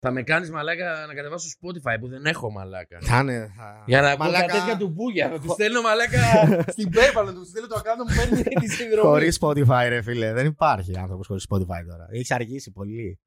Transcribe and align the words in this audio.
Θα 0.00 0.10
με 0.10 0.22
κάνεις 0.22 0.50
μαλάκα 0.50 1.06
να 1.06 1.14
κατεβάσω 1.14 1.48
στο 1.48 1.58
Spotify 1.68 1.96
που 2.00 2.08
δεν 2.08 2.26
έχω 2.26 2.50
μαλάκα. 2.50 2.98
Θα 3.00 3.18
είναι. 3.18 3.52
θα- 3.56 3.82
Για 3.86 4.00
να 4.00 4.10
ακούω 4.10 4.24
Μαλάκα, 4.24 4.46
τα 4.46 4.52
τέτοια 4.58 4.76
του 4.76 4.88
μπούγια. 4.88 5.28
Θα 5.30 5.40
του 5.40 5.50
στέλνω 5.52 5.80
μαλάκα 5.82 6.18
στην 6.74 6.88
PayPal, 6.92 7.24
να 7.26 7.34
του 7.34 7.44
στέλνω 7.44 7.68
το 7.68 7.74
account 7.76 8.08
μου 8.08 8.14
παίρνει 8.16 8.42
τη 8.42 8.68
συνδρομή. 8.78 9.08
Χωρίς 9.08 9.38
Spotify, 9.40 9.86
ρε 9.88 10.02
φίλε. 10.02 10.32
Δεν 10.32 10.46
υπάρχει 10.46 10.98
άνθρωπος 10.98 11.26
χωρίς 11.26 11.44
Spotify 11.50 11.82
τώρα. 11.88 12.06
Έχεις 12.10 12.30
αργήσει 12.30 12.70
πολύ. 12.72 13.20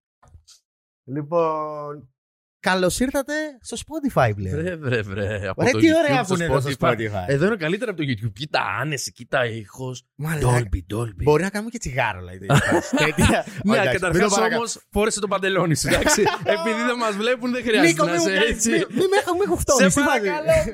Λοιπόν. 1.04 2.14
Καλώς 2.62 3.00
ήρθατε 3.00 3.34
στο 3.62 3.78
Spotify 3.78 4.32
πλέον. 4.36 4.56
Βρε, 4.62 4.76
βρε, 4.76 5.02
βρε. 5.02 5.48
Από 5.48 5.62
Ρε, 5.64 5.70
το 5.72 5.78
τι 5.80 5.88
YouTube 5.88 5.98
ωραία 6.10 6.24
στο 6.24 6.34
που 6.36 6.42
είναι 6.42 6.50
εδώ 6.54 6.60
στο 6.60 6.72
Spotify. 6.80 7.26
Εδώ 7.28 7.46
είναι 7.46 7.56
καλύτερα 7.56 7.92
από 7.92 8.02
το 8.02 8.08
YouTube. 8.10 8.32
Κοίτα 8.34 8.62
άνεση, 8.82 9.12
κοίτα 9.12 9.46
ήχος. 9.46 10.04
Μαλάκα. 10.16 10.48
Dolby, 10.60 10.94
Dolby. 10.96 11.24
Μπορεί 11.24 11.44
να 11.44 11.50
κάνουμε 11.50 11.70
και 11.72 11.78
τσιγάρο, 11.78 12.20
δηλαδή. 12.20 12.46
τέτοια. 13.06 13.46
Ναι, 13.64 13.74
Εντάξει, 13.78 13.90
μην 13.92 14.00
καταρχάς 14.00 14.30
το 14.30 14.36
παρακα- 14.36 14.56
όμως 14.56 14.80
φόρεσε 14.92 15.20
το 15.20 15.28
παντελόνι 15.28 15.76
σου. 15.76 15.88
Εντάξει. 15.88 16.22
Επειδή 16.56 16.82
δεν 16.88 16.98
μας 17.00 17.16
βλέπουν, 17.16 17.52
δεν 17.52 17.62
Νίκο, 17.64 17.70
χρειάζεται 17.78 18.04
μην 18.04 18.12
να 18.14 18.20
μου 18.20 18.28
είσαι 18.28 18.34
κάνεις- 18.40 18.50
έτσι. 18.56 18.70
μην- 18.70 18.88
μην 18.90 19.08
με- 19.10 19.32
μην 19.34 19.42
έχω 19.46 19.56
Σε 19.56 19.62
φτώνει. 19.62 19.88
τι 19.88 20.00
φάση. 20.00 20.28
παρακαλώ, 20.28 20.74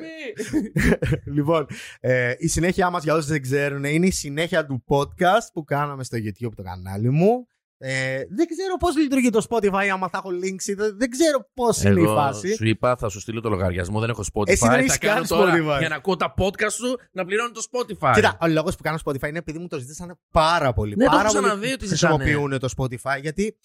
μη. 1.25 1.33
λοιπόν, 1.35 1.67
ε, 1.99 2.33
η 2.37 2.47
συνέχεια 2.47 2.89
μας 2.89 3.03
για 3.03 3.13
όσους 3.13 3.29
δεν 3.29 3.41
ξέρουν 3.41 3.83
είναι 3.83 4.05
η 4.07 4.11
συνέχεια 4.11 4.65
του 4.65 4.83
podcast 4.87 5.47
που 5.53 5.63
κάναμε 5.63 6.03
στο 6.03 6.17
YouTube 6.17 6.51
το 6.55 6.63
κανάλι 6.63 7.09
μου. 7.09 7.47
Ε, 7.79 8.23
δεν 8.29 8.47
ξέρω 8.47 8.77
πώς 8.79 8.97
λειτουργεί 8.97 9.29
το 9.29 9.45
Spotify 9.49 9.87
άμα 9.91 10.09
θα 10.09 10.17
έχω 10.17 10.29
links. 10.29 10.75
Δεν, 10.75 10.97
δεν 10.97 11.09
ξέρω 11.09 11.49
πώς 11.53 11.83
είναι 11.83 11.99
η 11.99 12.03
Εγώ 12.03 12.13
φάση. 12.15 12.55
σου 12.55 12.67
είπα, 12.67 12.95
θα 12.95 13.09
σου 13.09 13.19
στείλω 13.19 13.41
το 13.41 13.49
λογαριασμό. 13.49 13.99
Δεν 13.99 14.09
έχω 14.09 14.23
Spotify. 14.33 14.47
Εσύ 14.47 14.67
δεν 14.67 14.71
θα 14.71 14.77
έχεις 14.77 14.97
κάνω 14.97 15.15
καν 15.15 15.27
τώρα 15.27 15.53
Spotify. 15.53 15.79
για 15.79 15.89
να 15.89 15.95
ακούω 15.95 16.15
τα 16.15 16.33
podcast 16.37 16.71
σου 16.71 16.95
να 17.11 17.25
πληρώνω 17.25 17.51
το 17.51 17.61
Spotify. 17.71 18.11
Κοίτα, 18.13 18.37
ο 18.41 18.47
λόγος 18.47 18.75
που 18.75 18.83
κάνω 18.83 18.97
Spotify 19.05 19.27
είναι 19.27 19.37
επειδή 19.37 19.59
μου 19.59 19.67
το 19.67 19.77
ζήτησαν 19.79 20.19
πάρα 20.31 20.73
πολύ. 20.73 20.95
Ναι, 20.95 21.03
το 21.03 21.09
πάρα 21.11 21.23
έχω 21.23 21.33
πολύ 21.33 21.45
ξαναδεί 21.45 21.73
ότι 21.73 21.85
ζητάνε. 21.87 22.13
χρησιμοποιούν 22.23 22.59
το 22.59 22.69
Spotify 22.77 23.21
γιατί 23.21 23.57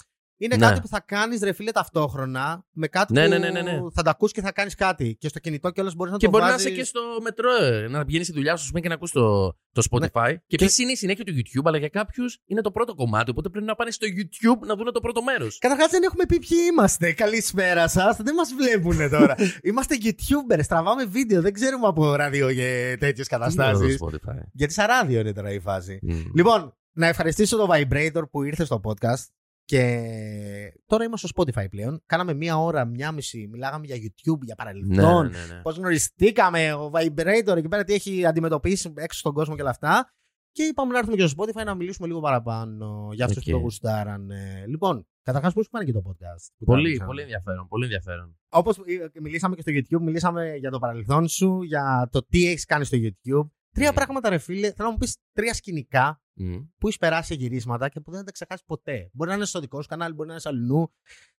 είναι 0.44 0.56
Ναι. 0.56 0.66
κάτι 0.66 0.80
που 0.80 0.88
θα 0.88 1.00
κάνεις 1.00 1.40
ρε 1.42 1.52
φίλε 1.52 1.70
ταυτόχρονα 1.70 2.64
με 2.72 2.86
κάτι 2.88 3.12
Ναι, 3.12 3.22
που 3.22 3.28
ναι, 3.28 3.38
ναι, 3.38 3.50
ναι, 3.50 3.62
ναι. 3.62 3.78
θα 3.94 4.02
τα 4.02 4.10
ακούς 4.10 4.32
και 4.32 4.40
θα 4.40 4.52
κάνεις 4.52 4.74
κάτι. 4.74 5.16
Και 5.20 5.28
στο 5.28 5.38
κινητό 5.38 5.70
κιόλας 5.70 5.94
μπορείς 5.94 6.12
να 6.12 6.18
Και 6.18 6.24
το 6.24 6.30
μπορεί 6.30 6.44
να 6.44 6.50
βάζεις... 6.50 6.66
είσαι 6.66 6.74
και 6.74 6.84
στο 6.84 7.00
μετρό, 7.22 7.50
ε, 7.62 7.88
να 7.88 8.04
πηγαίνει 8.04 8.24
στη 8.24 8.32
δουλειά 8.32 8.56
σου 8.56 8.68
πούμε, 8.68 8.80
και 8.80 8.88
να 8.88 8.94
ακούς 8.94 9.10
το, 9.10 9.52
το 9.72 9.82
Spotify. 9.90 10.34
Και 10.46 10.56
επίσης 10.60 10.78
είναι 10.78 10.92
η 10.92 10.96
συνέχεια 10.96 11.24
του 11.24 11.32
YouTube, 11.36 11.62
αλλά 11.64 11.78
για 11.78 11.88
κάποιους 11.88 12.40
είναι 12.46 12.60
το 12.60 12.70
πρώτο 12.70 12.94
κομμάτι. 12.94 13.30
Οπότε 13.30 13.48
πρέπει 13.48 13.66
να 13.66 13.74
πάνε 13.74 13.90
στο 13.90 14.06
YouTube 14.16 14.66
να 14.66 14.74
δουν 14.76 14.92
το 14.92 15.00
πρώτο 15.00 15.22
μέρος. 15.22 15.58
Καταρχάς 15.58 15.90
δεν 15.90 16.02
έχουμε 16.02 16.26
πει 16.26 16.38
ποιοι 16.38 16.58
είμαστε. 16.72 17.12
Καλησπέρα 17.12 17.88
σας. 17.88 18.16
Δεν 18.16 18.34
μας 18.34 18.52
βλέπουν 18.54 19.10
τώρα. 19.10 19.34
είμαστε 19.68 19.96
YouTubers. 20.02 20.64
Τραβάμε 20.68 21.04
βίντεο. 21.04 21.40
Δεν 21.40 21.52
ξέρουμε 21.52 21.86
από 21.86 22.14
ράδιο 22.14 22.52
και 22.52 22.96
τέτοιες 23.00 23.28
καταστάσεις. 23.28 23.98
Spotify. 24.00 24.38
Γιατί 24.52 24.72
σαν 24.72 24.86
ράδιο 24.86 25.20
είναι 25.20 25.32
τώρα 25.32 25.52
η 25.52 25.60
φάση. 25.60 25.98
Mm. 26.10 26.24
Λοιπόν, 26.34 26.76
να 26.92 27.06
ευχαριστήσω 27.06 27.56
το 27.56 27.68
Vibrator 27.72 28.22
που 28.30 28.42
ήρθε 28.42 28.64
στο 28.64 28.80
podcast. 28.84 29.24
Και 29.64 30.72
τώρα 30.86 31.04
είμαστε 31.04 31.26
στο 31.26 31.42
Spotify 31.42 31.66
πλέον. 31.70 32.02
Κάναμε 32.06 32.34
μία 32.34 32.56
ώρα, 32.58 32.84
μία 32.84 33.12
μισή. 33.12 33.48
Μιλάγαμε 33.50 33.86
για 33.86 33.96
YouTube, 33.96 34.38
για 34.42 34.54
Ναι, 34.58 34.64
παρελθόν. 34.64 35.26
ναι, 35.30 35.38
ναι, 35.38 35.54
ναι. 35.54 35.60
Πώς 35.62 35.76
γνωριστήκαμε, 35.76 36.72
ο 36.72 36.90
Vibrator 36.94 37.56
εκεί 37.56 37.68
πέρα, 37.68 37.84
τι 37.84 37.92
έχει 37.94 38.26
αντιμετωπίσει 38.26 38.92
έξω 38.96 39.18
στον 39.18 39.32
κόσμο 39.32 39.54
και 39.54 39.60
όλα 39.60 39.70
αυτά. 39.70 40.12
Και 40.52 40.62
είπαμε 40.62 40.92
να 40.92 40.98
έρθουμε 40.98 41.16
και 41.16 41.26
στο 41.26 41.42
Spotify 41.42 41.64
να 41.64 41.74
μιλήσουμε 41.74 42.06
λίγο 42.08 42.20
παραπάνω 42.20 43.08
για 43.12 43.24
αυτούς 43.24 43.38
Οκ. 43.42 43.44
που 43.44 43.50
το 43.50 43.56
γουστάρανε. 43.58 44.64
Λοιπόν, 44.68 45.06
καταρχάς, 45.22 45.52
πώς 45.52 45.68
πάνε 45.68 45.84
και 45.84 45.92
το 45.92 46.02
podcast. 46.06 46.46
που 46.58 46.64
Πολύ, 46.64 46.80
τράβηξαμε. 46.82 47.06
πολύ 47.06 47.20
ενδιαφέρον. 47.20 47.68
Πολύ 47.68 47.84
ενδιαφέρον. 47.84 48.38
Όπως 48.48 48.78
μιλήσαμε 49.22 49.54
και 49.54 49.60
στο 49.60 49.72
YouTube, 49.74 50.02
μιλήσαμε 50.02 50.54
για 50.56 50.70
το 50.70 50.78
παρελθόν 50.78 51.28
σου, 51.28 51.62
για 51.62 52.08
το 52.12 52.26
τι 52.26 52.46
έχεις 52.48 52.64
κάνει 52.64 52.84
στο 52.84 52.98
YouTube. 53.00 53.48
Τρία 53.74 53.90
Mm. 53.90 53.94
πράγματα, 53.94 54.28
ρε 54.28 54.38
φίλε, 54.38 54.72
θέλω 54.72 54.88
να 54.88 54.90
μου 54.90 54.96
πεις 54.98 55.16
τρία 55.32 55.54
σκηνικά 55.54 56.22
Mm. 56.40 56.66
που 56.78 56.86
έχεις 56.86 56.98
περάσει 56.98 57.26
σε 57.26 57.34
γυρίσματα 57.34 57.88
και 57.88 58.00
που 58.00 58.10
δεν 58.10 58.20
θα 58.20 58.26
τα 58.26 58.32
ξεχάσεις 58.32 58.64
ποτέ. 58.66 59.10
Μπορεί 59.12 59.30
να 59.30 59.36
είναι 59.36 59.44
στο 59.44 59.60
δικό 59.60 59.82
σου 59.82 59.88
κανάλι, 59.88 60.14
μπορεί 60.14 60.26
να 60.28 60.32
είναι 60.32 60.42
σε 60.42 60.48
αλλού. 60.48 60.92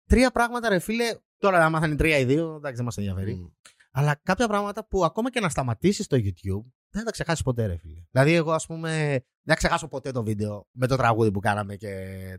Τρία 0.08 0.30
πράγματα, 0.30 0.68
ρε 0.68 0.78
φίλε, 0.78 1.14
τώρα 1.36 1.64
άμα 1.64 1.80
θα 1.80 1.86
είναι 1.86 1.96
τρία 1.96 2.18
ή 2.18 2.24
δύο, 2.24 2.54
εντάξει, 2.54 2.76
δεν 2.76 2.84
μας 2.84 2.96
ενδιαφέρει. 2.96 3.46
Mm. 3.46 3.70
Αλλά 3.92 4.14
κάποια 4.22 4.48
πράγματα 4.48 4.86
που 4.86 5.04
ακόμα 5.04 5.30
και 5.30 5.40
να 5.40 5.48
σταματήσεις 5.48 6.04
στο 6.04 6.16
YouTube 6.16 6.64
δεν 6.90 7.00
θα 7.00 7.04
τα 7.04 7.10
ξεχάσεις 7.10 7.42
ποτέ, 7.42 7.66
ρε 7.66 7.76
φίλε. 7.76 8.00
Δηλαδή, 8.10 8.32
εγώ, 8.32 8.52
ας 8.52 8.66
πούμε, 8.66 8.90
δεν 9.08 9.20
θα 9.46 9.54
ξεχάσω 9.54 9.88
ποτέ 9.88 10.10
το 10.10 10.22
βίντεο 10.22 10.66
με 10.70 10.86
το 10.86 10.96
τραγούδι 10.96 11.30
που 11.30 11.40
κάναμε 11.40 11.76
και 11.76 11.90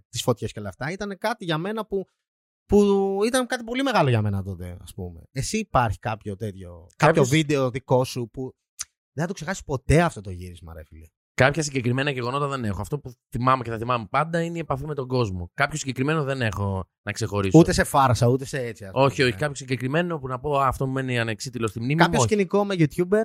τις 0.09 0.21
φωτιές 0.21 0.51
και 0.51 0.59
όλα 0.59 0.69
αυτά. 0.69 0.91
Ήταν 0.91 1.17
κάτι 1.17 1.45
για 1.45 1.57
μένα 1.57 1.85
που, 1.85 2.05
που 2.65 2.79
ήταν 3.25 3.45
κάτι 3.47 3.63
πολύ 3.63 3.83
μεγάλο 3.83 4.09
για 4.09 4.21
μένα 4.21 4.43
τότε, 4.43 4.77
ας 4.81 4.93
πούμε. 4.93 5.21
Εσύ 5.31 5.57
υπάρχει 5.57 5.99
κάποιο 5.99 6.35
τέτοιο. 6.35 6.69
Κάποιο 6.71 6.95
Κάποιος- 7.07 7.29
βίντεο 7.29 7.69
δικό 7.69 8.03
σου 8.03 8.29
που 8.33 8.53
δεν 9.13 9.23
θα 9.23 9.27
το 9.27 9.33
ξεχάσεις 9.33 9.63
ποτέ 9.63 10.01
αυτό 10.01 10.21
το 10.21 10.29
γύρισμα, 10.29 10.73
ρε 10.73 10.83
φίλε. 10.83 11.05
Κάποια 11.35 11.63
συγκεκριμένα 11.63 12.11
γεγονότα 12.11 12.47
δεν 12.47 12.65
έχω. 12.65 12.81
Αυτό 12.81 12.99
που 12.99 13.13
θυμάμαι 13.29 13.63
και 13.63 13.69
θα 13.69 13.77
θυμάμαι 13.77 14.07
πάντα 14.09 14.41
είναι 14.41 14.57
η 14.57 14.59
επαφή 14.59 14.85
με 14.85 14.93
τον 14.93 15.07
κόσμο. 15.07 15.51
Κάποιο 15.53 15.77
συγκεκριμένο 15.77 16.23
δεν 16.23 16.41
έχω 16.41 16.89
να 17.01 17.11
ξεχωρίσω. 17.11 17.59
Ούτε 17.59 17.71
σε 17.73 17.83
φάρσα, 17.83 18.27
ούτε 18.27 18.45
σε 18.45 18.57
έτσι. 18.57 18.85
ας 18.85 18.91
πούμε. 18.91 19.05
Όχι, 19.05 19.23
όχι. 19.23 19.31
Κάποιο 19.31 19.55
συγκεκριμένο 19.55 20.19
που 20.19 20.27
να 20.27 20.39
πω 20.39 20.59
«Α, 20.59 20.67
αυτό 20.67 20.85
μου 20.85 20.91
μένει 20.91 21.19
ανεξίτηλο 21.19 21.67
στη 21.67 21.79
μνήμη 21.79 21.93
μου. 21.93 21.99
Κάποιο 21.99 22.19
όχι. 22.19 22.27
σκηνικό 22.27 22.65
με 22.65 22.75
YouTuber. 22.77 23.23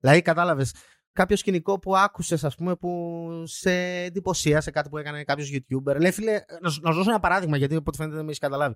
Δηλαδή, 0.00 0.22
κατάλαβες. 0.22 0.74
Κάποιο 1.12 1.36
σκηνικό 1.36 1.78
που 1.78 1.96
άκουσες, 1.96 2.44
ας 2.44 2.54
πούμε, 2.56 2.76
που 2.76 3.28
σε 3.46 3.72
εντυπωσίασε 4.02 4.70
κάτι 4.70 4.88
που 4.88 4.98
έκανε 4.98 5.24
κάποιος 5.24 5.50
YouTuber. 5.52 5.96
Λέει, 6.00 6.10
φίλε, 6.10 6.40
να 6.60 6.70
σου, 6.70 6.80
να 6.80 6.90
σου 6.90 6.96
δώσω 6.96 7.10
ένα 7.10 7.20
παράδειγμα, 7.20 7.56
γιατί 7.56 7.74
από 7.74 7.84
ό,τι 7.86 7.96
φαίνεται 7.96 8.14
δεν 8.14 8.24
με 8.24 8.30
έχεις 8.30 8.40
καταλάβει. 8.40 8.74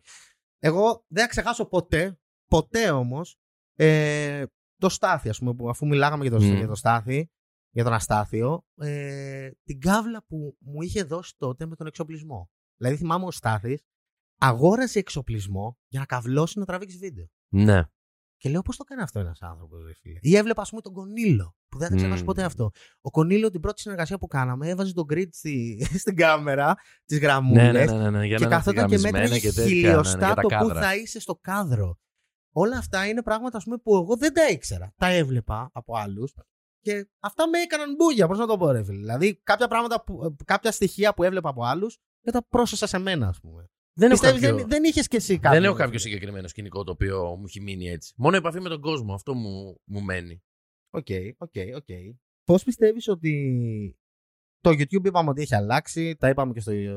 Εγώ 0.58 1.04
δεν 1.08 1.22
θα 1.22 1.28
ξεχάσω 1.28 1.64
ποτέ, 1.64 2.18
ποτέ 2.50 2.90
όμως, 2.90 3.38
ε, 3.76 4.44
το 4.84 4.90
Στάθη, 4.90 5.28
ας 5.28 5.38
πούμε, 5.38 5.54
που 5.54 5.68
αφού 5.68 5.86
μιλάγαμε 5.86 6.26
για 6.26 6.38
το, 6.38 6.44
Μμμ. 6.44 6.56
για 6.56 6.66
το 6.66 6.74
Στάθη, 6.74 7.30
για 7.70 7.84
τον 7.84 7.92
Αστάθιο, 7.92 8.64
ε, 8.76 9.50
την 9.62 9.80
κάβλα 9.80 10.24
που 10.26 10.56
μου 10.60 10.82
είχε 10.82 11.02
δώσει 11.02 11.34
τότε 11.36 11.66
με 11.66 11.76
τον 11.76 11.86
εξοπλισμό. 11.86 12.50
Δηλαδή, 12.76 12.96
θυμάμαι 12.96 13.24
ο 13.24 13.30
Στάθης 13.30 13.82
αγόρασε 14.40 14.98
εξοπλισμό 14.98 15.78
για 15.88 16.00
να 16.00 16.06
καυλώσει 16.06 16.58
να 16.58 16.64
τραβήξει 16.64 16.96
βίντεο. 16.98 17.26
Ναι. 17.48 17.82
Και 18.36 18.48
λέω 18.48 18.62
πώς 18.62 18.76
το 18.76 18.84
κάνει 18.84 19.02
αυτό 19.02 19.18
ένας 19.18 19.42
άνθρωπος, 19.42 19.84
ρε 19.86 19.94
φίλε; 19.94 20.18
Ή 20.22 20.36
έβλεπα, 20.36 20.62
ας 20.62 20.68
πούμε, 20.68 20.80
τον 20.80 20.92
Κονίλο, 20.92 21.56
που 21.68 21.78
δεν 21.78 21.88
θα 21.88 21.94
ξεχάσω 21.94 22.18
Μμμ. 22.18 22.26
ποτέ 22.26 22.42
αυτό. 22.42 22.70
Ο 23.00 23.10
Κονίλο, 23.10 23.50
την 23.50 23.60
πρώτη 23.60 23.80
συνεργασία 23.80 24.18
που 24.18 24.26
κάναμε, 24.26 24.68
έβαζε 24.68 24.92
τον 24.92 25.06
grid 25.12 25.28
στη, 25.30 25.78
στην 26.02 26.16
κάμερα, 26.16 26.74
τις 27.04 27.18
γραμμούλες. 27.18 27.72
Ναι, 27.72 27.84
ναι, 27.84 27.84
ναι, 27.84 28.10
ναι, 28.10 28.18
ναι, 28.18 28.26
για 28.26 28.36
και 28.36 28.44
να 28.44 28.48
είναι 28.48 28.56
καθόταν 28.56 28.86
και 28.88 28.94
ευθυγραμμισμένα 28.94 29.18
μέτραγε 29.18 29.48
και 29.48 29.54
τέτοια, 29.54 29.74
ναι, 29.74 29.80
ναι, 29.80 29.86
χιλιοστά 29.86 30.26
για 30.26 30.34
τα 30.34 30.42
το 30.42 30.48
που 30.48 30.48
κάδρα. 30.48 30.80
θα 30.80 30.96
είσαι 30.96 31.20
στο 31.20 31.38
κάδρο. 31.40 31.98
Όλα 32.56 32.76
αυτά 32.78 33.06
είναι 33.06 33.22
πράγματα 33.22 33.56
ας 33.56 33.64
πούμε, 33.64 33.78
που 33.78 33.94
εγώ 33.94 34.16
δεν 34.16 34.32
τα 34.32 34.48
ήξερα. 34.48 34.92
Τα 34.96 35.06
έβλεπα 35.06 35.70
από 35.72 35.96
άλλους. 35.96 36.34
Και 36.80 37.08
αυτά 37.20 37.48
με 37.48 37.58
έκαναν 37.58 37.94
μπούγια, 37.94 38.26
πώς 38.28 38.38
να 38.38 38.46
το 38.46 38.56
πω, 38.56 38.70
ρε 38.70 38.84
φίλε. 38.84 38.98
Δηλαδή, 38.98 39.40
κάποια, 39.42 39.68
πράγματα 39.68 40.04
που, 40.04 40.36
κάποια 40.44 40.72
στοιχεία 40.72 41.14
που 41.14 41.22
έβλεπα 41.22 41.48
από 41.48 41.64
άλλους, 41.64 41.98
δεν 42.20 42.32
τα 42.32 42.46
πρόσθεσα 42.48 42.86
σε 42.86 42.98
μένα, 42.98 43.28
ας 43.28 43.40
πούμε. 43.40 43.68
Δεν 43.96 44.10
έχω 44.10 44.20
Πιστεύεις, 44.20 44.42
κάποιο- 44.42 44.56
δεν, 44.56 44.68
δεν 44.68 44.84
είχες 44.84 45.08
κι 45.08 45.16
εσύ 45.16 45.38
κάποιο. 45.38 45.60
Δεν 45.60 45.68
έχω 45.68 45.76
κάποιο 45.76 45.98
συγκεκριμένο 45.98 46.48
σκηνικό 46.48 46.84
το 46.84 46.92
οποίο 46.92 47.36
μου 47.36 47.44
έχει 47.46 47.60
μείνει 47.60 47.88
έτσι. 47.88 48.12
Μόνο 48.16 48.34
η 48.36 48.38
επαφή 48.38 48.60
με 48.60 48.68
τον 48.68 48.80
κόσμο. 48.80 49.14
Αυτό 49.14 49.34
μου, 49.34 49.80
μου 49.84 50.00
μένει. 50.02 50.42
OK, 50.90 51.06
OK, 51.38 51.54
OK. 51.76 51.86
Πώς 52.44 52.64
πιστεύεις 52.64 53.08
ότι 53.08 53.98
το 54.60 54.70
YouTube 54.70 55.04
είπαμε 55.04 55.30
ότι 55.30 55.42
έχει 55.42 55.54
αλλάξει, 55.54 56.16
τα 56.16 56.28
είπαμε 56.28 56.52
και 56.52 56.60
στο 56.60 56.70
ε, 56.70 56.94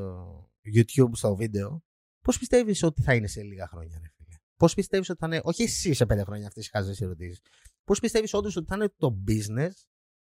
YouTube 0.75 1.09
στο 1.13 1.35
βίντεο. 1.35 1.83
Πώς 2.23 2.37
πιστεύεις 2.37 2.83
ότι 2.83 3.01
θα 3.01 3.13
είναι 3.13 3.27
σε 3.27 3.43
λίγα 3.43 3.67
χρόνια, 3.67 3.99
ρε 4.01 4.07
φίλε. 4.15 4.16
Πώς 4.57 4.73
πιστεύεις 4.73 5.09
ότι 5.09 5.19
θα 5.19 5.27
είναι, 5.27 5.39
όχι 5.43 5.63
εσύ 5.63 5.93
σε 5.93 6.05
πέντε 6.05 6.23
χρόνια 6.23 6.47
αυτές 6.47 6.67
οι 6.67 6.69
χαζές 6.69 7.01
ερωτήσεις. 7.01 7.41
Πώς 7.83 7.99
πιστεύεις 7.99 8.33
όντως 8.33 8.55
ότι 8.55 8.65
θα 8.69 8.75
είναι 8.75 8.93
το 8.97 9.23
business 9.27 9.71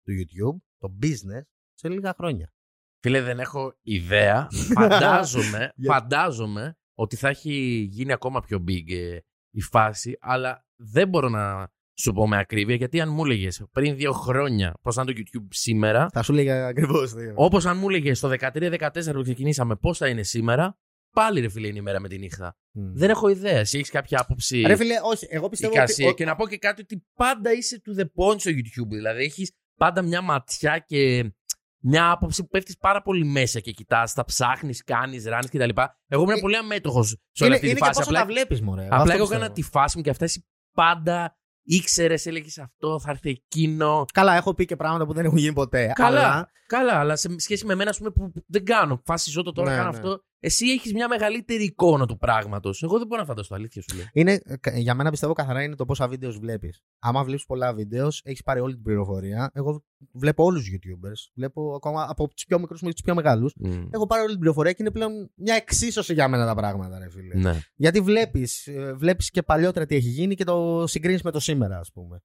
του 0.02 0.12
YouTube, 0.12 0.60
το 0.78 0.96
business 1.02 1.42
σε 1.74 1.88
λίγα 1.88 2.14
χρόνια; 2.18 2.52
Φίλε, 3.00 3.20
δεν 3.20 3.40
έχω 3.40 3.78
ιδέα. 3.82 4.48
Φαντάζομαι, 4.74 5.58
Γιατί; 5.58 5.86
φαντάζομαι 5.86 6.76
ότι 6.94 7.16
θα 7.16 7.28
έχει 7.28 7.86
γίνει 7.90 8.12
ακόμα 8.12 8.40
πιο 8.40 8.64
big 8.68 8.92
ε, 8.92 9.18
η 9.50 9.60
φάση, 9.60 10.16
αλλά 10.20 10.66
δεν 10.76 11.08
μπορώ 11.08 11.28
να 11.28 11.72
σου 11.98 12.12
πω 12.12 12.28
με 12.28 12.38
ακρίβεια, 12.38 12.74
γιατί 12.74 13.00
αν 13.00 13.12
μου 13.12 13.24
έλεγες 13.24 13.64
πριν 13.72 13.96
δύο 13.96 14.12
χρόνια 14.12 14.74
πώς 14.82 14.94
θα 14.94 15.02
είναι 15.02 15.12
το 15.12 15.20
YouTube 15.20 15.46
σήμερα, 15.50 16.08
Θα 16.12 16.22
σου 16.22 16.32
λέγα 16.32 16.66
ακριβώς. 16.66 17.14
όπως 17.34 17.66
αν 17.66 17.78
μου 17.78 17.88
έλεγες 17.88 18.18
στο 18.18 18.28
13-14 18.40 18.88
που 19.12 19.22
ξεκινήσαμε 19.22 19.76
πώς 19.76 19.98
θα 19.98 20.08
είναι 20.08 20.22
σήμερα, 20.22 20.78
πάλι 21.16 21.40
ρε 21.40 21.48
φίλε 21.48 21.66
είναι 21.66 21.78
η 21.78 21.82
μέρα 21.82 22.00
με 22.00 22.08
τη 22.08 22.18
νύχτα. 22.18 22.56
Δεν 22.72 23.10
έχω 23.10 23.28
ιδέα. 23.28 23.58
Εσύ 23.58 23.78
έχεις 23.78 23.90
κάποια 23.90 24.20
άποψη. 24.20 24.60
Ρε 24.66 24.76
φίλε, 24.76 24.94
όχι, 25.02 25.26
εγώ 25.30 25.48
πιστεύω 25.48 25.72
εικασία. 25.72 26.06
ότι. 26.06 26.14
Και 26.16 26.24
να 26.24 26.36
πω 26.36 26.48
και 26.48 26.58
κάτι 26.58 26.80
ότι 26.82 27.04
πάντα 27.14 27.52
είσαι 27.52 27.82
to 27.86 28.00
the 28.00 28.04
point 28.04 28.40
στο 28.40 28.50
YouTube. 28.50 28.88
Δηλαδή 28.88 29.22
έχεις 29.24 29.52
πάντα 29.78 30.02
μια 30.02 30.20
ματιά 30.20 30.78
και 30.78 31.30
μια 31.80 32.10
άποψη 32.10 32.42
που 32.42 32.48
πέφτεις 32.48 32.76
πάρα 32.76 33.02
πολύ 33.02 33.24
μέσα 33.24 33.60
και 33.60 33.70
κοιτάς, 33.70 34.12
τα 34.12 34.24
ψάχνεις, 34.24 34.84
κάνεις, 34.84 35.24
ράνεις 35.24 35.50
κτλ. 35.50 35.68
Εγώ 36.06 36.22
ήμουν 36.22 36.36
Ε, 36.36 36.40
πολύ 36.40 36.56
αμέτωχος 36.56 37.08
σε 37.08 37.16
Είναι, 37.44 37.46
όλη 37.46 37.54
αυτή 37.54 37.66
είναι 37.66 37.74
τη 37.74 37.80
και 37.80 37.86
φάση. 37.86 37.98
πόσο 37.98 38.10
Απλά, 38.10 38.20
τα 38.20 38.26
βλέπεις, 38.26 38.60
μωρέ. 38.60 38.84
απλά 38.84 38.96
Αυτό 38.96 39.10
εγώ 39.10 39.20
πιστεύω. 39.20 39.40
έκανα 39.40 39.54
τη 39.54 39.62
φάση 39.62 39.96
μου 39.96 40.02
και 40.02 40.10
αυτά 40.10 40.24
εσύ 40.24 40.46
πάντα 40.74 41.36
ήξερες, 41.62 42.26
έλεγες 42.26 42.58
αυτό, 42.58 43.00
θα 43.00 43.10
έρθει 43.10 43.30
εκείνο. 43.30 44.04
Καλά, 44.12 44.34
έχω 44.36 44.54
πει 44.54 44.64
και 44.64 44.76
πράγματα 44.76 45.06
που 45.06 45.12
δεν 45.12 45.24
έχουν 45.24 45.38
γίνει 45.38 45.52
ποτέ. 45.52 45.92
Καλά, 45.94 46.18
Αλλά 46.26 46.50
καλά, 46.66 46.98
αλλά 46.98 47.16
σε 47.16 47.34
σχέση 47.38 47.66
με 47.66 47.74
μένα, 47.74 47.90
ας 47.90 47.98
πούμε, 47.98 48.10
που 48.10 48.30
που 48.30 48.44
δεν 48.46 48.64
κάνω. 48.64 49.00
Φάση 49.04 49.30
ζω 49.30 49.42
το 49.42 49.52
τώρα, 49.52 49.70
Ναι, 49.70 49.76
κάνω 49.76 49.90
ναι. 49.90 49.96
αυτό. 49.96 50.20
Εσύ 50.40 50.66
έχεις 50.66 50.92
μια 50.92 51.08
μεγαλύτερη 51.08 51.64
εικόνα 51.64 52.06
του 52.06 52.16
πράγματος. 52.16 52.82
Εγώ 52.82 52.98
δεν 52.98 53.06
μπορώ 53.06 53.20
να 53.20 53.26
φανταστώ, 53.26 53.54
αλήθεια 53.54 53.82
σου 53.82 53.96
λέω. 53.96 54.06
Είναι, 54.12 54.40
ε, 54.60 54.78
για 54.78 54.94
μένα 54.94 55.10
πιστεύω 55.10 55.32
καθαρά 55.32 55.62
είναι 55.62 55.74
το 55.74 55.84
πόσα 55.84 56.08
βίντεος 56.08 56.38
βλέπεις. 56.38 56.82
Άμα 56.98 57.24
βλέπεις 57.24 57.46
πολλά 57.46 57.74
βίντεος, 57.74 58.20
έχεις 58.24 58.42
πάρει 58.42 58.60
όλη 58.60 58.74
την 58.74 58.82
πληροφορία. 58.82 59.50
Εγώ 59.54 59.84
βλέπω 60.12 60.44
όλους 60.44 60.64
τους 60.64 60.74
YouTubers. 60.74 61.32
Βλέπω 61.34 61.74
ακόμα 61.74 62.06
από 62.08 62.28
τους 62.28 62.44
πιο 62.44 62.58
μικρούς 62.58 62.80
μέχρι 62.80 62.94
τους 62.94 63.04
πιο 63.04 63.14
μεγάλους. 63.14 63.52
Μμ. 63.56 63.88
Έχω 63.90 64.06
πάρει 64.06 64.20
όλη 64.22 64.30
την 64.30 64.40
πληροφορία 64.40 64.72
και 64.72 64.82
είναι 64.82 64.90
πλέον 64.90 65.30
μια 65.34 65.54
εξίσωση 65.54 66.12
για 66.12 66.28
μένα 66.28 66.46
τα 66.46 66.54
πράγματα, 66.54 66.98
ρε 66.98 67.10
φίλε. 67.10 67.34
Ναι. 67.34 67.60
Γιατί 67.74 68.00
βλέπεις 68.00 68.68
βλέπεις 68.94 69.30
και 69.30 69.42
παλιότερα 69.42 69.86
τι 69.86 69.94
έχει 69.94 70.08
γίνει 70.08 70.34
και 70.34 70.44
το 70.44 70.84
συγκρίνεις 70.86 71.22
με 71.22 71.30
το 71.30 71.40
σήμερα, 71.40 71.78
ας 71.78 71.92
πούμε. 71.92 72.22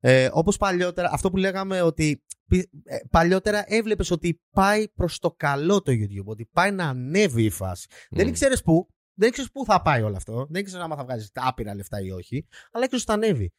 Ε, 0.00 0.28
Όπως 0.32 0.56
παλιότερα, 0.56 1.10
αυτό 1.12 1.30
που 1.30 1.36
λέγαμε 1.36 1.82
ότι 1.82 2.22
πι- 2.46 2.70
ε, 2.84 2.96
παλιότερα 3.10 3.64
έβλεπες 3.66 4.10
ότι 4.10 4.40
πάει 4.50 4.88
προς 4.88 5.18
το 5.18 5.30
καλό 5.36 5.82
το 5.82 5.92
YouTube, 5.92 6.24
ότι 6.24 6.48
πάει 6.52 6.70
να 6.70 6.88
ανέβει 6.88 7.44
η 7.44 7.50
φάση. 7.50 7.86
Δεν 8.10 8.26
Μμ. 8.26 8.28
ήξερες 8.28 8.62
πού, 8.62 8.88
δεν 9.14 9.28
ήξερες 9.28 9.50
πού 9.50 9.64
θα 9.64 9.82
πάει 9.82 10.02
όλο 10.02 10.16
αυτό, 10.16 10.46
δεν 10.50 10.60
ήξερες 10.60 10.84
άμα 10.84 10.96
θα 10.96 11.04
βγάζεις 11.04 11.30
άπειρα 11.34 11.74
λεφτά 11.74 12.00
ή 12.00 12.10
όχι, 12.10 12.46
αλλά 12.72 12.84
ήξερες 12.84 13.04
ότι 13.08 13.20
θα 13.20 13.26
ανέβει. 13.26 13.52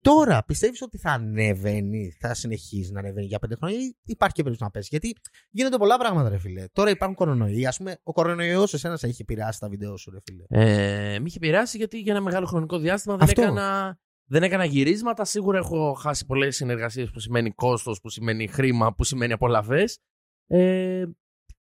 Τώρα 0.00 0.44
πιστεύεις 0.44 0.82
ότι 0.82 0.98
θα 0.98 1.10
ανεβαίνει, 1.10 2.10
θα 2.20 2.34
συνεχίζει 2.34 2.92
να 2.92 2.98
ανεβαίνει 2.98 3.26
για 3.26 3.38
πέντε 3.38 3.54
χρόνια 3.54 3.78
ή 3.78 3.96
υπάρχει 4.04 4.34
και 4.34 4.42
περίπτωση 4.42 4.62
να 4.62 4.70
πέσει; 4.70 4.88
Γιατί 4.90 5.12
γίνονται 5.50 5.76
πολλά 5.76 5.98
πράγματα, 5.98 6.28
ρε 6.28 6.38
φίλε. 6.38 6.64
Τώρα 6.72 6.90
υπάρχουν 6.90 7.16
κορονοϊοί. 7.16 7.66
Α 7.66 7.74
πούμε, 7.76 7.96
ο 8.02 8.12
κορονοϊός 8.12 8.74
εσένα 8.74 8.96
σε 8.96 9.06
έχει 9.06 9.22
επηρεάσει 9.22 9.58
τα 9.60 9.68
βίντεο 9.68 9.96
σου, 9.96 10.10
ρε 10.10 10.18
φίλε; 10.24 10.44
Ε, 10.48 11.18
με 11.18 11.24
είχε 11.26 11.36
επηρεάσει 11.36 11.76
γιατί 11.76 11.98
για 12.00 12.12
ένα 12.12 12.22
μεγάλο 12.22 12.46
χρονικό 12.46 12.78
διάστημα 12.78 13.16
δεν 13.16 13.28
Αυτό. 13.28 13.42
έκανα, 13.42 13.98
δεν 14.28 14.42
έκανα 14.42 14.64
γυρίσματα. 14.64 15.24
Σίγουρα 15.24 15.58
έχω 15.58 15.92
χάσει 15.92 16.26
πολλές 16.26 16.56
συνεργασίες 16.56 17.10
που 17.10 17.20
σημαίνει 17.20 17.50
κόστος, 17.50 18.00
που 18.00 18.08
σημαίνει 18.08 18.46
χρήμα, 18.46 18.94
που 18.94 19.04
σημαίνει 19.04 19.32
απολαυές. 19.32 19.98
Ε, 20.46 21.04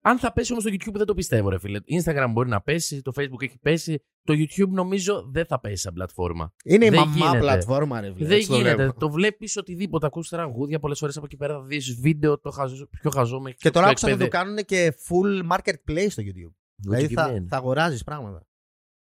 αν 0.02 0.18
θα 0.18 0.32
πέσει 0.32 0.52
όμως 0.52 0.64
το 0.64 0.70
YouTube 0.72 0.94
δεν 0.96 1.06
το 1.06 1.14
πιστεύω, 1.14 1.48
ρε 1.48 1.58
φίλε. 1.58 1.80
Instagram 2.02 2.26
μπορεί 2.32 2.48
να 2.48 2.60
πέσει, 2.60 3.02
το 3.02 3.12
Facebook 3.16 3.42
έχει 3.42 3.58
πέσει. 3.58 4.02
Το 4.22 4.34
YouTube 4.34 4.68
νομίζω 4.68 5.28
δεν 5.32 5.46
θα 5.46 5.60
πέσει 5.60 5.82
σαν 5.82 5.92
πλατφόρμα. 5.92 6.52
Είναι 6.64 6.84
η 6.86 6.88
Δεν 6.88 6.98
μαμά 6.98 7.14
γίνεται. 7.16 7.38
πλατφόρμα, 7.38 8.00
ρε 8.00 8.12
φίλε. 8.12 8.26
δεν 8.26 8.36
έτσι 8.36 8.48
το 8.48 8.56
γίνεται. 8.56 8.74
βλέπω. 8.74 8.98
Το, 8.98 9.10
βλέπεις 9.10 9.56
οτιδήποτε. 9.56 10.06
Ακούς 10.06 10.28
τραγούδια 10.28 10.78
πολλές 10.78 10.98
φορές 10.98 11.16
από 11.16 11.26
εκεί 11.26 11.36
πέρα 11.36 11.54
θα 11.54 11.62
δεις 11.62 11.94
βίντεο 12.00 12.38
το 12.38 12.50
χαζό, 12.50 12.88
πιο 13.00 13.10
χαζό 13.10 13.40
μέχρι 13.40 13.58
Και 13.58 13.70
τώρα 13.70 13.84
πιο 13.86 13.90
άκουσα 13.90 14.08
να 14.10 14.16
το 14.16 14.24
εκπαιδε- 14.24 14.44
κάνουν 14.44 14.64
και 14.64 14.94
full 15.08 15.56
marketplace 15.56 16.06
στο 16.10 16.22
YouTube. 16.26 16.54
Δηλαδή 16.76 17.08
θα, 17.14 17.22
Δικημένο. 17.22 17.46
θα 17.48 17.56
αγοράζεις 17.56 18.04
πράγματα. 18.04 18.46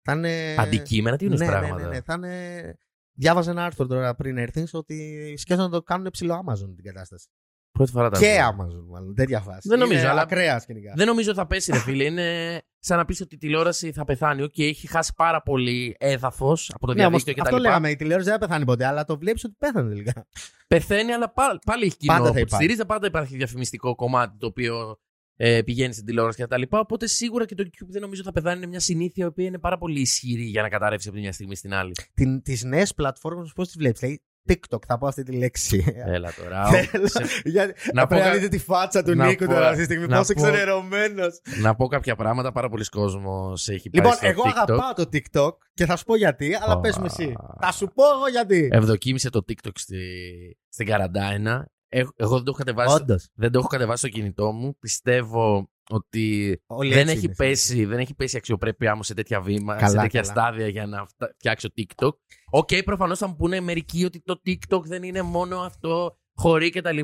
Θα 0.02 0.14
είναι... 0.14 0.56
Αντικείμενα, 0.58 1.18
τι 1.18 1.26
είναι 1.26 1.36
ναι, 1.36 1.46
πράγματα. 1.46 1.76
Ναι, 1.76 1.88
ναι, 1.88 1.90
ναι. 1.90 2.02
Θα 2.02 2.14
είναι... 2.14 2.78
Διάβαζα 3.16 3.52
ένα 3.52 3.66
άρθρο 3.66 3.86
τώρα 3.88 4.16
πριν 4.16 4.38
έρθεις 4.38 4.74
ότι 4.74 5.34
σκέφτονται 5.38 5.70
να 5.70 5.76
το 5.76 5.84
κάνουν 5.84 6.10
ψιλό 6.12 6.44
Amazon 6.48 6.74
την 6.76 6.84
κατάσταση. 6.84 7.28
Πρώτη 7.72 7.92
φορά 7.92 8.10
τα 8.10 8.20
Και 8.20 8.42
ακούω. 8.42 8.66
Amazon, 8.66 8.86
μάλλον. 8.90 9.16
Τέτοια 9.16 9.40
φάση. 9.40 9.68
Δεν 9.70 9.80
νομίζω, 9.80 10.00
Είναι 10.00 10.10
αλλά- 10.10 10.22
Ακραία 10.22 10.62
σκηνικά. 10.62 10.94
Δεν 10.96 11.08
νομίζω 11.08 11.30
ότι 11.30 11.40
θα 11.40 11.48
πέσει, 11.48 11.72
ρε 11.72 11.78
φίλε. 11.80 12.04
Είναι 12.04 12.62
σαν 12.80 12.98
να 12.98 13.06
πεις 13.06 13.22
ότι 13.22 13.36
η 13.36 13.38
τηλεόραση 13.38 13.92
θα 13.92 14.04
πεθάνει. 14.06 14.42
Οκ, 14.42 14.58
έχει 14.58 14.88
χάσει 14.88 15.14
πάρα 15.16 15.42
πολύ 15.42 15.96
έδαφος 16.00 16.72
από 16.74 16.88
το 16.88 16.94
Ναι, 16.94 17.06
όμως, 17.06 17.24
διαδίκτυο 17.24 17.44
κτλ. 17.44 17.56
αυτό 17.56 17.68
λέγαμε. 17.68 17.90
Η 17.90 17.96
τηλεόραση 17.96 18.30
δεν 18.30 18.40
θα 18.40 18.46
πεθάνει 18.48 18.66
ποτέ, 18.66 18.86
αλλά 18.86 19.06
το 19.06 19.18
βλέπεις 19.18 19.44
ότι 19.44 19.56
πέθανε 19.58 19.90
τελικά. 19.90 20.28
Πεθαίνει, 20.68 21.12
αλλά 21.14 21.32
πάλι, 21.34 21.60
πάλι 21.66 21.86
έχει 21.86 21.98
κοινό 21.98 22.12
Πάντα 22.14 22.26
θα 22.26 22.30
που 22.32 22.36
τη 22.36 22.42
υπάρχει. 22.42 22.64
στηρίζει. 22.66 22.86
Πάντα 22.86 23.08
υπάρχει 23.08 23.36
διαφημιστικό 23.36 23.96
κομμάτι 23.96 24.38
το 24.38 24.46
οποίο 24.48 25.00
ε, 25.36 25.62
πηγαίνει 25.62 25.94
στην 25.94 26.06
τηλεόραση 26.06 26.44
κτλ. 26.44 26.62
Οπότε 26.70 27.08
σίγουρα 27.08 27.46
και 27.46 27.56
το 27.56 27.64
YouTube 27.68 27.88
δεν 27.90 28.02
νομίζω 28.02 28.24
θα 28.24 28.32
πεθάνει. 28.32 28.58
Είναι 28.58 28.68
μια 28.68 28.80
συνήθεια 28.80 29.24
η 29.26 29.28
οποία 29.28 29.46
είναι 29.46 29.60
πάρα 29.60 29.78
πολύ 29.78 30.00
ισχυρή 30.00 30.44
για 30.44 30.62
να 30.62 30.70
καταρρεύσει 30.70 31.08
από 31.08 31.18
τη 31.18 31.24
μια 31.24 31.32
στιγμή 31.34 31.56
στην 31.56 31.74
άλλη. 31.74 31.92
Τις 32.44 32.64
νέες 32.64 32.94
πλατφόρμες, 32.94 33.52
πώς 33.56 33.68
τις 33.68 33.78
βλέπεις; 33.78 34.00
Δηλαδή, 34.00 34.22
TikTok, 34.50 34.80
θα 34.88 34.98
πω 34.98 35.08
αυτή 35.08 35.24
τη 35.24 35.32
λέξη. 35.38 35.84
Έλα 36.06 36.34
τώρα. 36.44 36.66
Θέλω- 36.66 37.08
σε- 37.08 37.26
Γιατί 37.50 37.74
Να 37.94 38.08
πρέπει 38.08 38.22
πω 38.22 38.28
να 38.28 38.34
κα- 38.34 38.40
δείτε 38.40 38.48
τη 38.48 38.58
φάτσα 38.64 39.04
του 39.04 39.16
να 39.16 39.26
Νίκου 39.28 39.46
πω- 39.46 39.54
τώρα 39.54 39.66
αυτή 39.68 39.78
τη 39.78 39.84
στιγμή. 39.84 40.08
να 40.08 40.18
Πόσο 40.18 40.34
πω- 40.34 40.42
ξενερωμένο. 40.42 41.24
να 41.62 41.76
πω 41.76 41.88
κάποια 41.88 42.16
πράγματα. 42.16 42.52
Πάρα 42.52 42.70
πολλοί 42.70 42.86
κόσμος 42.86 43.68
έχει 43.68 43.90
πάει 43.90 44.04
Λοιπόν, 44.04 44.18
στο 44.18 44.28
εγώ 44.28 44.44
TikTok. 44.46 44.52
αγαπάω 44.56 44.94
το 44.94 45.10
TikTok 45.14 45.52
και 45.74 45.86
θα 45.86 45.96
σου 45.96 46.04
πω 46.06 46.16
γιατί, 46.16 46.58
αλλά 46.62 46.74
Α. 46.74 46.80
πες 46.80 46.98
μου 46.98 47.06
εσύ. 47.06 47.36
Θα 47.62 47.72
σου 47.72 47.88
πω 47.96 48.04
εγώ 48.16 48.28
γιατί. 48.32 48.70
Ευδοκίμησε 48.72 49.30
το 49.30 49.46
TikTok 49.50 49.72
στη, 49.76 49.98
στην 50.70 50.86
καραντάινα. 50.86 51.70
Ε- 51.90 52.04
Εγώ 52.16 52.36
δεν 52.36 52.44
το 52.44 52.52
έχω 52.52 52.58
κατεβάσει. 52.58 52.96
Όντως. 52.96 53.30
Δεν 53.34 53.52
το 53.52 53.60
έχω 53.60 53.68
κατεβάσει 53.68 53.98
στο 53.98 54.10
κινητό 54.10 54.52
μου. 54.52 54.78
Πιστεύω 54.80 55.70
ότι 55.90 56.58
δεν 56.92 57.08
έχει, 57.08 57.30
πέσει, 57.30 57.86
δεν 57.86 58.00
έχει 58.00 58.14
πέσει 58.16 58.36
η 58.36 58.38
αξιοπρέπειά 58.38 58.96
μου 58.96 59.04
σε 59.04 59.14
τέτοια 59.14 59.42
βήμα, 59.42 59.76
Καλά, 59.76 59.90
σε 59.90 59.98
τέτοια 59.98 60.22
καλά. 60.22 60.32
στάδια 60.34 60.68
για 60.68 60.86
να 60.86 61.06
φτα- 61.06 61.34
φτιάξω 61.38 61.70
TikTok. 61.78 62.12
OK, 62.52 62.70
προφανώς 62.86 63.18
θα 63.20 63.28
μου 63.28 63.36
πούνε 63.36 63.60
μερικοί 63.60 64.06
ότι 64.06 64.22
το 64.22 64.42
TikTok 64.46 64.82
δεν 64.84 65.04
είναι 65.04 65.22
μόνο 65.22 65.60
αυτό, 65.60 66.18
χοροί 66.36 66.70
κτλ. 66.70 67.00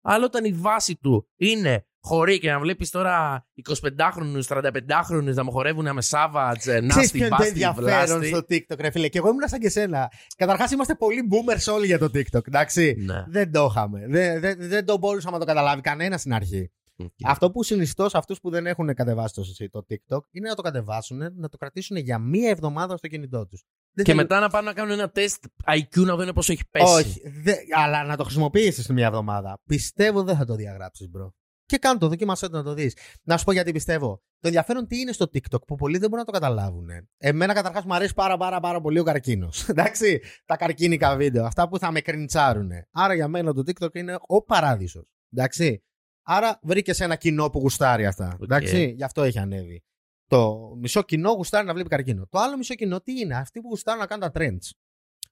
Αλλά 0.00 0.24
όταν 0.24 0.44
η 0.44 0.52
βάση 0.52 0.96
του 0.96 1.28
είναι 1.36 1.86
χοροί 2.06 2.38
και 2.38 2.50
να 2.50 2.58
βλέπεις 2.58 2.90
τώρα 2.90 3.46
25χρονου, 3.68 4.40
35χρονου 4.48 5.34
να 5.34 5.44
μου 5.44 5.50
χορεύουν 5.50 5.84
με 5.84 6.02
Savage, 6.10 6.54
Ξέρεις 6.58 6.94
Nasty, 6.94 7.08
ποιο 7.12 7.26
είναι 7.26 7.28
το 7.28 7.36
Basti, 7.40 7.46
ενδιαφέρον 7.46 8.20
Blasty. 8.20 8.26
στο 8.26 8.38
TikTok, 8.38 8.78
ρε 8.78 8.90
φίλε. 8.90 9.08
Και 9.08 9.18
εγώ 9.18 9.28
ήμουν 9.28 9.48
σαν 9.48 9.60
και 9.60 9.68
σένα. 9.68 10.10
Καταρχάς 10.36 10.70
είμαστε 10.70 10.94
πολύ 10.94 11.28
boomers 11.30 11.72
όλοι 11.74 11.86
για 11.86 11.98
το 11.98 12.10
TikTok, 12.14 12.46
εντάξει. 12.46 12.96
Ναι. 12.98 13.24
Δεν 13.28 13.52
το 13.52 13.66
είχαμε. 13.70 14.06
Δεν, 14.08 14.40
δεν, 14.40 14.56
δεν 14.58 14.84
το 14.84 14.98
μπορούσαμε 14.98 15.32
να 15.32 15.38
το 15.38 15.44
καταλάβει 15.44 15.80
κανένας 15.80 16.20
στην 16.20 16.34
αρχή. 16.34 16.70
Οκ. 16.96 17.10
Αυτό 17.24 17.50
που 17.50 17.62
συνιστώ 17.62 18.08
σε 18.08 18.18
αυτούς 18.18 18.40
που 18.40 18.50
δεν 18.50 18.66
έχουν 18.66 18.94
κατεβάσει 18.94 19.34
το, 19.34 19.68
το 19.70 19.86
TikTok 19.90 20.20
είναι 20.30 20.48
να 20.48 20.54
το 20.54 20.62
κατεβάσουν, 20.62 21.18
να 21.34 21.48
το 21.48 21.56
κρατήσουν 21.56 21.96
για 21.96 22.18
μία 22.18 22.50
εβδομάδα 22.50 22.96
στο 22.96 23.08
κινητό 23.08 23.46
τους. 23.46 23.64
Και 24.02 24.14
μετά 24.14 24.40
να 24.40 24.48
πάνε 24.48 24.66
να 24.66 24.72
κάνουν 24.72 24.92
ένα 24.92 25.10
τεστ 25.10 25.44
IQ 25.66 26.04
να 26.04 26.16
δουν 26.16 26.32
πόσο 26.34 26.52
έχει 26.52 26.68
πέσει. 26.70 26.92
Όχι, 26.92 27.22
δε, 27.42 27.54
αλλά 27.76 28.04
να 28.04 28.16
το 28.16 28.24
χρησιμοποιήσεις 28.24 28.84
σε 28.84 28.92
μία 28.92 29.06
εβδομάδα. 29.06 29.60
Πιστεύω 29.66 30.22
δεν 30.22 30.36
θα 30.36 30.44
το 30.44 30.54
διαγράψεις, 30.54 31.10
bro. 31.16 31.28
Και 31.66 31.78
κάνω 31.78 31.98
το, 31.98 32.08
δοκίμασέ 32.08 32.48
το 32.48 32.56
να 32.56 32.62
το 32.62 32.74
δεις. 32.74 32.96
Να 33.22 33.36
σου 33.36 33.44
πω 33.44 33.52
γιατί 33.52 33.72
πιστεύω. 33.72 34.20
Το 34.40 34.48
ενδιαφέρον 34.48 34.86
τι 34.86 35.00
είναι 35.00 35.12
στο 35.12 35.24
TikTok 35.24 35.66
που 35.66 35.74
πολλοί 35.74 35.98
δεν 35.98 36.08
μπορούν 36.10 36.24
να 36.26 36.32
το 36.32 36.38
καταλάβουν. 36.38 36.88
Εμένα 37.18 37.52
καταρχάς 37.52 37.84
μου 37.84 37.94
αρέσει 37.94 38.14
πάρα 38.14 38.36
πάρα 38.36 38.60
πάρα 38.60 38.80
πολύ 38.80 38.98
ο 38.98 39.02
καρκίνος. 39.02 39.64
Εντάξει, 39.68 40.20
τα 40.44 40.56
καρκίνικα 40.56 41.16
βίντεο, 41.16 41.44
αυτά 41.44 41.68
που 41.68 41.78
θα 41.78 41.90
με 41.90 42.00
κριντσάρουν. 42.00 42.70
Άρα 42.90 43.14
για 43.14 43.28
μένα 43.28 43.52
το 43.52 43.62
TikTok 43.66 43.94
είναι 43.94 44.16
ο 44.26 44.42
παράδεισος. 44.42 45.12
Εντάξει. 45.32 45.82
Άρα 46.22 46.58
βρήκες 46.62 47.00
ένα 47.00 47.16
κοινό 47.16 47.50
που 47.50 47.58
γουστάρει 47.58 48.06
αυτά. 48.06 48.32
Οκ. 48.34 48.42
Εντάξει, 48.42 48.94
γι' 48.96 49.04
αυτό 49.04 49.22
έχει 49.22 49.38
ανέβει. 49.38 49.82
Το 50.26 50.72
μισό 50.80 51.02
κοινό 51.02 51.30
γουστάρει 51.30 51.66
να 51.66 51.72
βλέπει 51.72 51.88
καρκίνο. 51.88 52.26
Το 52.30 52.38
άλλο 52.38 52.56
μισό 52.56 52.74
κοινό 52.74 53.00
τι 53.00 53.20
είναι, 53.20 53.36
αυτοί 53.36 53.60
που 53.60 53.68
γουστάρουν 53.68 54.00
να 54.00 54.06
κάνουν 54.06 54.30
τα 54.32 54.40
trends. 54.40 54.70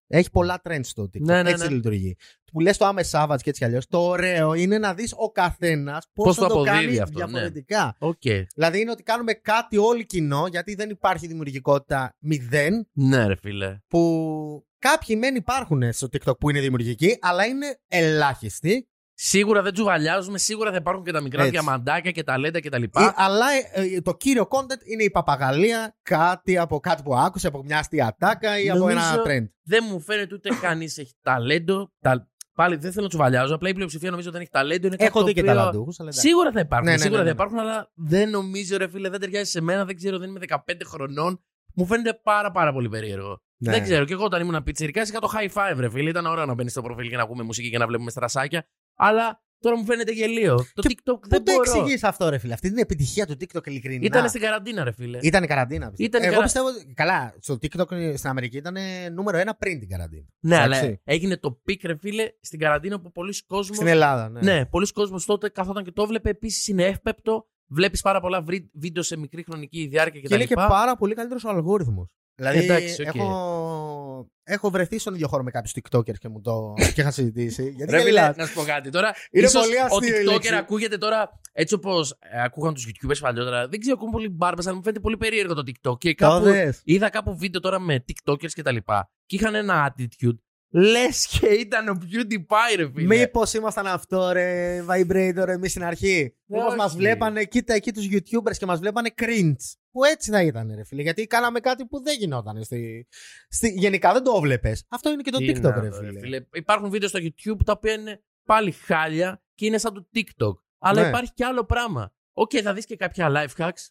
Έχει 0.06 0.30
πολλά 0.30 0.60
trends 0.68 0.80
στο 0.84 1.02
TikTok. 1.02 1.20
Ναι, 1.20 1.42
ναι, 1.42 1.50
έτσι 1.50 1.66
ναι. 1.68 1.74
λειτουργεί. 1.74 2.16
Που 2.52 2.60
λες 2.60 2.76
το 2.76 2.84
I'm 2.86 3.04
a 3.04 3.10
Savage 3.14 3.36
και 3.42 3.48
έτσι 3.50 3.60
κι 3.60 3.64
αλλιώς. 3.64 3.86
Το 3.86 3.98
ωραίο 3.98 4.54
είναι 4.54 4.78
να 4.78 4.94
δεις 4.94 5.14
ο 5.16 5.30
καθένας 5.30 6.06
πώς 6.12 6.26
Πώς 6.26 6.36
θα 6.36 6.46
το 6.46 6.54
το 6.54 6.60
αποδίδει 6.60 6.84
κάνει 6.84 6.98
αυτό, 6.98 7.18
ναι. 7.18 7.26
διαφορετικά. 7.26 7.96
Οκ. 7.98 8.22
Δηλαδή 8.54 8.80
είναι 8.80 8.90
ότι 8.90 9.02
κάνουμε 9.02 9.32
κάτι 9.32 9.76
όλοι 9.76 10.06
κοινό, 10.06 10.46
γιατί 10.46 10.74
δεν 10.74 10.90
υπάρχει 10.90 11.26
δημιουργικότητα 11.26 12.16
μηδέν, 12.18 12.88
Ναι, 12.92 13.26
ρε 13.26 13.36
φίλε. 13.36 13.78
που 13.88 14.66
κάποιοι 14.78 15.16
μεν 15.18 15.34
υπάρχουν 15.34 15.92
στο 15.92 16.08
TikTok 16.12 16.38
που 16.38 16.50
είναι 16.50 16.60
δημιουργικοί, 16.60 17.16
αλλά 17.20 17.44
είναι 17.46 17.78
ελάχιστοι. 17.88 18.88
Σίγουρα 19.16 19.62
δεν 19.62 19.72
τσουβαλιάζουμε, 19.72 20.38
σίγουρα 20.38 20.70
θα 20.70 20.76
υπάρχουν 20.76 21.04
και 21.04 21.12
τα 21.12 21.20
μικρά 21.20 21.40
Έτσι. 21.40 21.50
διαμαντάκια 21.52 22.10
και 22.10 22.22
ταλέντα 22.22 22.60
κτλ. 22.60 22.82
Ή- 22.82 22.90
αλλά 23.14 23.46
ε, 23.72 23.82
ε, 23.94 24.00
το 24.00 24.14
κύριο 24.14 24.48
content 24.50 24.86
είναι 24.92 25.02
η 25.02 25.10
παπαγαλία, 25.10 25.96
κάτι 26.02 26.58
από 26.58 26.80
κάτι 26.80 27.02
που 27.02 27.16
άκουσε, 27.16 27.46
από 27.46 27.62
μια 27.62 27.78
αστεία 27.78 28.16
τάκα 28.18 28.58
ή 28.60 28.70
από 28.70 28.78
Νομίζω- 28.78 28.98
ένα 28.98 29.22
trend. 29.26 29.48
Δεν 29.62 29.84
μου 29.90 30.00
φαίνεται 30.00 30.34
ούτε 30.34 30.48
κανείς 30.60 30.98
έχει 30.98 31.12
ταλέντο. 31.22 31.92
Τα... 32.00 32.28
Πάλι 32.54 32.76
δεν 32.76 32.90
θέλω 32.90 33.02
να 33.02 33.08
τσουβαλιάζω. 33.08 33.54
Απλά 33.54 33.68
η 33.68 33.74
πλειοψηφία 33.74 34.10
νομίζω 34.10 34.30
δεν 34.30 34.40
έχει 34.40 34.50
ταλέντο. 34.50 34.86
Είναι 34.86 34.96
κάτι 34.96 35.08
Έχω 35.08 35.18
το 35.20 35.26
δει 35.26 35.32
και 35.32 35.40
οποίο- 35.40 35.54
ταλαντούχους. 35.54 36.00
αλλά 36.00 36.08
εντάξει. 36.08 36.28
Σίγουρα 36.28 36.52
θα 36.52 36.60
υπάρχουν. 36.60 36.88
Ναι, 36.88 36.94
ναι, 36.94 37.00
σίγουρα 37.02 37.22
ναι, 37.22 37.28
θα 37.28 37.34
ναι. 37.34 37.42
υπάρχουν, 37.42 37.58
αλλά 37.58 37.90
δεν 37.94 38.30
νομίζω, 38.30 38.76
ρε 38.76 38.88
φίλε, 38.88 39.08
δεν 39.08 39.20
ταιριάζει 39.20 39.50
σε 39.50 39.60
μένα. 39.60 39.84
Δεν 39.84 39.96
ξέρω, 39.96 40.18
δεν 40.18 40.28
είμαι 40.28 40.40
15 40.48 40.56
χρονών. 40.84 41.44
Μου 41.74 41.86
φαίνεται 41.86 42.20
πάρα 42.22 42.50
πάρα 42.50 42.72
πολύ 42.72 42.88
περίεργο. 42.88 43.42
Ναι. 43.56 43.70
Δεν 43.72 43.82
ξέρω. 43.82 44.04
Και 44.04 44.12
εγώ 44.12 44.24
όταν 44.24 44.40
ήμουν 44.40 44.62
πιτσυρικά 44.62 45.02
είχα 45.02 45.18
το 45.18 45.30
Hi5, 45.34 45.76
ρε 45.78 45.90
φίλε. 45.90 46.08
Ήταν 46.08 46.26
ωραίο 46.26 46.46
να 46.46 46.54
μπαίνεις 46.54 46.72
στο 46.72 46.82
προφίλ 46.82 47.08
και 47.08 47.16
να 47.16 47.22
ακούμε 47.22 47.42
μουσική 47.42 47.70
και 47.70 47.78
να 47.78 47.86
βλέπουμε 47.86 48.10
στρασάκια. 48.10 48.66
Αλλά 48.94 49.42
τώρα 49.58 49.76
μου 49.78 49.84
φαίνεται 49.84 50.12
γελοίο. 50.12 50.56
Το 50.74 50.82
Και 50.82 50.88
TikTok 50.88 51.18
Πού 51.20 51.28
δεν 51.28 51.44
το 51.44 51.52
μπορώ. 51.52 51.70
εξηγείς 51.80 52.04
αυτό, 52.04 52.28
ρε 52.28 52.38
φίλε. 52.38 52.52
Αυτή 52.52 52.68
την 52.68 52.78
επιτυχία 52.78 53.26
του 53.26 53.32
TikTok 53.40 53.66
ειλικρινά. 53.66 54.04
Ήταν 54.04 54.28
στην 54.28 54.40
καραντίνα, 54.40 54.84
ρε 54.84 54.92
φίλε. 54.92 55.18
Ήταν 55.22 55.42
η 55.42 55.46
καραντίνα. 55.46 55.90
Πιστεύω. 55.90 56.06
Ήταν 56.08 56.22
η 56.22 56.24
Εγώ 56.24 56.32
καρα- 56.32 56.44
πιστεύω. 56.44 56.66
ότι- 56.68 56.94
Καλά, 56.94 57.34
στο 57.40 57.54
TikTok 57.54 58.16
στην 58.16 58.30
Αμερική 58.30 58.56
ήταν 58.56 58.76
νούμερο 59.14 59.38
ένα 59.38 59.54
πριν 59.54 59.78
την 59.78 59.88
καραντίνα. 59.88 60.26
Ναι, 60.40 60.56
αλλά 60.56 60.76
Εντάξει. 60.76 61.00
έγινε 61.04 61.36
το 61.36 61.52
peak, 61.52 61.84
ρε 61.84 61.96
φίλε, 61.96 62.28
στην 62.40 62.58
καραντίνα 62.58 63.00
που 63.00 63.12
πολλοί 63.12 63.34
κόσμος 63.46 63.76
Στην 63.76 63.88
Ελλάδα, 63.88 64.28
ναι. 64.28 64.40
Ναι, 64.40 64.66
πολλοί 64.66 64.92
κόσμος 64.92 65.24
τότε 65.24 65.48
καθόταν 65.48 65.84
και 65.84 65.90
το 65.92 66.02
έβλεπε. 66.02 66.30
Επίσης 66.30 66.66
είναι 66.66 66.84
εύπεπτο. 66.84 67.48
Βλέπεις 67.66 68.00
πάρα 68.00 68.20
πολλά 68.20 68.42
βρι- 68.42 68.70
βίντεο 68.74 69.02
σε 69.02 69.16
μικρή 69.16 69.42
χρονική 69.42 69.86
διάρκεια 69.86 70.20
Και 70.20 70.26
κτλ. 70.26 70.34
είναι 70.34 70.44
και 70.44 70.54
πάρα 70.54 70.96
πολύ 70.96 71.14
καλύτερος 71.14 71.44
ο 71.44 71.48
αλγόριθμος. 71.48 72.08
Δηλαδή, 72.36 72.58
Εντάξει, 72.58 73.02
οκ. 73.02 73.14
έχω, 73.14 74.30
έχω 74.44 74.70
βρεθεί 74.70 74.98
στον 74.98 75.14
ίδιο 75.14 75.28
χώρο 75.28 75.42
με 75.42 75.50
κάποιους 75.50 75.74
TikTokers 75.74 76.18
και 76.18 76.28
μου 76.28 76.40
το 76.40 76.72
και 76.94 77.00
είχα 77.00 77.10
συζητήσει. 77.10 77.62
Γιατί 77.76 77.92
Ρε 77.92 77.98
φίλε, 77.98 78.10
γελάς; 78.10 78.36
να 78.36 78.46
σου 78.46 78.54
πω 78.54 78.62
κάτι 78.62 78.90
τώρα. 78.90 79.12
Είναι 79.30 79.46
ίσως 79.46 79.62
πολύ 79.62 79.80
αστείο 79.80 80.20
η 80.20 80.26
Ο 80.26 80.30
TikToker 80.30 80.32
λέξη. 80.32 80.54
ακούγεται 80.54 80.98
τώρα 80.98 81.40
έτσι 81.52 81.74
όπως 81.74 82.18
ακούγαν 82.44 82.74
τους 82.74 82.86
YouTubers 82.86 83.18
παλιότερα. 83.20 83.68
Δεν 83.68 83.80
ξέρω, 83.80 83.96
ακούγομαι 83.98 84.10
πολύ 84.10 84.28
μπάρμπας, 84.28 84.66
αλλά 84.66 84.76
μου 84.76 84.82
φαίνεται 84.82 85.00
πολύ 85.00 85.16
περίεργο 85.16 85.54
το 85.54 85.62
TikTok. 85.66 85.98
Και 85.98 86.14
Το 86.14 86.26
κάπου, 86.28 86.44
δες. 86.44 86.80
είδα 86.84 87.08
κάπου 87.10 87.36
βίντεο 87.36 87.60
τώρα 87.60 87.78
με 87.80 88.04
TikTokers 88.08 88.50
και 88.50 88.62
τα 88.62 88.72
λοιπά. 88.72 89.10
Και 89.26 89.36
είχαν 89.36 89.54
ένα 89.54 89.94
attitude. 89.98 90.38
Λες 90.76 91.26
και 91.26 91.46
ήταν 91.46 91.88
ο 91.88 91.98
PewDiePie, 92.00 92.76
ρε 92.76 92.90
φίλε. 92.94 93.16
Μήπως 93.16 93.52
ήμασταν 93.54 93.86
αυτό, 93.86 94.32
ρε, 94.32 94.80
Vibrator, 94.88 95.46
εμείς 95.48 95.70
στην 95.70 95.84
αρχή. 95.84 96.34
Μήπως 96.46 96.66
Όχι. 96.66 96.76
μας 96.76 96.96
βλέπανε, 96.96 97.44
κοίτα 97.44 97.74
εκεί 97.74 97.92
τους 97.92 98.06
YouTubers 98.12 98.56
και 98.58 98.66
μας 98.66 98.78
βλέπανε 98.78 99.10
cringe. 99.22 99.72
Που 99.94 100.04
έτσι 100.04 100.30
θα 100.30 100.42
ήταν, 100.42 100.72
ρε 100.74 100.84
φίλε. 100.84 101.02
Γιατί 101.02 101.26
κάναμε 101.26 101.60
κάτι 101.60 101.86
που 101.86 102.02
δεν 102.02 102.18
γινόταν. 102.18 102.64
Στη... 102.64 103.06
Στη... 103.48 103.68
Γενικά 103.68 104.12
δεν 104.12 104.22
το 104.22 104.32
έβλεπε. 104.36 104.76
Αυτό 104.88 105.10
είναι 105.10 105.22
και 105.22 105.30
το 105.30 105.38
Τι 105.38 105.52
TikTok, 105.56 105.60
να 105.60 105.80
ρε 105.80 105.88
δω, 105.88 106.18
φίλε. 106.20 106.40
Υπάρχουν 106.52 106.90
βίντεο 106.90 107.08
στο 107.08 107.18
YouTube 107.22 107.64
τα 107.64 107.72
οποία 107.72 107.92
είναι 107.92 108.22
πάλι 108.44 108.70
χάλια 108.72 109.42
και 109.54 109.66
είναι 109.66 109.78
σαν 109.78 109.94
το 109.94 110.08
TikTok. 110.14 110.52
Αλλά 110.78 111.02
Ναι. 111.02 111.08
υπάρχει 111.08 111.32
και 111.32 111.44
άλλο 111.44 111.64
πράγμα. 111.64 112.12
Οκ, 112.32 112.50
θα 112.62 112.72
δεις 112.74 112.84
και 112.86 112.96
κάποια 112.96 113.28
life 113.30 113.64
hacks. 113.64 113.88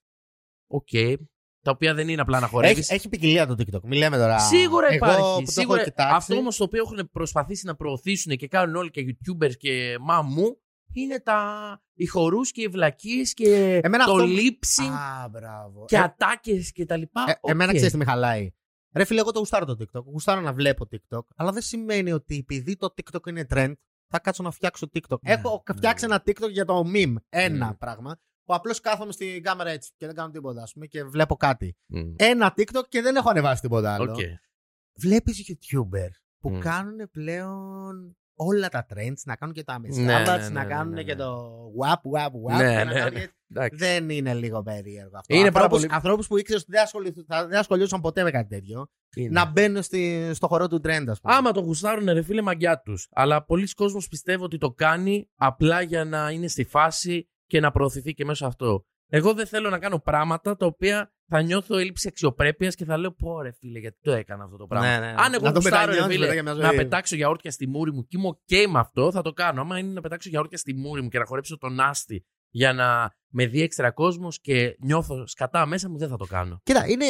Οκ. 0.68 0.88
τα 1.62 1.72
οποία 1.72 1.94
δεν 1.94 2.08
είναι 2.08 2.22
απλά 2.22 2.40
να 2.40 2.48
χορεύεις. 2.48 2.78
Έχει, 2.90 2.94
έχει 2.94 3.10
ποικιλία 3.10 3.48
το 3.48 3.56
TikTok. 3.58 3.82
Μη 3.84 3.98
λέμε 3.98 4.18
τώρα. 4.18 4.40
Σίγουρα 4.40 4.86
Εγώ 4.88 4.96
υπάρχει. 4.96 5.22
που 5.22 5.44
το 5.46 5.52
Σίγουρα... 5.52 5.82
έχω 5.82 5.90
κοιτάξει, 5.90 6.16
Αυτό 6.16 6.36
όμως 6.36 6.58
το 6.58 6.64
οποίο 6.64 6.82
έχουν 6.86 7.10
προσπαθήσει 7.12 7.66
να 7.66 7.76
προωθήσουν 7.76 8.36
και 8.36 8.48
κάνουν 8.48 8.76
όλοι 8.76 8.90
και 8.92 9.06
YouTubers 9.08 9.56
και 9.58 9.98
μαμού 10.02 10.62
είναι 10.94 11.20
τα... 11.20 11.82
οι 11.94 12.06
χορούς 12.06 12.52
και 12.52 12.62
οι 12.62 12.68
βλακίες 12.68 13.34
και 13.34 13.80
Εμένα 13.84 14.06
το 14.06 14.12
αυτό- 14.12 14.26
lip 14.28 14.82
sync 14.84 14.92
Α, 15.24 15.30
μπράβο. 15.30 15.86
και 15.86 15.96
Ε, 15.96 16.00
ατάκες 16.00 16.72
και 16.72 16.86
τα 16.86 16.98
λοιπά. 16.98 17.24
Ε, 17.28 17.52
εμένα 17.52 17.70
Οκ. 17.70 17.76
ξέρεις 17.76 17.92
τι 17.92 17.98
με 17.98 18.06
χαλάει. 18.06 18.52
Ρε 18.96 19.04
φίλε, 19.04 19.20
εγώ 19.20 19.32
το 19.32 19.40
γουστάρω 19.40 19.66
το 19.66 19.78
TikTok. 19.80 20.04
Γουστάρω 20.04 20.42
να 20.42 20.54
βλέπω 20.54 20.86
TikTok. 20.92 21.22
Αλλά 21.36 21.52
δεν 21.52 21.62
σημαίνει 21.62 22.12
ότι 22.12 22.38
επειδή 22.38 22.76
το 22.76 22.94
TikTok 22.98 23.28
είναι 23.28 23.46
trend, 23.50 23.74
θα 24.08 24.20
κάτσω 24.20 24.44
να 24.44 24.52
φτιάξω 24.52 24.88
TikTok. 24.94 25.20
Ναι, 25.22 25.32
Έχω 25.34 25.64
ναι. 25.70 25.76
φτιάξει 25.76 26.06
ένα 26.06 26.24
TikTok 26.26 26.50
για 26.52 26.66
το 26.66 26.84
meme. 26.94 27.14
Ένα 27.30 27.68
Μμ. 27.68 27.78
πράγμα. 27.78 28.20
Που 28.46 28.54
απλώς 28.54 28.80
κάθομαι 28.80 29.12
στην 29.12 29.44
κάμερα 29.44 29.70
έτσι 29.70 29.92
και 29.98 30.06
δεν 30.06 30.16
κάνω 30.16 30.32
τίποτα, 30.32 30.62
ας 30.62 30.72
πούμε, 30.74 30.86
και 30.86 31.04
βλέπω 31.04 31.36
κάτι. 31.36 31.76
Μμ. 31.86 32.14
Ένα 32.16 32.54
TikTok 32.58 32.84
και 32.90 33.02
δεν 33.02 33.16
έχω 33.16 33.30
ανεβάσει 33.30 33.62
τίποτα 33.62 33.94
άλλο. 33.94 34.12
Οκ. 34.12 34.20
Βλέπεις 35.00 35.46
YouTuber 35.50 36.10
που 36.40 36.50
Μμ. 36.50 36.60
κάνουν 36.60 37.10
πλέον 37.12 38.18
όλα 38.36 38.70
τα 38.70 38.86
trends, 38.94 39.22
να 39.26 39.36
κάνουν 39.36 39.56
και 39.56 39.64
τα 39.64 39.80
Ναι, 39.80 39.88
με 39.88 39.99
Σάββατς, 39.99 40.42
ναι, 40.44 40.48
ναι, 40.48 40.54
να 40.60 40.64
ναι, 40.64 40.70
κάνουν 40.74 40.94
ναι, 40.94 41.04
και 41.04 41.14
ναι. 41.14 41.24
το 41.24 41.52
wap, 41.82 42.20
wap, 42.20 42.26
wap. 42.28 42.58
Ναι, 42.58 42.70
και 42.70 42.84
να 42.84 42.84
ναι, 42.84 42.94
κάνουν 43.00 43.14
ναι. 43.14 43.20
και- 43.20 43.32
Εντάξει. 43.56 43.76
δεν 43.86 44.10
είναι 44.10 44.34
λίγο 44.34 44.62
περίεργο 44.64 45.18
αυτό. 45.18 45.36
Είναι 45.36 45.52
πάρα 45.52 45.66
ανθρώπους, 45.66 45.80
πολύ- 45.82 45.94
ανθρώπους 45.94 46.28
που 46.28 46.38
ήξερε 46.38 46.60
ότι 46.60 46.72
δεν, 46.72 46.82
ασχοληθ- 46.82 47.18
θα- 47.28 47.48
δεν 47.48 47.60
ασχολιόντουσαν 47.60 48.02
ποτέ 48.02 48.24
με 48.24 48.32
κάτι 48.32 48.50
τέτοιο, 48.50 48.88
Είναι. 49.16 49.30
να 49.30 49.46
μπαίνουν 49.52 49.84
στη, 49.84 50.30
στο 50.34 50.48
χορό 50.48 50.68
του 50.68 50.76
trend, 50.76 51.06
ας 51.08 51.20
πούμε. 51.20 51.34
Άμα 51.36 51.52
το 51.52 51.60
γουστάρουν, 51.60 52.06
ρε 52.06 52.22
φίλε, 52.22 52.42
μαγκιά 52.42 52.80
τους. 52.82 53.08
Αλλά 53.12 53.46
πολλοί 53.46 53.68
κόσμος 53.68 54.08
πιστεύω 54.08 54.44
ότι 54.44 54.58
το 54.58 54.72
κάνει 54.72 55.30
απλά 55.36 55.82
για 55.82 56.04
να 56.06 56.30
είναι 56.30 56.48
στη 56.48 56.64
φάση 56.64 57.30
και 57.46 57.60
να 57.60 57.72
προωθηθεί 57.72 58.14
και 58.14 58.26
μέσω 58.26 58.46
αυτό. 58.46 58.86
Εγώ 59.08 59.34
δεν 59.34 59.46
θέλω 59.48 59.70
να 59.70 59.80
κάνω 59.80 60.00
πράγματα 60.00 60.56
τα 60.56 60.66
οποία 60.66 61.12
θα 61.36 61.42
νιώθω 61.42 61.78
έλλειψη 61.78 62.08
αξιοπρέπειας 62.08 62.76
και 62.76 62.86
θα 62.86 62.98
λέω 62.98 63.12
πω 63.12 63.42
ρε 63.42 63.52
φίλε, 63.52 63.80
γιατί 63.80 63.98
το 64.02 64.12
έκανα 64.12 64.44
αυτό 64.44 64.58
το 64.58 64.68
πράγμα. 64.68 64.88
Ναι, 64.88 65.06
ναι, 65.06 65.12
ναι. 65.12 65.22
Αν 65.22 65.34
εγώ 65.34 65.46
Να 65.46 65.52
το 65.52 65.60
γουστάρω, 65.60 65.86
ρε 65.86 65.92
μετανιώνεις 65.92 66.16
φίλε, 66.16 66.20
μετά 66.20 66.34
για 66.34 66.44
μια 66.44 66.54
ζωή. 66.54 66.64
να 66.64 66.84
πετάξω 66.84 67.16
γιαούρτια 67.16 67.52
στη 67.52 67.68
μούρη 67.68 67.92
μου 67.92 68.06
και 68.08 68.18
είμαι 68.18 68.30
OK 68.30 68.68
με 68.70 68.80
αυτό, 68.80 69.12
θα 69.12 69.22
το 69.22 69.34
κάνω. 69.34 69.62
Άμα 69.62 69.78
είναι 69.78 69.94
να 69.94 70.02
πετάξω 70.02 70.30
γιαούρτια 70.30 70.58
στη 70.58 70.74
μούρη 70.74 71.02
μου 71.02 71.10
και 71.10 71.20
να 71.20 71.26
χορέψω 71.26 71.58
τον 71.58 71.80
άστη 71.80 72.26
για 72.50 72.74
να 72.74 73.16
με 73.28 73.46
δει 73.46 73.62
έξτρα 73.62 73.92
κόσμος 73.92 74.40
και 74.42 74.76
νιώθω 74.80 75.28
σκατά 75.28 75.66
μέσα 75.66 75.90
μου, 75.90 75.98
δεν 75.98 76.10
θα 76.10 76.18
το 76.18 76.26
κάνω. 76.26 76.60
Κοίτα, 76.64 76.88
είναι, 76.88 77.06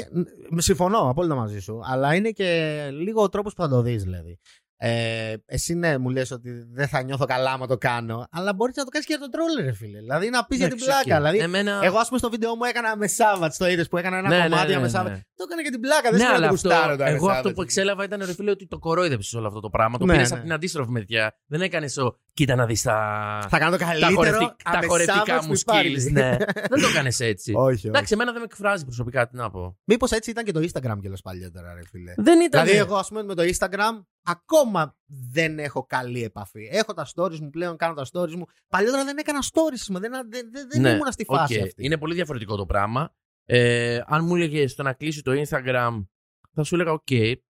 μ, 0.51 0.57
συμφωνώ 0.57 1.09
απόλυτα 1.09 1.35
μαζί 1.35 1.59
σου, 1.59 1.79
αλλά 1.83 2.15
είναι 2.15 2.31
και 2.31 2.89
λίγο 2.91 3.21
ο 3.21 3.29
τρόπος 3.29 3.53
που 3.53 3.61
θα 3.61 3.69
το 3.69 3.81
δεις, 3.81 4.03
δηλαδή. 4.03 4.39
Ε, 4.85 5.33
εσύ 5.45 5.73
ναι, 5.73 5.97
μου 5.97 6.09
λες 6.09 6.31
ότι 6.31 6.49
δεν 6.73 6.87
θα 6.87 7.01
νιώθω 7.01 7.25
καλά 7.25 7.51
άμα 7.51 7.67
το 7.67 7.77
κάνω, 7.77 8.27
αλλά 8.31 8.53
μπορείς 8.53 8.75
να 8.75 8.83
το 8.83 8.89
κάνεις 8.89 9.07
και 9.07 9.13
για 9.17 9.21
τον 9.29 9.31
τρόλ, 9.31 9.65
ρε 9.65 9.73
φίλε. 9.73 9.99
Δηλαδή 9.99 10.29
να 10.29 10.45
πεις 10.45 10.57
για 10.57 10.67
την 10.67 10.77
Εντάξει, 10.81 11.03
πλάκα. 11.03 11.17
οκ. 11.21 11.23
Δηλαδή, 11.23 11.43
Εμένα... 11.43 11.79
εγώ, 11.83 11.97
ας 11.97 12.07
πούμε, 12.07 12.19
στο 12.19 12.29
βίντεο 12.29 12.55
μου 12.55 12.63
έκανα 12.63 12.95
με 12.97 13.07
Σάββατ, 13.07 13.53
το 13.57 13.67
είδες 13.67 13.87
που 13.87 13.97
έκανα 13.97 14.17
ένα 14.17 14.29
Ναι, 14.29 14.37
ναι, 14.37 14.43
κομμάτι 14.43 14.71
ναι, 14.71 14.75
με 14.75 14.81
ναι, 14.81 14.89
Σάββατ. 14.89 15.15
Ναι. 15.43 15.47
Το 15.47 15.53
έκανα 15.53 15.61
για 15.61 15.71
την 15.71 15.79
πλάκα. 15.79 16.01
Δεν 16.01 16.11
Ναι, 16.11 16.17
σημαίνει 16.17 16.35
αλλά 16.37 16.45
ότι 16.45 16.55
αυτό, 16.55 16.67
γουστάρω 16.69 16.95
το 16.97 17.03
εγώ 17.03 17.25
με 17.25 17.31
αυτό 17.31 17.41
που 17.41 17.47
Σάββατ. 17.47 17.63
εξέλαβα 17.65 18.03
ήταν 18.03 18.19
ρε 18.25 18.33
φίλε 18.33 18.51
ότι 18.51 18.67
το 18.67 18.79
κορόιδεψες 18.79 19.33
όλο 19.33 19.47
αυτό 19.47 19.59
το 19.59 19.69
πράγμα. 19.69 19.97
Το 19.97 20.05
Ναι, 20.05 20.13
πήρες 20.13 20.29
ναι. 20.29 20.35
από 20.35 20.43
την 20.45 20.53
αντίστροφη 20.53 20.91
μεριά. 20.91 21.37
Δεν 21.45 21.61
έκανες 21.61 21.97
ο. 21.97 22.17
Κοίτα 22.33 22.55
να 22.55 22.65
δεις 22.65 22.81
τα. 22.81 22.95
Θα 23.49 23.57
κάνω 23.59 23.71
το 23.71 23.77
Τα, 23.77 23.85
καλύτερο. 23.85 24.13
χορευτικ- 24.15 24.63
τα 24.63 24.71
αμε 24.71 24.85
χορευτικά 24.85 25.25
Σάββατς 25.25 25.47
μου 25.47 25.53
που 25.53 25.59
υπάρχει. 25.61 25.95
skills. 26.07 26.11
Ναι. 26.11 26.37
Δεν 26.71 26.81
το 26.81 26.87
έκανες 26.91 27.19
έτσι. 27.19 27.53
όχι, 27.55 27.73
όχι. 27.73 27.87
Εντάξει, 27.87 28.13
εμένα 28.13 28.31
δεν 28.31 28.39
με 28.41 28.47
εκφράζει 28.51 28.83
προσωπικά, 28.85 29.27
τι 29.27 29.35
να 29.35 29.49
πω. 29.49 29.77
Μήπως 29.83 30.11
έτσι 30.11 30.29
ήταν 30.29 30.43
και 30.43 30.51
το 30.51 30.59
Instagram 30.59 30.97
κιόλα 31.01 31.17
παλιότερα, 31.23 31.73
ρε 31.73 31.81
φίλε. 31.91 32.13
Δεν 32.17 32.39
ήταν. 32.41 32.63
Δηλαδή, 32.65 32.79
εγώ, 32.79 32.95
ας 32.95 33.07
πούμε, 33.07 33.23
με 33.23 33.35
το 33.35 33.43
Instagram 33.43 34.03
ακόμα 34.23 34.95
δεν 35.31 35.59
έχω 35.59 35.85
καλή 35.85 36.23
επαφή. 36.23 36.69
Έχω 36.71 36.93
τα 36.93 37.07
stories 37.15 37.39
μου 37.39 37.49
πλέον, 37.49 37.77
κάνω 37.77 37.93
τα 37.93 38.05
stories 38.11 38.35
μου. 38.35 38.45
Παλιότερα 38.67 39.03
δεν 39.03 39.17
έκανα 39.17 39.39
stories, 39.41 39.73
ας 39.79 39.85
πούμε, 39.87 39.99
δεν, 39.99 40.11
δεν, 40.11 40.27
δεν, 40.29 40.67
δεν 40.69 40.81
Ναι, 40.81 40.89
ήμουν 40.89 41.11
στη 41.11 41.23
φάση 41.25 41.57
οκ. 41.57 41.63
αυτή. 41.65 41.85
Είναι 41.85 41.97
πολύ 41.97 42.13
διαφορετικό 42.13 42.55
το 42.55 42.65
πράγμα. 42.65 43.13
Ε, 43.45 44.01
αν 44.05 44.25
μου 44.25 44.35
έλεγε 44.35 44.65
το 44.73 44.83
να 44.83 44.93
κλείσει 44.93 45.21
το 45.21 45.31
Instagram, 45.31 46.05
θα 46.53 46.63
σου 46.63 46.75
έλεγα: 46.75 46.91
Οκ, 46.91 47.07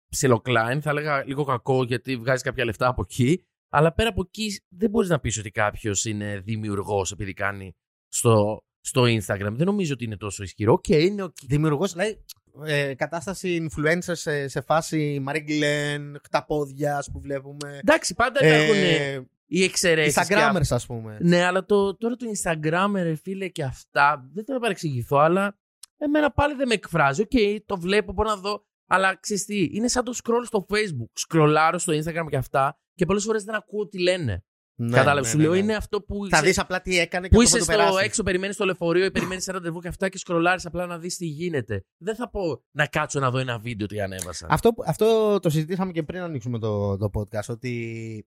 ψιλοκλάιν. 0.08 0.82
Θα 0.82 0.90
έλεγα 0.90 1.24
λίγο 1.24 1.44
κακό 1.44 1.84
γιατί 1.84 2.16
βγάζει 2.16 2.42
κάποια 2.42 2.64
λεφτά 2.64 2.88
από 2.88 3.02
εκεί. 3.02 3.44
Αλλά 3.68 3.92
πέρα 3.92 4.08
από 4.08 4.22
εκεί 4.26 4.60
δεν 4.68 4.90
μπορείς 4.90 5.08
να 5.08 5.20
πεις 5.20 5.38
ότι 5.38 5.50
κάποιος 5.50 6.04
είναι 6.04 6.40
δημιουργός 6.44 7.12
επειδή 7.12 7.32
κάνει 7.32 7.76
στο, 8.08 8.64
στο 8.80 9.02
Instagram. 9.02 9.52
Δεν 9.52 9.66
νομίζω 9.66 9.92
ότι 9.92 10.04
είναι 10.04 10.16
τόσο 10.16 10.42
ισχυρό. 10.42 10.72
Οκ, 10.72 10.88
είναι 10.88 11.22
οκ. 11.22 11.36
Δημιουργός, 11.46 11.92
δηλαδή, 11.92 12.24
ε, 12.64 12.94
κατάσταση 12.94 13.66
influencer 13.70 14.12
σε, 14.12 14.48
σε 14.48 14.60
φάση 14.60 15.24
Marie 15.28 15.48
Glenn, 15.48 16.14
χταπόδια 16.22 17.04
που 17.12 17.20
βλέπουμε. 17.20 17.78
Εντάξει, 17.82 18.14
πάντα 18.14 18.46
υπάρχουν 18.46 18.82
Ε, 18.82 19.26
οι 19.46 19.62
εξαιρέσει. 19.62 20.20
Instagrammers, 20.20 20.68
ας 20.68 20.86
πούμε. 20.86 21.18
Ναι, 21.20 21.44
αλλά 21.44 21.64
το, 21.64 21.96
τώρα 21.96 22.16
το 22.16 22.26
Instagram, 22.34 22.90
ρε 22.92 23.14
φίλε, 23.14 23.48
και 23.48 23.62
αυτά, 23.62 24.30
δεν 24.32 24.44
θέλω 24.44 24.56
να 24.56 24.62
παρεξηγηθώ, 24.62 25.16
αλλά 25.16 25.58
εμένα 25.96 26.30
πάλι 26.32 26.54
δεν 26.54 26.68
με 26.68 26.74
εκφράζει. 26.74 27.22
Οκ, 27.22 27.62
το 27.66 27.76
βλέπω, 27.78 28.12
μπορώ 28.12 28.28
να 28.28 28.36
δω, 28.36 28.64
αλλά 28.86 29.16
ξέρεις 29.20 29.44
τι, 29.44 29.68
είναι 29.72 29.88
σαν 29.88 30.04
το 30.04 30.12
scroll 30.24 30.42
στο 30.44 30.66
Facebook. 30.70 31.10
Σκρολάρω 31.12 31.78
στο 31.78 31.92
Instagram 31.92 32.26
και 32.30 32.36
αυτά 32.36 32.78
και 32.94 33.04
πολλές 33.06 33.24
φορές 33.24 33.44
δεν 33.44 33.54
ακούω 33.54 33.88
τι 33.88 33.98
λένε. 34.00 34.44
Ναι, 34.76 34.96
Κατάλαβες, 34.96 35.22
ναι, 35.24 35.30
σου 35.30 35.36
ναι, 35.36 35.42
λέω, 35.42 35.52
ναι. 35.52 35.58
είναι 35.58 35.74
αυτό 35.74 36.02
που. 36.02 36.28
Θα 36.28 36.36
είσαι- 36.36 36.46
δεις 36.46 36.58
απλά 36.58 36.80
τι 36.80 36.98
έκανε 36.98 37.28
και 37.28 37.34
που 37.34 37.42
αυτό 37.42 37.56
είσαι 37.56 37.64
θα 37.64 37.72
το 37.72 37.78
στο 37.78 37.88
περάσεις. 37.88 38.06
έξω, 38.08 38.22
περιμένεις 38.22 38.56
το 38.56 38.64
λεωφορείο 38.64 39.04
ή 39.04 39.10
περιμένεις 39.10 39.48
ένα 39.48 39.56
ραντεβού 39.58 39.80
και 39.80 39.88
αυτά 39.88 40.08
και 40.08 40.18
σκρολάρεις 40.18 40.66
απλά 40.66 40.86
να 40.86 40.98
δεις 40.98 41.16
τι 41.16 41.26
γίνεται. 41.26 41.84
Δεν 41.96 42.14
θα 42.14 42.30
πω 42.30 42.62
να 42.70 42.86
κάτσω 42.86 43.20
να 43.20 43.30
δω 43.30 43.38
ένα 43.38 43.58
βίντεο 43.58 43.86
τι 43.86 44.00
ανέβασα. 44.00 44.46
Αυτό, 44.50 44.72
που- 44.72 44.82
αυτό 44.86 45.38
το 45.40 45.50
συζητήσαμε 45.50 45.92
και 45.92 46.02
πριν 46.02 46.20
ανοίξουμε 46.20 46.58
το, 46.58 46.96
το 46.96 47.10
podcast, 47.14 47.48
ότι 47.48 48.26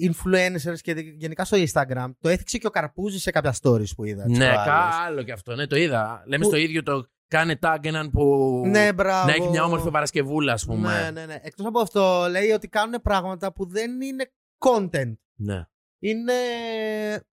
influencers 0.00 0.78
και 0.80 0.92
γενικά 1.16 1.44
στο 1.44 1.56
Instagram 1.60 2.10
το 2.20 2.28
έθιξε 2.28 2.58
και 2.58 2.66
ο 2.66 2.70
Καρπούζης 2.70 3.22
σε 3.22 3.30
κάποια 3.30 3.54
stories 3.62 3.94
που 3.96 4.04
είδα. 4.04 4.24
τις 4.24 4.38
ναι, 4.38 4.44
προάλλες. 4.48 4.64
κα- 4.66 5.02
άλλο 5.06 5.22
κι 5.22 5.32
αυτό. 5.32 5.54
Ναι, 5.54 5.66
το 5.66 5.76
είδα. 5.76 6.22
Λέμε 6.26 6.42
Που- 6.42 6.48
στο 6.50 6.58
ίδιο 6.58 6.82
το 6.82 7.06
κάνε 7.28 7.58
tag 7.62 7.76
έναν 7.82 8.10
που. 8.10 8.62
Ναι, 8.66 8.92
μπράβο. 8.92 9.26
να 9.26 9.32
έχει 9.34 9.48
μια 9.48 9.64
όμορφη 9.64 9.90
Παρασκευούλα, 9.90 10.52
ας 10.52 10.64
πούμε. 10.64 11.02
Ναι, 11.02 11.10
ναι, 11.10 11.26
ναι. 11.26 11.38
Εκτός 11.42 11.66
από 11.66 11.80
αυτό, 11.80 12.26
λέει 12.30 12.50
ότι 12.50 12.68
κάνουν 12.68 13.00
πράγματα 13.02 13.52
που 13.52 13.66
δεν 13.68 14.00
είναι 14.00 14.30
content. 14.58 15.12
ναι. 15.34 15.64
Είναι. 15.98 16.32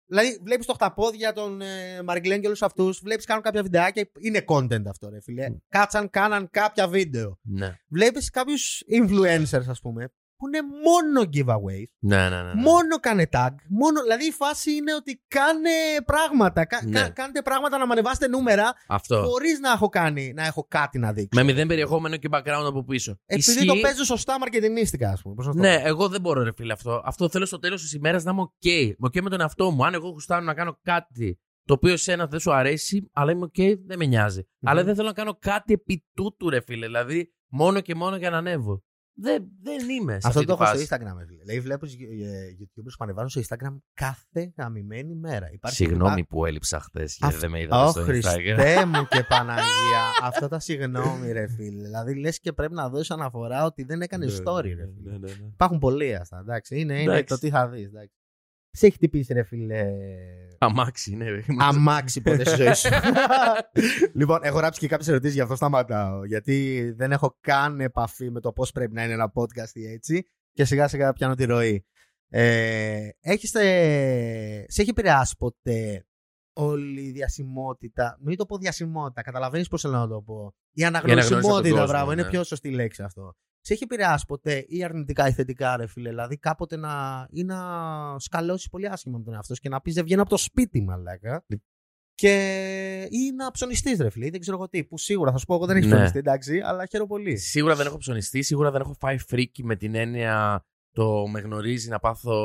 Δηλαδή, 0.06 0.40
βλέπεις 0.44 0.66
το 0.66 0.74
χταπόδια 0.74 1.34
των 1.34 1.62
ε, 1.62 2.02
Μαριγκλέν 2.04 2.42
και 2.42 2.48
όλους 2.48 2.62
αυτούς, 2.62 3.00
βλέπεις 3.04 3.26
κάνουν 3.26 3.44
κάποια 3.44 3.62
βιντεάκια. 3.64 4.10
Είναι 4.20 4.44
content 4.48 4.84
αυτό, 4.88 5.10
ρε 5.10 5.22
φίλε. 5.22 5.48
Mm. 5.52 5.56
Κάτσαν, 5.70 6.10
κάναν 6.10 6.50
κάποια 6.52 6.88
βίντεο. 6.88 7.40
Ναι. 7.42 7.76
Βλέπεις 7.88 8.30
κάποιους 8.30 8.84
influencers, 9.00 9.68
ας 9.68 9.80
πούμε, 9.82 10.14
που 10.42 10.48
είναι 10.48 10.62
μόνο 10.84 11.22
giveaways. 11.34 11.90
Ναι, 12.00 12.30
ναι, 12.30 12.42
ναι. 12.42 12.54
ναι. 12.54 12.62
Μόνο 12.62 12.98
κάνε 13.00 13.28
tag. 13.32 13.50
Μόνο, 13.70 14.02
δηλαδή 14.02 14.26
η 14.28 14.32
φάση 14.32 14.72
είναι 14.76 14.94
ότι 14.96 15.24
κάνε 15.28 15.70
πράγματα. 16.06 16.66
Κα, 16.66 16.82
Ναι. 16.86 17.00
κα- 17.00 17.10
κάντε 17.10 17.42
πράγματα 17.42 17.78
να 17.78 17.86
με 17.88 17.92
ανεβάσετε 17.94 18.28
νούμερα 18.28 18.74
Αυτό. 18.88 19.24
χωρίς 19.28 19.60
να 19.60 19.72
έχω 19.72 19.90
κάνει, 19.90 20.34
να 20.36 20.46
έχω 20.46 20.66
κάτι 20.70 21.00
να 21.00 21.14
δείξω. 21.14 21.30
Με 21.42 21.44
μηδέν 21.44 21.68
περιεχόμενο 21.68 22.18
και 22.18 22.28
background 22.32 22.66
από 22.68 22.84
πίσω. 22.84 23.18
Επειδή 23.26 23.52
Ισχύει- 23.52 23.68
το 23.68 23.76
παίζω 23.82 24.04
σωστά 24.04 24.40
μαρκετινίστικα, 24.40 25.10
ας 25.12 25.22
πούμε. 25.22 25.36
Πώς 25.36 25.46
να 25.46 25.54
το 25.54 25.60
Ναι, 25.60 25.80
πω. 25.82 25.88
εγώ 25.88 26.08
δεν 26.08 26.22
μπορώ, 26.22 26.44
ρε 26.44 26.52
φίλε, 26.56 26.74
αυτό. 26.74 27.02
Αυτό 27.06 27.30
θέλω 27.30 27.46
στο 27.46 27.60
τέλος 27.60 27.82
της 27.82 27.94
ημέρας 27.94 28.24
να 28.24 28.32
είμαι 28.32 28.42
OK. 28.42 28.66
Είμαι 28.68 28.96
OK 29.02 29.22
με 29.22 29.30
τον 29.30 29.42
εαυτό 29.42 29.72
μου. 29.72 29.86
Αν 29.86 29.94
εγώ 29.94 30.10
γουστάρω 30.10 30.44
να 30.46 30.54
κάνω 30.54 30.80
κάτι 30.82 31.40
το 31.66 31.74
οποίο 31.74 31.94
εσένα 31.94 32.28
δεν 32.28 32.40
σου 32.40 32.54
αρέσει, 32.54 33.10
αλλά 33.14 33.32
είμαι 33.32 33.46
OK, 33.46 33.76
δεν 33.86 33.98
με 33.98 34.06
νοιάζει. 34.06 34.48
Αλλά 34.64 34.84
δεν 34.84 34.96
θέλω 34.96 35.08
να 35.08 35.14
κάνω 35.14 35.38
κάτι 35.40 35.74
επί 35.74 36.06
τούτου, 36.14 36.50
ρε 36.50 36.62
φίλε. 36.62 36.86
Δηλαδή, 36.86 37.34
μόνο 37.52 37.80
και 37.80 37.96
μόνο 37.96 38.16
για 38.16 38.30
να 38.30 38.38
ανέβω. 38.38 38.84
Δεν, 39.22 39.44
δεν 39.64 39.90
είμαι 39.90 40.12
σε 40.12 40.28
Αυτό 40.28 40.40
αυτή 40.40 40.46
το 40.46 40.56
τη 40.56 40.64
έχω 40.64 40.66
στο 40.66 40.78
φάση. 40.78 40.88
Instagram. 40.90 41.18
ρε 41.20 41.26
φίλε. 41.26 41.42
Δηλαδή, 41.44 41.60
βλέπω 41.60 41.86
YouTubers 42.62 42.94
που 42.98 43.04
ανεβάζουν 43.04 43.30
στο 43.30 43.42
Instagram 43.56 43.78
κάθε 43.94 44.54
γαμημένη 44.58 45.16
μέρα. 45.16 45.52
Υπάρχει 45.52 45.76
Συγγνώμη 45.76 46.26
που 46.26 46.46
έλειψα 46.46 46.80
χθες 46.80 47.16
γιατί 47.18 47.36
Αυτό- 47.36 47.40
δεν 47.40 47.50
με 47.50 47.62
είδατε 47.62 47.84
Ω 47.84 47.90
στο 47.90 48.02
Instagram. 48.02 48.06
Χριστέ 48.06 48.86
μου 48.86 49.06
και 49.10 49.24
Παναγία. 49.30 50.02
Αυτά 50.30 50.48
τα 50.48 50.60
συγγνώμη, 50.60 51.32
ρε 51.32 51.48
φίλε. 51.48 51.82
Δηλαδή, 51.84 52.16
λες 52.16 52.40
και 52.40 52.54
πρέπει 52.54 52.74
να 52.74 52.90
δώσεις 52.90 53.12
αναφορά 53.12 53.66
ότι 53.66 53.84
δεν 53.84 54.02
έκανε 54.02 54.26
Ναι, 54.26 54.32
story, 54.46 54.64
ναι, 54.64 54.74
ρε 54.74 54.88
φίλε. 54.96 55.12
ναι, 55.12 55.18
ναι, 55.18 55.28
ναι. 55.28 55.48
Υπάρχουν 55.54 55.80
πολλοί 55.80 56.16
αυτά. 56.16 56.40
Εντάξει, 56.40 56.80
είναι, 56.80 56.94
είναι 56.94 57.12
Εντάξει. 57.12 57.26
το 57.26 57.38
τι 57.40 57.50
θα 57.50 57.68
δεις. 57.70 57.90
Σε 58.72 58.86
έχει 58.86 58.96
χτυπήσει, 58.96 59.34
ρε 59.34 59.44
φίλε. 59.44 59.86
Αμάξι, 60.58 61.16
ναι. 61.16 61.30
ρε. 61.30 61.42
Αμάξι 61.60 62.22
ποτέ 62.22 62.46
στη 62.46 62.64
ζωή 62.64 62.74
σου. 62.74 62.90
λοιπόν, 64.20 64.40
έχω 64.44 64.58
γράψει 64.58 64.80
και 64.80 64.88
κάποιες 64.88 65.08
ερωτήσεις, 65.08 65.36
γι' 65.36 65.42
αυτό 65.42 65.56
σταματάω. 65.56 66.26
Γιατί 66.26 66.92
δεν 66.98 67.12
έχω 67.12 67.38
καν 67.42 67.80
επαφή 67.80 68.30
με 68.32 68.40
το 68.40 68.52
πώς 68.52 68.72
πρέπει 68.72 68.94
να 68.94 69.04
είναι 69.04 69.14
ένα 69.14 69.32
podcast 69.36 69.74
ή 69.74 69.88
έτσι. 69.88 70.28
Και 70.54 70.66
σιγά 70.66 70.88
σιγά 70.88 71.14
πιάνω 71.14 71.36
τη 71.36 71.46
ροή. 71.46 71.86
Ε, 72.30 73.10
έχεις, 73.20 73.54
ε, 73.54 74.66
σε 74.68 74.82
έχει 74.82 74.90
επηρεάσει 74.90 75.36
ποτέ 75.38 76.06
όλη 76.54 77.02
η 77.02 77.12
διασημότητα; 77.12 78.18
Μην 78.22 78.38
το 78.38 78.46
πω 78.46 78.58
διασημότητα, 78.58 79.22
καταλαβαίνεις 79.22 79.68
πώς 79.68 79.82
θέλω 79.82 79.98
να 79.98 80.08
το 80.08 80.22
πω. 80.22 80.56
Η 80.72 80.84
αναγνώριση 80.84 81.34
από 81.34 81.42
τον 81.42 81.50
αναγνωρισιμότητα, 81.50 81.70
κόσμο, 81.70 81.86
μπράβο, 81.86 82.12
είναι 82.12 82.22
ναι. 82.22 82.30
πιο 82.30 82.44
σωστή 82.44 82.70
λέξη 82.70 83.04
αυτό. 83.04 83.36
Σε 83.62 83.74
έχει 83.74 83.84
επηρεάσει 83.84 84.26
ποτέ 84.26 84.66
ή 84.68 84.84
αρνητικά 84.84 85.28
ή 85.28 85.32
θετικά, 85.32 85.78
ρε 85.78 85.88
φίλε; 85.88 86.10
Δηλαδή 86.10 86.38
κάποτε 86.38 86.76
να, 86.76 87.28
ή 87.32 87.44
να 87.44 87.60
σκαλώσει 88.20 88.70
πολύ 88.70 88.88
άσχημα 88.88 89.18
με 89.18 89.24
τον 89.24 89.34
εαυτό 89.34 89.56
σου 89.56 89.62
και 89.62 89.70
να 89.70 89.82
πεις 89.82 89.94
Δεν 89.94 90.04
βγαίνω 90.04 90.22
από 90.22 90.30
το 90.30 90.38
σπίτι, 90.38 90.82
μαλάκα. 90.82 91.46
Και... 92.16 93.08
ή 93.10 93.32
να 93.36 93.52
ψωνιστείς, 93.52 94.00
ρε 94.00 94.10
φίλε. 94.10 94.26
ή 94.26 94.30
Δεν 94.30 94.40
ξέρω 94.40 94.58
εγώ 94.58 94.70
τι. 94.70 94.84
Που 94.84 94.98
σίγουρα 94.98 95.32
θα 95.32 95.38
σου 95.38 95.46
πω, 95.46 95.54
εγώ 95.56 95.66
δεν 95.66 95.76
έχεις 95.76 95.88
Ναι. 95.88 95.94
ψωνιστεί, 95.94 96.18
εντάξει, 96.20 96.60
αλλά 96.64 96.86
χαίρομαι 96.86 97.10
πολύ. 97.10 97.38
Σίγουρα 97.38 97.76
δεν 97.76 97.86
έχω 97.86 97.98
ψωνιστεί, 97.98 98.42
σίγουρα 98.42 98.72
δεν 98.72 98.82
έχω 98.82 98.94
φάει 99.00 99.18
φρίκι 99.18 99.64
με 99.64 99.76
την 99.76 99.96
έννοια 99.96 100.66
το 100.92 101.28
με 101.28 101.40
γνωρίζει 101.40 101.90
να 101.90 102.00
πάθω 102.00 102.36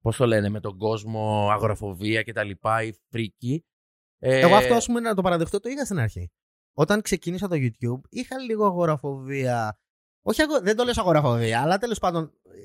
Πώς 0.00 0.16
το 0.16 0.26
λένε, 0.26 0.48
με 0.48 0.60
τον 0.60 0.78
κόσμο, 0.78 1.48
αγοραφοβία 1.50 2.22
κτλ. 2.22 2.50
ή 2.86 2.94
φρίκη. 3.08 3.64
Ε, 4.18 4.38
Εγώ 4.40 4.54
αυτό, 4.54 4.74
ας 4.74 4.86
πούμε, 4.86 5.00
να 5.00 5.14
το 5.14 5.22
παραδεχτώ, 5.22 5.60
το 5.60 5.68
είχα 5.68 5.84
στην 5.84 5.98
αρχή. 5.98 6.30
Όταν 6.72 7.02
ξεκίνησα 7.02 7.48
το 7.48 7.56
YouTube, 7.58 8.00
είχα 8.08 8.38
λίγο 8.38 8.64
αγοραφοβία. 8.66 9.78
Όχι, 10.22 10.42
αγο... 10.42 10.60
δεν 10.60 10.76
το 10.76 10.84
λες 10.84 10.98
αγοραφοβία, 10.98 11.62
αλλά 11.62 11.78
τέλος 11.78 11.98
πάντων 11.98 12.24
ε, 12.24 12.56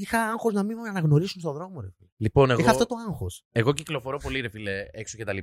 είχα 0.00 0.22
άγχος 0.22 0.52
να 0.52 0.62
μην 0.62 0.78
με 0.78 0.88
αναγνωρίσουν 0.88 1.40
στον 1.40 1.52
δρόμο. 1.52 1.80
Ρε. 1.80 1.88
Λοιπόν, 2.16 2.50
εγώ, 2.50 2.60
Είχα 2.60 2.70
αυτό 2.70 2.86
το 2.86 2.94
άγχος. 3.08 3.44
εγώ 3.52 3.72
κυκλοφορώ 3.72 4.18
πολύ, 4.18 4.40
ρε 4.40 4.48
φίλε, 4.48 4.86
έξω 4.90 5.16
κτλ. 5.18 5.38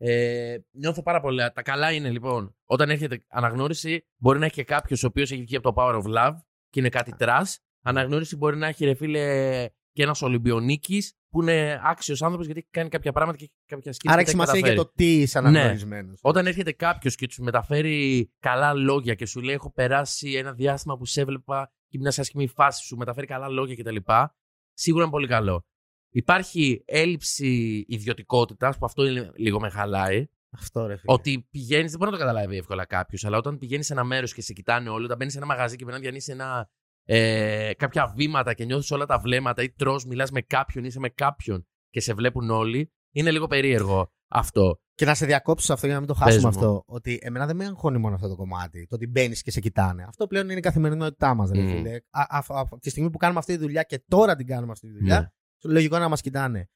Ε, 0.00 0.56
νιώθω 0.70 1.02
πάρα 1.02 1.20
πολλά. 1.20 1.52
Τα 1.52 1.62
καλά 1.62 1.92
είναι 1.92 2.10
λοιπόν, 2.10 2.56
όταν 2.64 2.90
έρχεται 2.90 3.24
αναγνώριση, 3.28 4.06
μπορεί 4.16 4.38
να 4.38 4.44
έχει 4.44 4.54
και 4.54 4.64
κάποιος 4.64 5.02
ο 5.02 5.06
οποίος 5.06 5.30
έχει 5.30 5.42
βγει 5.42 5.56
από 5.56 5.72
το 5.72 5.82
Power 5.82 6.02
of 6.02 6.16
Love 6.16 6.36
και 6.70 6.80
είναι 6.80 6.88
κάτι 6.88 7.16
trash. 7.16 7.58
Αναγνώριση 7.82 8.36
μπορεί 8.36 8.56
να 8.56 8.66
έχει, 8.66 8.84
ρε 8.84 8.94
φίλε, 8.94 9.66
και 9.92 10.02
ένας 10.02 10.22
Ολυμπιονίκης 10.22 11.17
που 11.30 11.42
είναι 11.42 11.80
άξιος 11.84 12.22
άνθρωπος 12.22 12.46
γιατί 12.46 12.60
έχει 12.60 12.70
κάνει 12.70 12.88
κάποια 12.88 13.12
πράγματα 13.12 13.38
και 13.38 13.44
έχει 13.44 13.52
κάποια 13.66 13.92
σκέψη. 13.92 14.16
Άρα 14.16 14.22
και 14.22 14.30
έχει 14.30 14.38
τα 14.38 14.44
σημασία 14.44 14.60
καταφέρει. 14.60 14.74
για 14.74 14.84
το 14.84 14.92
τι 14.96 15.20
είσαι 15.20 15.38
αναγνωρισμένος. 15.38 16.18
Όταν 16.22 16.46
έρχεται 16.46 16.72
κάποιος 16.72 17.14
και 17.14 17.26
τους 17.26 17.38
μεταφέρει 17.38 18.30
καλά 18.38 18.74
λόγια 18.74 19.14
και 19.14 19.26
σου 19.26 19.40
λέει: 19.40 19.54
Έχω 19.54 19.72
περάσει 19.72 20.32
ένα 20.32 20.52
διάστημα 20.52 20.96
που 20.96 21.04
σε 21.04 21.20
έβλεπα 21.20 21.72
και 21.88 21.96
ήμουν 21.96 22.12
σε 22.12 22.20
άσχημη 22.20 22.46
φάση, 22.46 22.84
σου 22.84 22.96
μεταφέρει 22.96 23.26
καλά 23.26 23.48
λόγια 23.48 23.74
κτλ. 23.74 23.96
Σίγουρα 24.72 25.02
είναι 25.02 25.12
πολύ 25.12 25.26
καλό. 25.26 25.66
Υπάρχει 26.10 26.82
έλλειψη 26.86 27.84
ιδιωτικότητας, 27.88 28.78
που 28.78 28.84
αυτό 28.84 29.06
είναι, 29.06 29.30
λίγο 29.36 29.60
με 29.60 29.70
χαλάει. 29.70 30.26
Αυτό 30.50 30.86
ρε 30.86 30.96
φίλε. 30.96 31.12
Ότι 31.12 31.46
πηγαίνεις, 31.50 31.90
δεν 31.90 31.98
μπορεί 31.98 32.10
να 32.10 32.18
το 32.18 32.24
καταλάβει 32.24 32.56
εύκολα 32.56 32.84
κάποιος, 32.84 33.24
αλλά 33.24 33.36
όταν 33.36 33.58
πηγαίνεις 33.58 33.86
σε 33.86 33.92
ένα 33.92 34.04
μέρος 34.04 34.34
και 34.34 34.42
σε 34.42 34.52
κοιτάνε 34.52 34.88
όλοι, 34.88 35.04
όταν 35.04 35.16
μπαίνεις 35.16 35.32
σε 35.32 35.38
ένα 35.38 35.46
μαγαζί 35.46 35.76
και 35.76 35.84
πρέπει 35.84 36.00
να 36.00 36.02
διανύσει 36.02 36.32
ένα, 36.32 36.70
ε, 37.10 37.70
κάποια 37.76 38.12
βήματα 38.16 38.54
και 38.54 38.64
νιώθεις 38.64 38.90
όλα 38.90 39.06
τα 39.06 39.18
βλέμματα 39.18 39.62
ή 39.62 39.70
τρως, 39.70 40.04
μιλάς 40.04 40.30
με 40.30 40.40
κάποιον, 40.40 40.84
είσαι 40.84 40.98
με 40.98 41.08
κάποιον 41.08 41.66
και 41.90 42.00
σε 42.00 42.14
βλέπουν 42.14 42.50
όλοι, 42.50 42.92
είναι 43.14 43.30
λίγο 43.30 43.46
περίεργο 43.46 44.12
αυτό. 44.30 44.80
Και 44.94 45.04
να 45.04 45.14
σε 45.14 45.26
διακόψω 45.26 45.66
σε 45.66 45.72
αυτό 45.72 45.86
για 45.86 45.94
να 45.94 46.00
μην 46.00 46.08
το 46.08 46.14
Πες 46.14 46.22
χάσουμε 46.22 46.42
μου. 46.42 46.48
αυτό. 46.48 46.82
Ότι 46.86 47.18
εμένα 47.22 47.46
δεν 47.46 47.56
με 47.56 47.64
αγχώνει 47.64 47.98
μόνο 47.98 48.14
αυτό 48.14 48.28
το 48.28 48.36
κομμάτι. 48.36 48.86
Το 48.86 48.94
ότι 48.94 49.06
μπαίνεις 49.06 49.42
και 49.42 49.50
σε 49.50 49.60
κοιτάνε. 49.60 50.04
Αυτό 50.08 50.26
πλέον 50.26 50.44
είναι 50.48 50.58
η 50.58 50.62
καθημερινότητά 50.62 51.34
μας, 51.34 51.50
ρε 51.50 51.60
Μμ. 51.62 51.68
φίλε. 51.68 51.94
Α, 51.94 52.20
α, 52.28 52.38
α, 52.38 52.42
από 52.60 52.78
τη 52.78 52.90
στιγμή 52.90 53.10
που 53.10 53.18
κάνουμε 53.18 53.38
αυτή 53.38 53.52
τη 53.52 53.58
δουλειά 53.58 53.82
και 53.82 54.02
τώρα 54.08 54.36
την 54.36 54.46
κάνουμε 54.46 54.72
αυτή 54.72 54.86
τη 54.86 54.92
δουλειά, 54.92 55.20
Ναι. 55.64 55.72
λογικό 55.72 55.94
είναι 55.94 56.04
να 56.04 56.10
μας 56.10 56.20
κοιτάνε. 56.20 56.68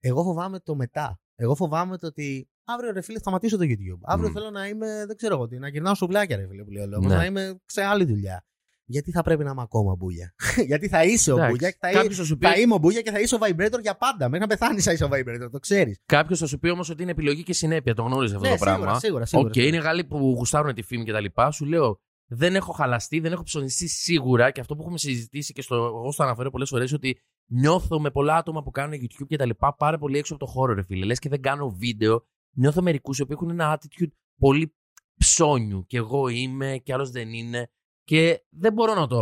Εγώ 0.00 0.22
φοβάμαι 0.22 0.58
το 0.60 0.74
μετά. 0.74 1.20
Εγώ 1.34 1.54
φοβάμαι 1.54 1.98
το 1.98 2.06
ότι 2.06 2.48
αύριο 2.64 2.92
ρε 2.92 3.00
φίλε 3.00 3.16
θα 3.16 3.22
σταματήσω 3.22 3.56
το 3.56 3.64
YouTube. 3.64 4.00
Αύριο 4.02 4.28
Μμ. 4.28 4.32
θέλω 4.32 4.50
να 4.50 4.66
είμαι, 4.66 5.04
δεν 5.06 5.16
ξέρω 5.16 5.34
εγώ 5.34 5.46
τι, 5.46 5.58
να 5.58 5.68
γυρνάω 5.68 5.94
σουβλάκια 5.94 6.36
ρε 6.36 6.46
φίλε 6.46 6.64
που 6.64 6.70
λέει 6.70 6.82
ο 6.82 6.86
λόγος, 6.86 7.06
Ναι. 7.06 7.14
να 7.16 7.24
είμαι 7.24 7.60
σε 7.64 7.82
άλλη 7.82 8.04
δουλειά. 8.04 8.44
Γιατί 8.90 9.10
θα 9.10 9.22
πρέπει 9.22 9.44
να 9.44 9.50
είμαι 9.50 9.62
ακόμα 9.62 9.94
μπουλια. 9.94 10.34
Γιατί 10.70 10.88
θα 10.88 11.04
είσαι 11.04 11.32
ο 11.32 11.34
Εντάξει, 11.34 11.52
μπουλια 11.52 11.70
και 11.70 11.76
θα, 11.80 11.90
κάποιος 11.90 12.16
θα 12.16 12.24
σου 12.24 12.36
πει- 12.38 12.46
θα 12.46 12.58
είμαι 12.58 12.74
ο 12.74 12.78
μπουλια 12.78 13.00
και 13.00 13.10
θα 13.10 13.20
είσαι 13.20 13.34
ο 13.34 13.38
vibrator 13.42 13.80
για 13.82 13.96
πάντα. 13.96 14.24
Μέχρι 14.28 14.38
να 14.38 14.46
πεθάνεις 14.46 14.84
θα 14.84 14.92
είσαι 14.92 15.04
ο 15.04 15.08
vibrator, 15.12 15.48
το 15.52 15.58
ξέρεις. 15.58 16.00
Κάποιος 16.06 16.38
θα 16.38 16.46
σου 16.46 16.58
πει 16.58 16.68
όμως 16.68 16.90
ότι 16.90 17.02
είναι 17.02 17.10
επιλογή 17.10 17.42
και 17.42 17.52
συνέπεια. 17.52 17.94
Το 17.94 18.02
γνώριζες 18.02 18.36
αυτό 18.36 18.48
Ναι, 18.48 18.54
το 18.56 18.64
πράγμα. 18.64 18.98
σίγουρα, 18.98 18.98
σίγουρα. 18.98 19.22
Οκ, 19.22 19.26
σίγουρα, 19.28 19.52
σίγουρα. 19.52 19.68
είναι 19.68 19.78
Γάλλοι 19.86 20.04
που 20.04 20.18
γουστάρουν 20.36 20.74
τη 20.74 20.82
φήμη 20.82 21.04
κτλ. 21.04 21.24
Σου 21.50 21.64
λέω, 21.64 22.00
δεν 22.30 22.54
έχω 22.54 22.72
χαλαστεί, 22.72 23.20
δεν 23.20 23.32
έχω 23.32 23.42
ψωνιστεί 23.42 23.88
σίγουρα 23.88 24.50
και 24.50 24.60
αυτό 24.60 24.74
που 24.76 24.82
έχουμε 24.82 24.98
συζητήσει 24.98 25.52
και 25.52 25.62
στο, 25.62 25.74
εγώ 25.74 26.12
στο 26.12 26.22
αναφέρω 26.22 26.50
πολλές 26.50 26.68
φορές 26.68 26.92
ότι 26.92 27.18
νιώθω 27.50 28.00
με 28.00 28.10
πολλά 28.10 28.36
άτομα 28.36 28.62
που 28.62 28.70
κάνουν 28.70 28.98
YouTube 29.00 29.26
κτλ. 29.28 29.50
πάρα 29.78 29.98
πολύ 29.98 30.18
έξω 30.18 30.34
από 30.34 30.44
το 30.44 30.50
χώρο, 30.50 30.74
ρε 30.74 30.82
φίλε. 30.82 31.04
Λες 31.04 31.18
και 31.18 31.28
δεν 31.28 31.40
κάνω 31.42 31.70
βίντεο. 31.70 32.26
Νιώθω 32.56 32.82
μερικούς 32.82 33.18
οι 33.18 33.22
οποίοι 33.22 33.36
έχουν 33.40 33.50
ένα 33.50 33.78
attitude 33.78 34.10
πολύ 34.38 34.74
ψώνιου. 35.18 35.84
Και 35.86 35.96
εγώ 35.96 36.28
είμαι 36.28 36.80
και 36.84 36.92
άλλος 36.92 37.10
δεν 37.10 37.32
είναι. 37.32 37.70
Και 38.08 38.42
δεν 38.50 38.72
μπορώ 38.72 38.94
να 38.94 39.06
το. 39.06 39.16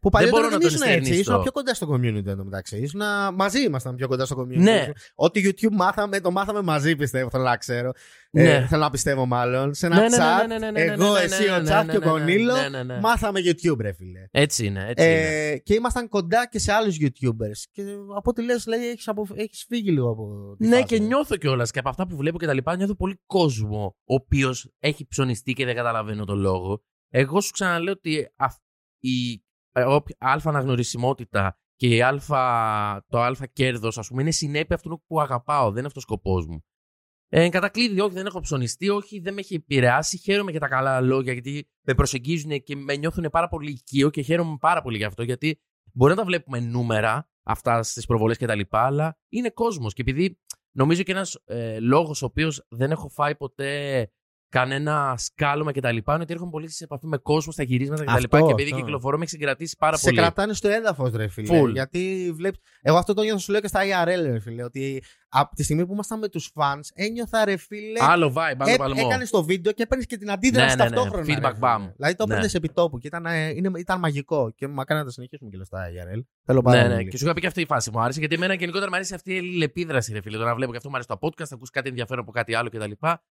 Που 0.00 0.10
παλιότερα 0.10 0.42
μπορώ 0.42 0.42
δεν, 0.42 0.52
να 0.52 0.58
τον 0.58 0.68
ήσουν 0.68 0.82
έτσι. 0.82 0.94
εστερνιστώ. 0.98 1.30
Ήσουν 1.32 1.42
πιο 1.42 1.52
κοντά 1.52 1.74
στο 1.74 1.88
community 1.92 2.26
εδώ 2.26 2.44
μεταξύ. 2.44 2.76
Ήσουν 2.78 3.00
μαζί 3.34 3.62
ήμασταν 3.62 3.94
πιο 3.94 4.08
κοντά 4.08 4.24
στο 4.24 4.36
community. 4.40 4.56
Ναι. 4.56 4.86
Ό,τι 5.14 5.42
YouTube 5.44 5.72
μάθαμε, 5.72 6.20
το 6.20 6.30
μάθαμε 6.30 6.62
μαζί 6.62 6.96
πιστεύω. 6.96 7.30
Θέλω 7.30 7.42
να 7.44 7.56
ξέρω. 7.56 7.92
Ναι. 8.30 8.42
Ε, 8.50 8.66
θέλω 8.66 8.82
να 8.82 8.90
πιστεύω 8.90 9.26
μάλλον. 9.26 9.74
Σε 9.74 9.86
ένα 9.86 9.94
Ναι, 9.96 10.08
ναι, 10.08 10.16
ναι, 10.16 10.22
chat. 10.44 10.48
ναι, 10.48 10.58
ναι, 10.58 10.70
ναι, 10.70 10.80
εγώ, 10.80 11.12
ναι, 11.12 11.20
εσύ, 11.20 11.44
ναι, 11.44 11.50
ο 11.50 11.56
ναι, 11.56 11.62
Τσάκ 11.64 11.86
ναι, 11.86 11.92
και 11.92 11.96
ο 11.96 12.00
ναι, 12.00 12.06
ναι, 12.06 12.10
Κονίλο. 12.10 12.54
ναι, 12.54 12.68
ναι, 12.68 12.82
ναι. 12.82 12.98
Μάθαμε 13.00 13.40
YouTube, 13.44 13.80
ρε 13.80 13.92
φίλε. 13.92 14.26
Έτσι 14.30 14.66
είναι. 14.66 14.84
Έτσι 14.88 15.04
είναι. 15.04 15.50
Ε, 15.50 15.58
και 15.58 15.74
ήμασταν 15.74 16.08
κοντά 16.08 16.48
και 16.48 16.58
σε 16.58 16.72
άλλους 16.72 16.96
YouTubers. 17.00 17.60
Και 17.72 17.82
από 18.16 18.30
ό,τι 18.30 18.42
λες, 18.42 18.66
λέει, 18.66 18.88
έχεις 18.88 19.08
απο... 19.08 19.26
έχεις 19.34 19.64
φύγει 19.68 19.90
λίγο 19.90 20.10
από. 20.10 20.54
τη 20.58 20.66
Ναι, 20.66 20.74
φάση, 20.74 20.84
και 20.86 20.96
ρε. 20.96 21.02
νιώθω 21.04 21.36
κιόλας 21.36 21.70
και 21.70 21.78
από 21.78 21.88
αυτά 21.88 22.06
που 22.06 22.16
βλέπω 22.16 22.38
και 22.38 22.46
τα 22.46 22.52
λοιπά, 22.54 22.76
νιώθω 22.76 22.94
πολύ 22.94 23.20
κόσμο 23.26 23.96
ο 24.04 24.14
οποίος 24.14 24.70
έχει 24.78 25.06
ψωνιστεί 25.06 25.52
και 25.52 25.64
δεν 25.64 25.74
καταλαβαίνω 25.74 26.24
τον 26.24 26.38
λόγο. 26.38 26.82
Εγώ 27.16 27.40
σου 27.40 27.52
ξαναλέω 27.52 27.92
ότι 27.92 28.32
αυ- 28.36 28.62
η 29.00 29.44
ε, 29.72 29.82
όποια- 29.82 30.16
αλφα 30.18 30.48
αναγνωρισιμότητα 30.48 31.58
και 31.76 31.86
η 31.88 32.02
αλφα, 32.02 33.04
το 33.08 33.20
αλφα 33.20 33.46
κέρδος, 33.46 33.98
ας 33.98 34.08
πούμε, 34.08 34.22
είναι 34.22 34.30
συνέπεια 34.30 34.76
αυτού 34.76 35.02
που 35.06 35.20
αγαπάω. 35.20 35.68
Δεν 35.68 35.78
είναι 35.78 35.86
αυτός 35.86 36.02
ο 36.02 36.06
σκοπός 36.06 36.46
μου. 36.46 36.64
Ε, 37.28 37.42
εν 37.42 37.50
κατακλείδη, 37.50 38.00
όχι, 38.00 38.14
δεν 38.14 38.26
έχω 38.26 38.40
ψωνιστεί, 38.40 38.88
όχι, 38.88 39.18
δεν 39.20 39.34
με 39.34 39.40
έχει 39.40 39.54
επηρεάσει. 39.54 40.18
Χαίρομαι 40.18 40.50
για 40.50 40.60
τα 40.60 40.68
καλά 40.68 41.00
λόγια, 41.00 41.32
γιατί 41.32 41.68
με 41.86 41.94
προσεγγίζουν 41.94 42.62
και 42.62 42.76
με 42.76 42.96
νιώθουν 42.96 43.28
πάρα 43.30 43.48
πολύ 43.48 43.70
οικείο 43.70 44.10
και 44.10 44.22
χαίρομαι 44.22 44.56
πάρα 44.60 44.82
πολύ 44.82 44.96
γι' 44.96 45.04
αυτό, 45.04 45.22
γιατί 45.22 45.60
μπορεί 45.92 46.10
να 46.10 46.18
τα 46.18 46.24
βλέπουμε 46.24 46.60
νούμερα 46.60 47.30
αυτά 47.42 47.82
στις 47.82 48.06
προβολές 48.06 48.38
κτλ. 48.38 48.60
Αλλά 48.70 49.18
είναι 49.28 49.50
κόσμος. 49.50 49.92
Και 49.94 50.00
επειδή 50.02 50.40
νομίζω 50.76 51.02
και 51.02 51.12
ένας 51.12 51.40
ε, 51.44 51.80
λόγος 51.80 52.22
ο 52.22 52.26
οποίος 52.26 52.66
δεν 52.68 52.90
έχω 52.90 53.08
φάει 53.08 53.36
ποτέ 53.36 54.12
κανένα 54.58 55.14
σκάλωμα 55.18 55.72
κτλ. 55.72 55.88
είναι 55.88 56.02
ότι 56.06 56.32
έρχομαι 56.32 56.50
πολύ 56.50 56.68
σε 56.70 56.84
επαφή 56.84 57.06
με 57.06 57.16
κόσμο 57.16 57.52
στα 57.52 57.62
γυρίσματα 57.62 58.04
κτλ. 58.04 58.12
Αυτό, 58.14 58.46
Και 58.46 58.52
επειδή 58.52 58.70
αυτό. 58.70 58.84
κυκλοφορώ, 58.84 59.16
με 59.16 59.22
έχει 59.22 59.30
συγκρατήσει 59.32 59.76
πάρα 59.78 59.96
σε 59.96 60.04
πολύ. 60.04 60.16
κρατάνε 60.16 60.52
στο 60.52 60.68
έδαφος, 60.68 61.12
ρε 61.12 61.28
φίλε. 61.28 61.60
Full. 61.62 61.70
Γιατί 61.72 62.32
βλέπεις... 62.34 62.60
Εγώ 62.82 62.96
αυτό 62.96 63.14
το 63.14 63.22
νιώθω 63.22 63.38
σου 63.38 63.52
λέω 63.52 63.60
και 63.60 63.68
στα 63.68 63.80
IRL, 63.80 64.22
ρε 64.22 64.38
φίλε. 64.40 64.64
Ότι 64.64 65.02
από 65.28 65.54
τη 65.54 65.62
στιγμή 65.62 65.86
που 65.86 65.92
ήμασταν 65.92 66.18
με 66.18 66.28
τους 66.28 66.50
fans, 66.54 66.80
ένιωθα, 66.94 67.44
ρε 67.44 67.56
φίλε. 67.56 67.98
Άλλο 68.04 68.28
vibe, 68.36 68.56
άλλο 68.58 68.72
Ε, 68.72 68.76
παλμό. 68.76 69.02
Έκανες 69.06 69.30
το 69.30 69.44
βίντεο 69.44 69.72
και 69.72 69.86
παίρνεις 69.86 70.06
και 70.06 70.16
την 70.16 70.30
αντίδραση 70.30 70.76
Ναι, 70.76 70.82
ναι, 70.84 70.88
ναι. 70.90 70.96
ταυτόχρονα. 70.96 71.24
Feedback 71.26 71.40
ρε 71.42 71.54
φίλε. 71.54 71.58
bam. 71.60 71.92
Δηλαδή 71.96 72.14
το 72.14 72.26
Ναι. 72.26 72.34
έπαιρνε 72.34 72.50
επί 72.54 72.68
τόπου 72.68 72.98
και 72.98 73.06
ήταν, 73.06 73.26
ε, 73.26 73.48
είναι, 73.48 73.70
ήταν 73.78 73.98
μαγικό. 73.98 74.52
Και 74.56 74.66
μου 74.68 74.80
έκανε 74.80 75.00
να 75.00 75.06
τα 75.06 75.12
συνεχίσουμε 75.12 75.50
και 75.50 75.56
λέω 75.56 75.64
στα 75.64 75.78
IRL. 75.88 76.20
Θέλω 76.44 76.62
πάρα 76.62 76.82
Ναι, 76.82 76.88
ναι. 76.88 76.94
πολύ. 76.94 77.08
Και 77.08 77.16
σου 77.16 77.24
είχα 77.24 77.34
πει 77.34 77.40
και 77.40 77.46
αυτή 77.46 77.60
η 77.60 77.66
φάση 77.66 77.90
μου 77.92 78.00
άρεσε, 78.00 78.18
γιατί 78.18 78.34
εμένα 78.34 78.54
γενικότερα 78.54 78.88
μου 78.90 78.94
αρέσει 78.96 79.14
αυτή 79.14 79.34
η 79.34 79.38
αλληλεπίδραση, 79.38 80.12
ρε 80.12 80.20
φίλε. 80.20 80.36
Το 80.38 80.44
να 80.44 80.54
βλέπω 80.54 80.70
και 80.70 80.76
αυτό 80.76 80.88
μου 80.88 80.94
αρέσει 80.94 81.08
το 81.10 81.18
podcast, 81.20 81.38
να 81.50 81.56
ακούς 81.56 81.70
κάτι 81.70 81.88
ενδιαφέρον 81.88 82.22
από 82.22 82.32
κάτι 82.32 82.54
άλλο 82.54 82.68
κτλ. 82.68 82.90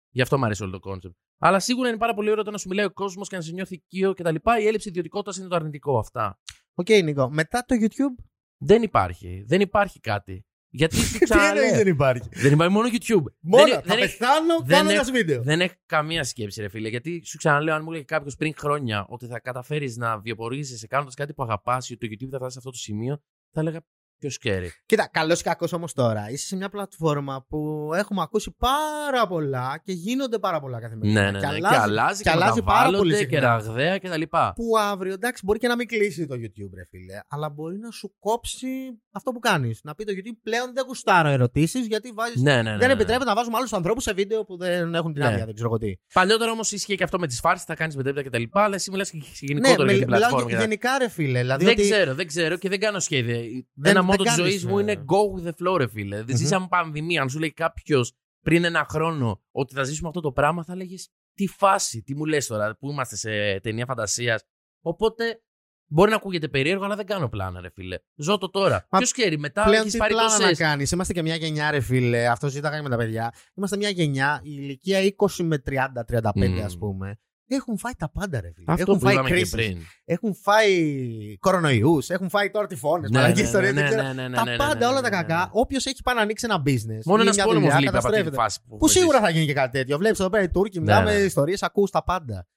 Γι' 0.10 0.22
αυτό 0.22 0.38
μου 0.38 0.46
αρέσει 0.46 0.64
όλο 0.64 0.72
το 0.72 0.80
concept. 0.80 1.16
Αλλά 1.40 1.60
σίγουρα 1.60 1.90
είναι 1.90 1.98
πάρα 1.98 2.14
πολύ 2.14 2.30
ωραίο 2.30 2.44
το 2.44 2.52
να 2.52 2.58
σου 2.58 2.68
μιλάει 2.68 2.86
ο 2.86 2.92
κόσμος 2.92 3.30
και 3.30 3.36
να 3.36 3.42
σε 3.42 3.52
νιώθει 3.52 3.74
οικείο 3.76 4.14
κτλ. 4.14 4.36
Η 4.62 4.68
έλλειψη 4.68 4.90
ιδιωτικότητας 4.90 5.38
είναι 5.38 5.48
το 5.48 5.56
αρνητικό 5.56 5.98
αυτά. 5.98 6.40
Οκ, 6.74 6.90
Νίκο. 6.90 7.30
Μετά 7.30 7.66
το 7.68 7.76
YouTube; 7.80 8.24
Δεν 8.58 8.82
υπάρχει. 8.84 9.44
Δεν 9.48 9.62
υπάρχει 9.62 10.00
κάτι. 10.00 10.46
Γιατί 10.70 10.96
σου 10.96 11.02
Τι 11.12 11.14
εννοείς 11.14 11.30
ξαναλέω. 11.30 11.76
δεν 11.76 11.88
υπάρχει; 11.88 12.30
δεν 12.32 12.54
υπάρχει 12.54 12.74
μόνο 12.74 12.88
YouTube. 12.92 13.24
Μόνο 13.40 13.64
δεν, 13.64 13.74
θα 13.74 13.82
δεν, 13.82 13.98
έχει, 13.98 14.18
πεθάνω 14.18 14.60
δεν 14.60 14.78
κάνοντα 14.78 14.94
έχει- 15.00 15.12
βίντεο. 15.12 15.42
δεν 15.44 15.62
έχει 15.62 15.76
καμία 15.86 16.24
σκέψη, 16.24 16.62
ρε 16.62 16.68
φίλε. 16.70 16.90
Γιατί 16.90 17.22
σου 17.26 17.38
ξαναλέω, 17.38 17.76
αν 17.76 17.82
μου 17.84 17.90
έλεγε 17.90 18.04
κάποιος 18.06 18.36
πριν 18.36 18.54
χρόνια 18.58 19.06
ότι 19.10 19.26
θα 19.28 19.40
καταφέρεις 19.40 19.98
να 19.98 20.20
βιοπορίζεσαι 20.20 20.88
κάνοντας 20.88 21.14
κάτι 21.14 21.34
που 21.34 21.44
αγαπάς 21.44 21.90
ή 21.90 21.94
ότι 21.94 22.08
το 22.08 22.14
YouTube 22.26 22.30
θα 22.32 22.38
φτάσει 22.38 22.52
σε 22.52 22.58
αυτό 22.58 22.70
το 22.72 22.78
σημείο, 22.78 23.22
θα 23.52 23.60
έλεγα 23.60 23.82
ποιο 24.20 24.30
κέρι. 24.40 24.72
Κοίτα, 24.86 25.10
καλός 25.12 25.40
ή 25.40 25.44
κακός 25.44 25.74
όμως 25.74 25.94
τώρα. 25.94 26.30
Είσαι 26.32 26.46
σε 26.48 26.56
μια 26.56 26.70
πλατφόρμα 26.70 27.46
που 27.50 27.90
έχουμε 27.96 28.22
ακούσει 28.22 28.56
πάρα 28.58 29.28
πολλά 29.28 29.82
και 29.84 29.92
γίνονται 29.92 30.40
πάρα 30.40 30.60
πολλά 30.60 30.80
καθημερινά. 30.80 31.22
Ναι, 31.22 31.32
ναι, 31.32 31.32
ναι. 31.32 31.54
Και 31.54 31.60
Και 31.60 31.66
αλλάζει, 31.68 31.82
αλλάζει 31.82 32.24
και, 32.24 32.30
και 32.30 32.36
αλλάζει 32.36 32.62
πάρα 32.62 32.84
πολύ 32.98 33.12
μεταβάλλονται 33.12 33.26
και 33.26 33.36
συχνά. 33.36 33.48
ραγδαία 33.50 33.98
κτλ. 34.00 34.22
Που 34.56 34.78
αύριο, 34.80 35.14
εντάξει, 35.14 35.42
μπορεί 35.46 35.60
και 35.60 35.68
να 35.68 35.76
μην 35.76 35.88
κλείσει 35.88 36.26
το 36.28 36.36
YouTube, 36.36 36.72
ρε 36.76 36.86
φίλε, 36.90 37.20
αλλά 37.28 37.50
μπορεί 37.50 37.78
να 37.78 37.92
σου 37.92 38.14
κόψει 38.20 38.68
αυτό 39.12 39.32
που 39.32 39.40
κάνεις. 39.40 39.80
Να 39.84 39.96
πει 39.96 40.04
το 40.04 40.14
YouTube 40.16 40.38
πλέον 40.44 40.74
δεν 40.74 40.84
γουστάρω 40.88 41.30
ερωτήσεις 41.30 41.88
γιατί 41.88 42.12
βάζεις... 42.12 42.42
Ναι, 42.42 42.56
ναι, 42.56 42.62
ναι, 42.62 42.78
δεν 42.78 42.88
ναι. 42.88 42.94
επιτρέπεται 42.94 43.26
να 43.30 43.36
βάζουμε 43.36 43.58
άλλους 43.58 43.74
ανθρώπους 43.74 44.04
σε 44.04 44.14
βίντεο 44.14 44.44
που 44.46 44.58
δεν 44.58 44.96
έχουν 44.96 45.14
την 45.14 45.22
Ναι. 45.24 45.28
άδεια, 45.30 45.46
δεν 45.46 45.54
ξέρω 45.54 45.70
εγώ 45.70 45.78
τι. 45.78 45.94
Παλιότερα 46.14 46.52
όμως 46.52 46.72
ίσχυε 46.72 46.96
και 46.96 47.04
αυτό 47.04 47.20
με 47.20 47.28
τις 47.28 47.40
φάρσει, 47.40 47.66
θα 47.68 47.76
κάνεις 47.76 47.96
μετέπειτα 47.96 48.24
κτλ. 48.30 48.44
Αλλά 48.52 48.76
εσύ 48.76 48.92
μιλάς 48.92 49.10
και 49.10 49.18
Ναι, 49.18 49.24
γενικότερα 49.40 49.84
με, 49.86 49.92
για 49.92 50.02
την 50.06 50.14
μιλάω 50.14 50.20
πλατφόρμα. 50.30 50.46
και 50.46 50.50
και 50.52 50.56
τα- 50.56 50.62
γενικά, 50.62 50.98
ρε 50.98 51.10
φίλε. 51.10 51.40
Δηλαδή 51.40 51.64
Δεν 51.64 51.74
ότι... 51.74 51.82
ξέρω, 51.82 52.14
δεν 52.16 52.28
ξέρω 52.28 52.58
και 52.58 52.70
δεν 52.70 52.80
κάνω 52.80 53.00
σχέδια. 53.00 53.36
Δεν- 53.36 53.92
Ένα 53.92 53.94
δεν 53.94 54.06
μότο 54.12 54.24
της 54.24 54.36
κάνεις, 54.36 54.52
ζωής 54.52 54.66
μου 54.66 54.78
ε. 54.78 54.82
είναι 54.82 54.94
go 55.08 55.40
with 55.40 55.48
the 55.50 55.68
flow, 55.68 55.78
ρε 55.78 55.88
φίλε. 55.88 56.16
Δεν 56.16 56.26
Μμμ. 56.30 56.36
ζήσαμε 56.36 56.68
πανδημία. 56.70 57.22
Αν 57.22 57.30
σου 57.30 57.40
λέει 57.40 57.54
κάποιος 57.54 58.14
πριν 58.42 58.64
ένα 58.64 58.86
χρόνο 58.90 59.42
ότι 59.52 59.74
θα 59.74 59.84
ζήσουμε 59.84 60.08
αυτό 60.08 60.22
το 60.22 60.32
πράγμα, 60.32 60.64
θα 60.64 60.76
λέγε 60.76 60.96
τι 61.34 61.48
φάση, 61.48 62.02
τι 62.02 62.16
μου 62.16 62.26
λες 62.26 62.48
τώρα, 62.48 62.76
που 62.80 62.90
είμαστε 62.92 63.16
σε 63.16 63.60
ταινία 63.60 63.86
φαντασίας. 63.86 64.44
Οπότε 64.82 65.42
μπορεί 65.90 66.10
να 66.10 66.16
ακούγεται 66.16 66.48
περίεργο, 66.48 66.84
αλλά 66.86 66.96
δεν 66.96 67.06
κάνω 67.06 67.30
πλάνα, 67.30 67.62
ρε 67.62 67.70
φίλε. 67.70 67.98
Ζω 68.16 68.38
το 68.38 68.50
τώρα. 68.50 68.88
Μα 68.90 68.98
Ποιος 68.98 69.12
ξέρει, 69.12 69.38
μετά 69.38 69.64
Πλέον 69.64 69.80
έχεις 69.82 69.92
τι 69.92 69.98
πάρει 69.98 70.14
πλάνα 70.14 70.32
να 70.32 70.38
τόσες- 70.40 70.58
κάνεις; 70.58 70.92
Είμαστε 70.92 71.14
και 71.14 71.22
μια 71.22 71.36
γενιά, 71.36 71.72
ρε 71.72 71.80
φίλε. 71.80 72.28
Αυτό 72.28 72.48
ζήταγα 72.50 72.76
και 72.76 72.82
με 72.82 72.90
τα 72.90 72.98
παιδιά. 72.98 73.34
Είμαστε 73.56 73.78
μια 73.78 73.90
γενιά, 73.90 74.40
η 74.44 74.50
ηλικία 74.60 75.00
20 75.00 75.44
με 75.44 75.58
30-35, 75.58 76.48
Μμμ. 76.50 76.64
ας 76.66 76.78
πούμε. 76.78 77.20
Έχουν 77.50 77.78
φάει 77.78 77.94
τα 77.98 78.10
πάντα, 78.10 78.42
ρε 78.42 78.52
φίλε. 78.56 78.72
Αυτό 78.72 78.82
έχουν 78.82 78.94
που 79.00 79.06
φάει 79.06 79.14
είπαμε 79.14 79.30
και 79.30 79.36
κρίσεις, 79.36 79.54
πριν. 79.56 79.78
Έχουν 80.06 80.36
φάει 80.36 81.38
κορονοϊούς, 81.40 82.10
έχουν 82.10 82.30
φάει 82.30 82.50
τώρα 82.50 82.68
τυφώνες, 82.68 83.10
Ναι, 83.10 83.22
ναι, 83.22 83.28
ναι, 83.34 83.42
ιστορίες, 83.42 83.74
ναι, 83.74 83.82
δεν 83.82 83.90
ναι, 83.90 83.98
ξέρω. 83.98 84.14
ναι, 84.14 84.28
ναι, 84.28 84.36
τα 84.36 84.44
ναι, 84.44 84.52
ναι, 84.52 84.58
πάντα, 84.58 84.76
ναι, 84.76 84.86
όλα 84.86 85.02
ναι, 85.02 85.10
τα 85.10 85.16
ναι, 85.16 85.18
ναι. 85.18 85.24
κακά. 85.24 85.50
Όποιος 85.54 85.86
έχει 85.86 86.02
πάει 86.04 86.16
να 86.16 86.22
ανοίξει 86.22 86.46
ένα 86.50 86.62
business. 86.66 87.04
Μόνο 87.06 87.20
ή 87.20 87.22
ένας 87.22 87.36
μια 87.36 87.46
πόλεμος 87.46 87.64
δουλειά, 87.74 87.80
λείπει 87.80 87.98
από 87.98 87.98
αυτή 87.98 88.10
τη 88.10 88.24
καταστρέφεται. 88.24 88.36
φάση 88.36 88.60
που, 88.60 88.68
Που 88.68 88.76
έχουμε 88.76 88.92
σίγουρα 88.92 89.18
ζήσει. 89.18 89.26
θα 89.26 89.30
γίνει 89.32 89.46
και 89.46 89.54
κάτι 89.54 89.72
τέτοιο. 89.78 89.98
Βλέπεις 89.98 90.20
εδώ 90.20 90.30
πέρα 90.30 90.44
οι 90.44 90.50
Τούρκοι, 90.50 90.80
μιλάμε 90.80 91.18
ναι. 91.18 91.24
ιστορίες, 91.24 91.64
ακούς 91.64 91.92
τα 91.92 92.04
πάντα. 92.04 92.48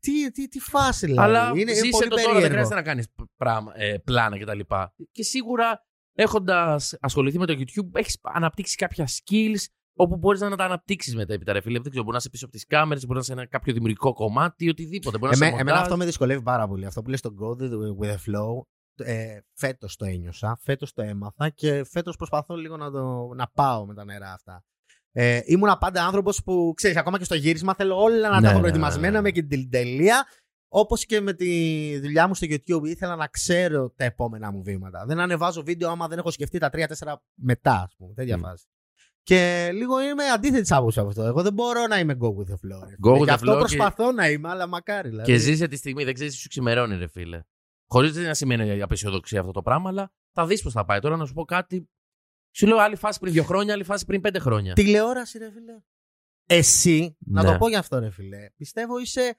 Τι, 0.00 0.30
τι, 0.30 0.48
τι 0.48 0.58
φάση 0.60 1.06
δηλαδή. 1.06 1.28
Αλλά 1.28 1.48
είναι, 1.50 1.60
είναι 1.60 1.72
ζήσε 1.74 1.88
πολύ 1.90 2.08
το 2.08 2.16
τώρα, 2.16 2.22
δεν 2.22 2.32
περίεργο. 2.32 2.48
χρειάζεται 2.52 2.74
να 2.74 2.82
κάνεις 2.82 3.06
πλάνα 4.04 4.38
κτλ. 4.38 4.58
Και, 4.58 5.08
και 5.12 5.22
σίγουρα 5.22 5.86
έχοντας 6.12 6.96
ασχοληθεί 7.00 7.38
με 7.38 7.46
το 7.46 7.54
YouTube, 7.58 7.88
έχεις 7.92 8.18
αναπτύξει 8.22 8.76
κάποια 8.76 9.08
skills 9.08 9.64
όπου 9.94 10.16
μπορείς 10.16 10.40
να 10.40 10.56
τα 10.56 10.64
αναπτύξεις 10.64 11.14
μετά 11.14 11.32
επί 11.32 11.44
τα 11.44 11.60
φίλε. 11.62 11.78
Δεν 11.78 11.90
ξέρω, 11.90 12.02
μπορεί 12.04 12.12
να 12.12 12.16
είσαι 12.16 12.30
πίσω 12.30 12.44
από 12.44 12.54
τις 12.54 12.66
κάμερες, 12.66 13.02
μπορεί 13.02 13.14
να 13.14 13.20
είσαι 13.20 13.32
ένα 13.32 13.46
κάποιο 13.46 13.72
δημιουργικό 13.72 14.12
κομμάτι, 14.12 14.68
οτιδήποτε. 14.68 15.18
Μπορεί 15.18 15.36
να 15.38 15.44
Εμέ, 15.44 15.46
σε 15.46 15.60
εμένα 15.60 15.70
μοντάζ. 15.70 15.82
αυτό 15.82 15.96
με 15.96 16.04
δυσκολεύει 16.04 16.42
πάρα 16.42 16.68
πολύ. 16.68 16.86
Αυτό 16.86 17.02
που 17.02 17.10
λες 17.10 17.20
το 17.20 17.34
go 17.40 17.62
with 18.00 18.10
the 18.10 18.16
flow, 18.26 18.62
ε, 19.04 19.38
φέτος 19.52 19.96
το 19.96 20.04
ένιωσα, 20.04 20.58
φέτος 20.60 20.92
το 20.92 21.02
έμαθα 21.02 21.48
και 21.48 21.84
φέτος 21.84 22.16
προσπαθώ 22.16 22.54
λίγο 22.56 22.76
να, 22.76 22.90
το, 22.90 23.32
να 23.34 23.48
πάω 23.54 23.86
με 23.86 23.94
τα 23.94 24.04
νερά 24.04 24.32
αυτά. 24.32 24.64
Ε, 25.12 25.40
ήμουνα 25.44 25.78
πάντα 25.78 26.04
άνθρωπος 26.04 26.42
που 26.42 26.72
ξέρεις, 26.76 26.96
ακόμα 26.96 27.18
και 27.18 27.24
στο 27.24 27.34
γύρισμα 27.34 27.74
θέλω 27.74 27.96
όλα 28.02 28.28
να 28.28 28.34
Ναι, 28.34 28.40
τα 28.40 28.46
έχω 28.46 28.54
ναι, 28.54 28.60
προετοιμασμένα 28.60 29.10
ναι, 29.10 29.16
ναι. 29.16 29.20
με 29.22 29.30
και 29.30 29.42
την 29.42 29.70
τελεία. 29.70 30.26
Όπως 30.72 31.04
και 31.06 31.20
με 31.20 31.32
τη 31.32 31.98
δουλειά 32.00 32.28
μου 32.28 32.34
στο 32.34 32.46
YouTube, 32.50 32.84
ήθελα 32.84 33.16
να 33.16 33.26
ξέρω 33.26 33.90
τα 33.90 34.04
επόμενα 34.04 34.52
μου 34.52 34.62
βήματα. 34.62 35.04
Δεν 35.06 35.20
ανεβάζω 35.20 35.62
βίντεο 35.62 35.90
άμα 35.90 36.08
δεν 36.08 36.18
έχω 36.18 36.30
σκεφτεί 36.30 36.58
τα 36.58 36.70
3-4 36.72 36.86
μετά, 37.34 37.72
ας 37.72 37.94
πούμε. 37.96 38.14
Τέτοια 38.14 38.38
Μμ. 38.38 38.40
φάση. 38.40 38.64
Και 39.34 39.70
λίγο 39.72 40.00
είμαι 40.00 40.24
αντίθετη 40.24 40.74
άποψη 40.74 40.98
από 41.00 41.08
αυτό. 41.08 41.22
Εγώ 41.22 41.42
δεν 41.42 41.52
μπορώ 41.52 41.86
να 41.86 41.98
είμαι 41.98 42.16
go 42.20 42.26
with 42.26 42.50
the 42.50 42.54
flow. 42.54 42.88
ρε 42.88 42.94
Go 43.06 43.12
φίλε. 43.12 43.12
with 43.14 43.18
Γι' 43.18 43.24
the 43.30 43.32
αυτό 43.32 43.50
flow 43.52 43.54
και- 43.54 43.58
προσπαθώ 43.58 44.12
να 44.12 44.30
είμαι, 44.30 44.48
αλλά 44.48 44.66
μακάρι. 44.66 45.08
Δηλαδή. 45.08 45.32
Και 45.32 45.38
ζήσει 45.38 45.68
τη 45.68 45.76
στιγμή, 45.76 46.04
δεν 46.04 46.14
ξέρεις 46.14 46.32
τι 46.34 46.38
σου 46.40 46.48
ξημερώνει, 46.48 46.96
ρε 46.96 47.06
φίλε. 47.08 47.40
Χωρίς 47.86 48.16
να 48.16 48.34
σημαίνει 48.34 48.82
απεσιοδοξία 48.82 49.40
αυτό 49.40 49.52
το 49.52 49.62
πράγμα, 49.62 49.88
αλλά 49.88 50.12
θα 50.32 50.46
δεις 50.46 50.62
πώς 50.62 50.72
θα 50.72 50.84
πάει. 50.84 50.98
Τώρα 51.00 51.16
να 51.16 51.26
σου 51.26 51.32
πω 51.32 51.44
κάτι. 51.44 51.88
Σου 52.56 52.66
λέω 52.66 52.78
άλλη 52.78 52.96
φάση 52.96 53.18
πριν 53.18 53.32
δύο 53.32 53.42
χρόνια, 53.42 53.74
άλλη 53.74 53.84
φάση 53.84 54.04
πριν 54.04 54.20
πέντε 54.20 54.38
χρόνια. 54.38 54.72
Τηλεόραση, 54.74 55.38
ρε 55.38 55.50
φίλε. 55.50 55.80
Εσύ, 56.46 57.16
να 57.18 57.42
Ναι. 57.42 57.52
το 57.52 57.58
πω 57.58 57.68
για 57.68 57.78
αυτό, 57.78 57.98
ρε 57.98 58.10
φίλε. 58.10 58.50
Πιστεύω 58.56 58.98
είσαι. 58.98 59.38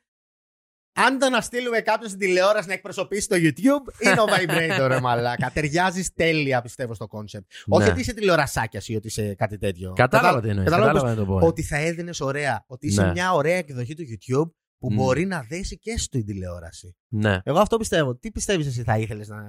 Αν 0.94 1.16
ήταν 1.16 1.32
να 1.32 1.42
στείλουμε 1.42 1.80
κάποιον 1.82 2.08
στην 2.10 2.20
τηλεόραση 2.20 2.68
να 2.68 2.74
εκπροσωπήσει 2.74 3.28
το 3.28 3.36
YouTube, 3.40 4.06
είναι 4.06 4.20
ο 4.22 4.26
Vibrator, 4.36 4.88
ρε 4.88 5.00
μαλάκα. 5.00 5.52
Ταιριάζει 5.54 6.04
τέλεια, 6.16 6.62
πιστεύω, 6.62 6.94
στο 6.94 7.08
concept. 7.08 7.52
Όχι 7.68 7.84
Ναι. 7.86 7.92
ότι 7.92 8.00
είσαι 8.02 8.14
τηλεορασάκιας 8.14 8.88
ή 8.88 8.96
ότι 8.96 9.08
είσαι 9.08 9.36
κάτι 9.36 9.58
τέτοιο. 9.58 9.94
Κατάλαβα 9.94 10.28
Κατα- 10.30 10.42
τι 10.42 10.50
εννοείς. 10.50 10.70
κατάλαβα 10.70 10.92
Κατάλαβα 10.94 11.20
να 11.22 11.26
το 11.26 11.32
πω. 11.40 11.48
Ότι 11.48 11.64
θα 11.64 11.78
έδινες 11.78 12.20
ωραία. 12.20 12.64
Ότι 12.68 12.88
είσαι 12.88 13.02
Ναι. 13.06 13.12
μια 13.12 13.34
ωραία 13.34 13.56
εκδοχή 13.56 13.94
του 13.96 14.04
YouTube 14.04 14.52
που 14.80 14.92
Μμ. 14.92 14.96
μπορεί 14.96 15.26
να 15.26 15.42
δέσει 15.50 15.78
και 15.80 15.98
στην 15.98 16.26
τηλεόραση. 16.26 16.96
Ναι. 17.08 17.40
Εγώ 17.44 17.60
αυτό 17.60 17.78
πιστεύω. 17.78 18.16
Τι 18.16 18.32
πιστεύεις 18.32 18.68
εσύ 18.68 18.84
θα 18.84 18.98
ήθελες 18.98 19.28
να, 19.28 19.36
να 19.42 19.44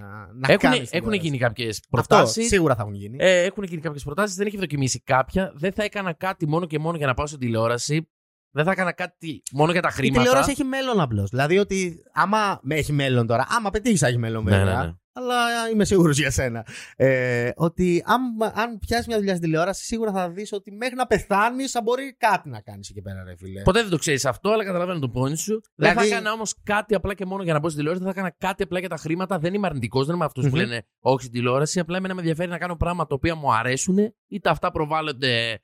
Έχουν, 0.47 0.59
κάνεις 0.59 0.59
στην 0.59 0.99
έχουν 0.99 1.11
τηλεόραση; 1.11 1.19
γίνει 1.27 1.39
κάποιες 1.39 1.81
Αυτό 1.91 2.07
προτάσεις; 2.17 2.47
σίγουρα 2.47 2.75
θα 2.75 2.83
έχουν 2.83 2.95
γίνει. 2.95 3.17
Ε, 3.21 3.43
έχουν 3.43 3.63
γίνει 3.65 3.81
κάποιες 3.81 4.03
προτάσεις. 4.03 4.37
Δεν 4.37 4.47
έχει 4.47 4.57
δοκιμήσει 4.57 5.01
κάποια. 5.01 5.53
Δεν 5.55 5.73
θα 5.73 5.83
έκανα 5.85 6.13
κάτι 6.13 6.49
μόνο 6.49 6.67
και 6.67 6.79
μόνο 6.79 6.97
για 6.97 7.07
να 7.07 7.15
πάω 7.15 7.27
στην 7.27 7.39
τηλεόραση. 7.39 8.09
Δεν 8.55 8.65
θα 8.65 8.71
έκανα 8.71 8.93
κάτι 8.93 9.43
μόνο 9.53 9.73
για 9.73 9.83
τα 9.83 9.89
Η 9.89 9.93
χρήματα. 9.93 10.21
τηλεόραση 10.21 10.51
έχει 10.51 10.65
μέλλον 10.65 11.01
απλώς. 11.01 11.29
Δηλαδή 11.31 11.59
ότι 11.59 12.03
άμα 12.13 12.61
με 12.63 12.75
έχει 12.75 12.93
μέλλον 12.93 13.27
τώρα, 13.27 13.47
άμα 13.49 13.71
πετύχεις 13.71 14.01
θα 14.01 14.07
έχει 14.07 14.19
μέλλον 14.19 14.45
Ναι, 14.45 14.51
βέβαια. 14.51 14.81
ναι, 14.81 14.87
ναι. 14.87 14.93
Αλλά 15.15 15.35
είμαι 15.73 15.85
σίγουρος 15.85 16.19
για 16.19 16.31
σένα. 16.31 16.67
Ε, 16.97 17.51
ότι 17.57 18.05
αν, 18.07 18.21
αν 18.55 18.79
πιάσεις 18.79 19.07
μια 19.07 19.17
δουλειά 19.17 19.35
στην 19.37 19.45
τηλεόραση, 19.49 19.85
σίγουρα 19.85 20.13
θα 20.13 20.31
δεις 20.31 20.53
ότι 20.53 20.73
μέχρι 20.73 20.95
να 20.97 21.07
πεθάνεις 21.07 21.71
θα 21.71 21.83
μπορεί 21.83 22.15
κάτι 22.19 22.49
να 22.49 22.61
κάνεις 22.61 22.89
εκεί 22.91 23.03
πέρα, 23.03 23.23
ρε 23.25 23.37
φίλε. 23.37 23.63
Ποτέ 23.63 23.81
δεν 23.81 23.91
το 23.91 23.99
ξέρεις 23.99 24.25
αυτό, 24.25 24.51
αλλά 24.51 24.65
καταλαβαίνω 24.65 24.99
τον 24.99 25.11
πόνι 25.13 25.37
σου. 25.37 25.61
Δηλαδή- 25.75 25.99
Δεν 25.99 26.09
θα 26.09 26.15
έκανα 26.15 26.33
όμως 26.33 26.55
κάτι 26.63 26.95
απλά 26.95 27.15
και 27.15 27.27
μόνο 27.27 27.43
για 27.43 27.53
να 27.53 27.59
μπω 27.59 27.67
στην 27.69 27.77
τηλεόραση. 27.79 28.05
Δεν 28.05 28.15
θα 28.15 28.21
έκανα 28.21 28.37
κάτι 28.39 28.63
απλά 28.63 28.79
για 28.79 28.89
τα 28.89 28.97
χρήματα. 28.97 29.39
Δεν 29.39 29.55
είμαι 29.55 29.67
αρνητικός, 29.67 30.07
δεν 30.07 30.15
είμαι 30.15 30.25
αυτού 30.25 30.41
Μμμ. 30.43 30.51
που 30.51 30.57
λένε 30.57 30.87
όχι 31.01 31.21
στην 31.21 31.33
τηλεόραση. 31.33 31.81
Απλά 31.81 31.97
εμένα 31.97 32.15
με 32.15 32.21
ενδιαφέρει 32.21 32.51
να 32.51 32.59
κάνω 32.59 32.77
πράγματα 32.77 33.09
τα 33.09 33.15
οποία 33.15 33.35
μου 33.35 33.53
αρέσουν, 33.55 33.97
είτε 34.29 34.51
αυτά 34.51 34.71
προβάλλονται 34.71 35.61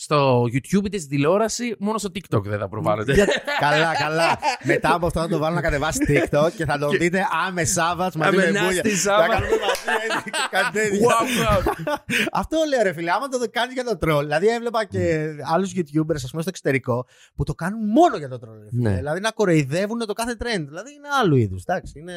στο 0.00 0.42
YouTube 0.42 0.84
είτε 0.84 0.98
στην 0.98 1.08
τηλεόραση. 1.10 1.76
Μόνο 1.78 1.98
στο 1.98 2.08
TikTok 2.14 2.42
δεν 2.42 2.58
θα 2.58 2.68
προβάλλονται. 2.68 3.26
καλά, 3.60 3.94
καλά. 3.98 4.38
Μετά 4.62 4.94
από 4.94 5.06
αυτό 5.06 5.20
θα 5.20 5.28
το 5.28 5.38
βάλω 5.38 5.54
να 5.54 5.60
κατεβάσει 5.60 5.98
TikTok 6.08 6.48
και 6.56 6.64
θα 6.64 6.78
τον 6.78 6.90
δείτε 6.98 7.26
άμε 7.46 7.64
Σάββατ 7.64 8.14
μαζί 8.14 8.36
με 8.36 8.42
Αμενά 8.42 8.64
μπουλια. 8.64 8.78
στη 8.78 8.88
Θα 8.90 8.96
Σάββατ. 8.96 9.30
κάνουμε 9.30 9.50
μαζί 9.50 10.14
έτσι 10.16 10.30
και 10.30 10.38
κάτι 10.50 10.72
τέτοιο. 10.78 11.08
Wow, 11.08 11.12
wow. 11.88 11.94
Αυτό 12.32 12.56
λέω 12.68 12.82
ρε 12.82 12.92
φίλε, 12.92 13.10
άμα 13.10 13.28
το 13.28 13.38
κάνεις 13.50 13.74
για 13.74 13.84
το 13.84 13.98
τρόλ. 13.98 14.24
Δηλαδή 14.24 14.48
έβλεπα 14.48 14.84
και 14.84 15.28
άλλους 15.52 15.72
YouTubers, 15.76 16.14
ας 16.14 16.30
πούμε, 16.30 16.40
στο 16.42 16.50
εξωτερικό 16.50 17.06
που 17.34 17.44
το 17.44 17.54
κάνουν 17.54 17.80
μόνο 17.90 18.16
για 18.16 18.28
το 18.28 18.38
τρόλ. 18.38 18.58
Ρε, 18.62 18.68
φίλε. 18.70 18.88
Ναι. 18.90 18.96
Δηλαδή 18.96 19.20
να 19.20 19.30
κοροϊδεύουν 19.30 19.98
το 19.98 20.12
κάθε 20.12 20.32
trend. 20.38 20.64
Δηλαδή 20.66 20.90
είναι 20.94 21.08
άλλου 21.22 21.36
είδους. 21.36 21.62
Είναι, 21.94 22.12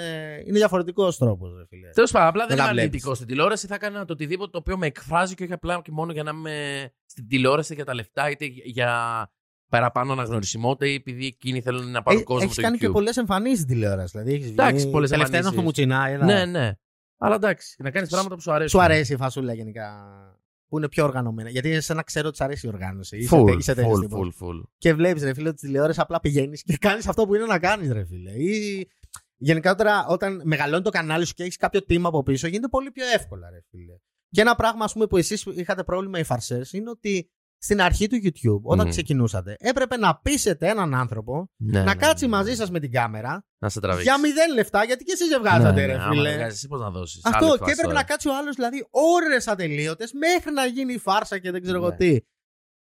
είναι 0.45 0.57
διαφορετικός 0.57 1.17
τρόπος, 1.17 1.53
ρε 1.57 1.63
φίλε. 1.69 1.89
Τέλος 1.89 2.11
πάντων, 2.11 2.27
απλά 2.27 2.45
Δεν 2.45 2.49
δεν 2.55 2.57
τα 2.57 2.63
είμαι 2.63 2.71
βλέπεις. 2.73 2.89
αρνητικό 2.89 3.15
στην 3.15 3.27
τηλεόραση. 3.27 3.67
Θα 3.67 3.75
έκανα 3.75 4.05
το 4.05 4.13
οτιδήποτε 4.13 4.51
το 4.51 4.57
οποίο 4.57 4.77
με 4.77 4.85
εκφράζει 4.85 5.35
και 5.35 5.43
όχι 5.43 5.53
απλά 5.53 5.81
και 5.83 5.91
μόνο 5.91 6.11
για 6.11 6.23
να 6.23 6.31
είμαι 6.33 6.91
στην 7.11 7.27
τηλεόραση 7.27 7.73
για 7.73 7.85
τα 7.85 7.93
λεφτά, 7.93 8.29
είτε 8.29 8.45
για 8.63 8.91
παραπάνω 9.69 10.11
αναγνωρισιμότητα 10.11 10.85
ή 10.91 10.93
επειδή 10.93 11.25
εκείνοι 11.25 11.61
θέλουν 11.61 11.91
να 11.91 12.01
πάρουν 12.03 12.23
κόσμο 12.23 12.41
Έχεις 12.43 12.53
στο 12.53 12.61
κάνει 12.61 12.75
YouTube. 12.77 12.85
και 12.85 12.89
πολλές 12.89 13.17
εμφανίσεις 13.17 13.65
τηλεόραση. 13.65 14.11
Δηλαδή 14.17 14.33
έχεις 14.33 14.49
Εντάξει, 14.49 14.83
βγει. 14.83 14.91
πολλές 14.91 15.09
Τελευταία 15.09 15.39
ήταν 15.39 15.51
στο 15.51 15.61
εμφανίσεις. 15.61 15.85
Μουτσινά. 15.87 16.07
Ένα... 16.07 16.25
Ναι, 16.25 16.59
ναι. 16.59 16.73
Αλλά 17.17 17.35
εντάξει, 17.35 17.75
να 17.79 17.91
κάνεις 17.91 18.09
πράγματα 18.09 18.35
που 18.35 18.41
σου 18.41 18.51
αρέσουν. 18.51 18.79
Σου 18.79 18.85
αρέσει 18.85 19.13
η 19.13 19.17
φασούλα 19.17 19.53
γενικά. 19.53 19.89
Που 20.67 20.77
είναι 20.77 20.89
πιο 20.89 21.03
οργανωμένα. 21.03 21.49
Γιατί 21.49 21.69
εσένα 21.69 22.03
ξέρω 22.03 22.27
ότι 22.27 22.37
σου 22.37 22.43
αρέσει 22.43 22.65
η 22.65 22.69
οργάνωση. 22.69 23.17
Είσαι, 23.17 23.35
Full, 23.35 23.55
είσαι 23.57 23.73
τέτοιος 23.73 23.97
full, 23.97 24.01
τύπος. 24.01 24.37
full, 24.41 24.45
full. 24.45 24.61
Και 24.77 24.93
βλέπεις, 24.93 25.23
ρε 25.23 25.33
φίλε, 25.33 25.47
ότι 25.49 25.57
στη 25.57 25.67
τηλεόραση 25.67 25.99
απλά 26.01 26.19
πηγαίνεις 26.19 26.63
και 26.63 26.77
κάνεις 26.77 27.07
αυτό 27.07 27.25
που 27.25 27.35
είναι 27.35 27.45
να 27.45 27.59
κάνεις, 27.59 27.91
ρε 27.91 28.05
φίλε. 28.05 28.31
Ή 28.31 28.89
γενικότερα, 29.37 30.05
όταν 30.07 30.41
μεγαλώνει 30.43 30.83
το 30.83 30.89
κανάλι 30.89 31.25
σου 31.25 31.33
και 31.33 31.43
έχεις 31.43 31.57
κάποιο 31.57 31.79
team 31.89 32.01
από 32.03 32.23
πίσω, 32.23 32.47
γίνεται 32.47 32.67
πολύ 32.67 32.91
πιο 32.91 33.05
εύκολα, 33.13 33.49
ρε 33.49 33.59
φίλε. 33.69 33.93
Και 34.31 34.41
ένα 34.41 34.55
πράγμα, 34.55 34.83
ας 34.85 34.93
πούμε, 34.93 35.07
που 35.07 35.17
εσείς 35.17 35.45
είχατε 35.45 35.83
πρόβλημα 35.83 36.19
οι 36.19 36.23
φαρσές 36.23 36.73
είναι 36.73 36.89
ότι 36.89 37.31
στην 37.63 37.81
αρχή 37.81 38.07
του 38.07 38.15
YouTube, 38.23 38.61
όταν 38.61 38.87
Μμ. 38.87 38.89
ξεκινούσατε, 38.89 39.55
έπρεπε 39.59 39.97
να 39.97 40.17
πείσετε 40.19 40.67
έναν 40.69 40.93
άνθρωπο 40.95 41.49
Ναι, 41.57 41.79
να 41.79 41.85
ναι, 41.85 41.95
κάτσει 41.95 42.25
ναι, 42.25 42.31
μαζί 42.31 42.49
ναι. 42.49 42.55
σας 42.55 42.69
με 42.71 42.79
την 42.79 42.91
κάμερα 42.91 43.45
Να 43.61 43.69
σε 43.69 43.79
τραβήξει. 43.79 44.03
για 44.03 44.19
μηδέν 44.19 44.53
λεφτά, 44.53 44.83
γιατί 44.83 45.03
και 45.03 45.11
εσείς 45.11 45.27
δεν 45.27 45.39
βγάζατε, 45.41 45.85
ρε 45.85 45.95
Ναι, 45.95 46.01
άμα 46.03 46.11
φίλε. 46.11 46.29
δεν 46.29 46.37
βγάζεις, 46.37 46.57
εσύ 46.57 46.67
πώς 46.67 46.79
να 46.79 46.89
δώσεις. 46.91 47.25
Αυτό 47.25 47.57
και 47.65 47.71
έπρεπε 47.71 47.93
να 47.93 48.03
κάτσει 48.03 48.27
ο 48.29 48.37
άλλος 48.37 48.55
δηλαδή 48.55 48.87
ώρες 48.89 49.47
ατελείωτες 49.47 50.11
μέχρι 50.13 50.51
να 50.53 50.65
γίνει 50.65 50.93
η 50.93 50.97
φάρσα 50.97 51.39
και 51.39 51.51
δεν 51.51 51.61
ξέρω 51.61 51.77
εγώ 51.77 51.89
Ναι. 51.89 51.95
τι. 51.95 52.19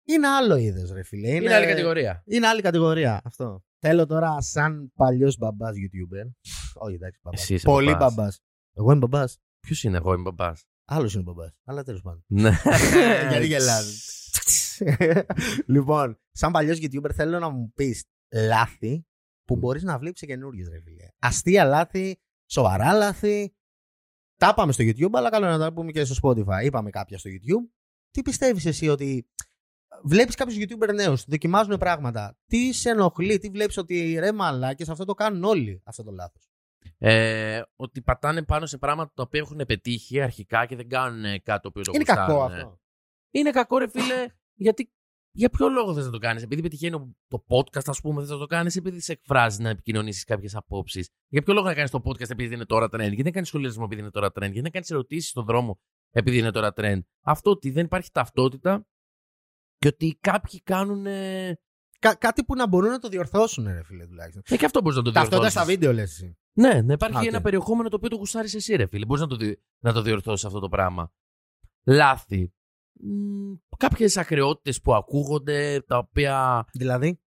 Είναι 0.10 0.28
άλλο 0.28 0.56
είδος, 0.56 0.92
ρε 0.92 1.04
φίλε. 1.04 1.30
Είναι 1.36 1.54
άλλη 1.54 1.66
κατηγορία. 1.66 2.24
Είναι 2.26 2.48
άλλη 2.48 2.62
κατηγορία 2.62 3.22
αυτό. 3.24 3.64
Θέλω 3.80 4.06
τώρα 4.06 4.42
σαν 4.42 4.92
παλιός 4.96 5.38
μπαμπάς 5.38 5.72
YouTuber. 5.76 6.32
Όχι, 6.74 6.96
εντάξει, 6.96 7.20
μπαμπάς. 7.24 7.42
Εσύ 7.42 7.54
είσαι 7.54 7.66
Πολύ 7.66 7.92
μπαμπάς. 7.92 8.16
μπαμπάς. 8.16 8.40
Εγώ 8.74 8.92
είμαι 8.92 9.08
μπαμπάς. 9.08 9.38
Ποιος 9.60 9.84
είναι 9.84 9.98
εγώ, 9.98 10.14
είμαι 10.14 10.22
μπαμπάς. 10.22 10.64
Άλλος 10.89 11.13
είναι 11.13 11.23
μπαμπάς. 11.23 11.58
Αλλά 11.63 11.84
τέλος 11.84 12.02
πάντων. 12.02 12.23
Ναι. 12.28 12.52
Γιατί 13.30 13.45
γελάς. 13.45 14.12
λοιπόν, 15.73 16.19
σαν 16.32 16.52
παλιός 16.52 16.80
YouTuber 16.82 17.10
θέλω 17.13 17.39
να 17.39 17.50
μου 17.50 17.71
πεις 17.76 18.06
λάθη 18.34 19.06
που 19.45 19.56
μπορείς 19.56 19.84
να 19.84 20.00
βλέπει 20.00 20.17
σε 20.17 20.26
καινούργιες, 20.26 20.69
ρε 20.69 20.82
φίλε. 20.82 21.08
Αστεία 21.19 21.63
λάθη, 21.63 22.19
σοβαρά 22.45 22.93
λάθη. 22.93 23.56
Τα 24.38 24.54
πάμε 24.54 24.71
στο 24.71 24.84
YouTube, 24.84 25.12
αλλά 25.13 25.30
καλό 25.30 25.45
είναι 25.45 25.58
να 25.58 25.63
τα 25.63 25.73
πούμε 25.73 25.91
και 25.91 26.06
στο 26.06 26.15
Spotify. 26.23 26.63
Είπαμε 26.63 26.89
κάποια 26.89 27.17
στο 27.17 27.30
YouTube. 27.30 27.71
Τι 28.12 28.21
πιστεύεις 28.21 28.65
εσύ 28.65 28.88
ότι 28.88 29.30
βλέπεις 30.04 30.36
κάποιους 30.36 30.58
YouTuber 30.63 30.93
νέους, 30.93 31.26
δοκιμάζουν 31.28 31.78
πράγματα. 31.78 32.38
Τι 32.45 32.73
σε 32.73 32.89
ενοχλεί, 32.89 33.38
τι 33.38 33.50
βλέπεις 33.50 33.78
ότι 33.78 34.17
ρε 34.19 34.32
μαλάκες, 34.32 34.89
αυτό 34.89 35.06
το 35.06 35.13
κάνουν 35.13 35.43
όλοι 35.43 35.82
αυτό 35.86 36.04
το 36.04 36.12
λάθος. 36.12 36.47
Ε, 36.97 37.62
ότι 37.76 38.02
πατάνε 38.02 38.43
πάνω 38.43 38.65
σε 38.65 38.78
πράγματα 38.78 39.12
τα 39.15 39.23
οποία 39.23 39.39
έχουν 39.39 39.62
πετύχει 39.67 40.21
αρχικά 40.21 40.65
και 40.65 40.76
δεν 40.76 40.89
κάνουν 40.89 41.26
ε, 41.26 41.39
κάτι 41.39 41.62
το 41.62 41.67
οποίο 41.67 41.82
το 41.84 41.91
Είναι 41.95 42.04
κακό 42.04 42.34
γουστάρουν. 42.34 42.54
αυτό. 42.56 42.80
Είναι 43.32 43.50
κακό, 43.52 43.78
ρε 43.78 43.88
φίλε, 43.89 44.26
γιατί. 44.54 44.91
Για 45.32 45.50
ποιο 45.50 45.69
λόγο 45.69 45.93
θες 45.93 46.06
να 46.06 46.12
το 46.12 46.17
κάνεις, 46.17 46.43
Επειδή 46.43 46.62
πετυχαίνει 46.62 47.15
το 47.28 47.43
podcast, 47.47 47.86
ας 47.86 48.02
πούμε, 48.02 48.21
θες 48.21 48.30
να 48.30 48.38
το 48.38 48.45
κάνεις, 48.45 48.76
επειδή 48.76 49.00
σε 49.02 49.12
εκφράζει 49.12 49.62
να 49.62 49.69
επικοινωνήσεις 49.69 50.23
κάποιες 50.23 50.56
απόψεις; 50.56 51.10
Για 51.28 51.41
ποιο 51.41 51.54
λόγο 51.54 51.65
να 51.65 51.73
κάνεις 51.73 51.91
το 51.91 52.02
podcast 52.06 52.30
επειδή 52.30 52.54
είναι 52.54 52.65
τώρα 52.65 52.86
trend, 52.86 53.00
γιατί 53.00 53.21
δεν 53.21 53.32
κάνεις 53.32 53.47
σχολιασμό 53.47 53.84
επειδή 53.86 54.02
είναι 54.02 54.12
τώρα 54.12 54.28
trend, 54.28 54.39
γιατί 54.41 54.62
δεν 54.62 54.71
κάνεις 54.71 54.89
ερωτήσεις 54.91 55.30
στον 55.30 55.45
δρόμο 55.45 55.80
επειδή 56.12 56.38
είναι 56.38 56.52
τώρα 56.52 56.73
trend; 56.76 57.00
Αυτό 57.21 57.50
ότι 57.50 57.69
δεν 57.71 57.86
υπάρχει 57.86 58.12
ταυτότητα 58.12 58.88
και 59.78 59.88
ότι 59.88 60.17
κάποιοι 60.21 60.62
κάνουν. 60.63 61.06
Ε, 61.06 61.60
Κα- 62.00 62.15
κάτι 62.15 62.43
που 62.43 62.56
να 62.56 62.67
μπορούν 62.67 62.89
να 62.89 63.00
το 63.00 63.08
διορθώσουν, 63.08 63.65
ρε 63.67 63.84
φίλε 63.84 64.08
τουλάχιστον. 64.08 64.41
και 64.58 64.65
αυτό 64.65 64.82
μπορείς 64.82 64.97
να 64.97 65.04
το 65.04 65.12
Ταυτότητα 65.12 65.39
διορθώσεις. 65.41 65.54
στα 65.54 65.65
βίντεο, 65.73 65.93
λες 65.93 66.12
εσύ. 66.12 66.38
Ναι, 66.58 66.82
να 66.82 66.93
υπάρχει 66.93 67.17
Α, 67.17 67.20
οκ. 67.20 67.26
ένα 67.26 67.41
περιεχόμενο 67.41 67.89
το 67.89 67.96
οποίο 67.96 68.10
το 68.10 68.15
γουστάρεις 68.15 68.54
εσύ, 68.56 68.76
ρε 68.76 68.86
φίλε. 68.86 69.06
Μπορείς 69.06 69.22
να 69.22 69.28
το, 69.30 69.36
δι- 69.36 69.60
να 69.84 69.93
το 69.93 70.02
διορθώσεις 70.02 70.46
αυτό 70.46 70.60
το 70.60 70.70
πράγμα. 70.70 71.12
Λάθη. 71.86 72.54
Κάποιες 73.78 74.17
ακρεότητες 74.17 74.82
που 74.82 74.93
ακούγονται, 74.93 75.82
τα 75.88 75.98
οποία 75.98 76.65
Δηλαδή; 76.74 77.22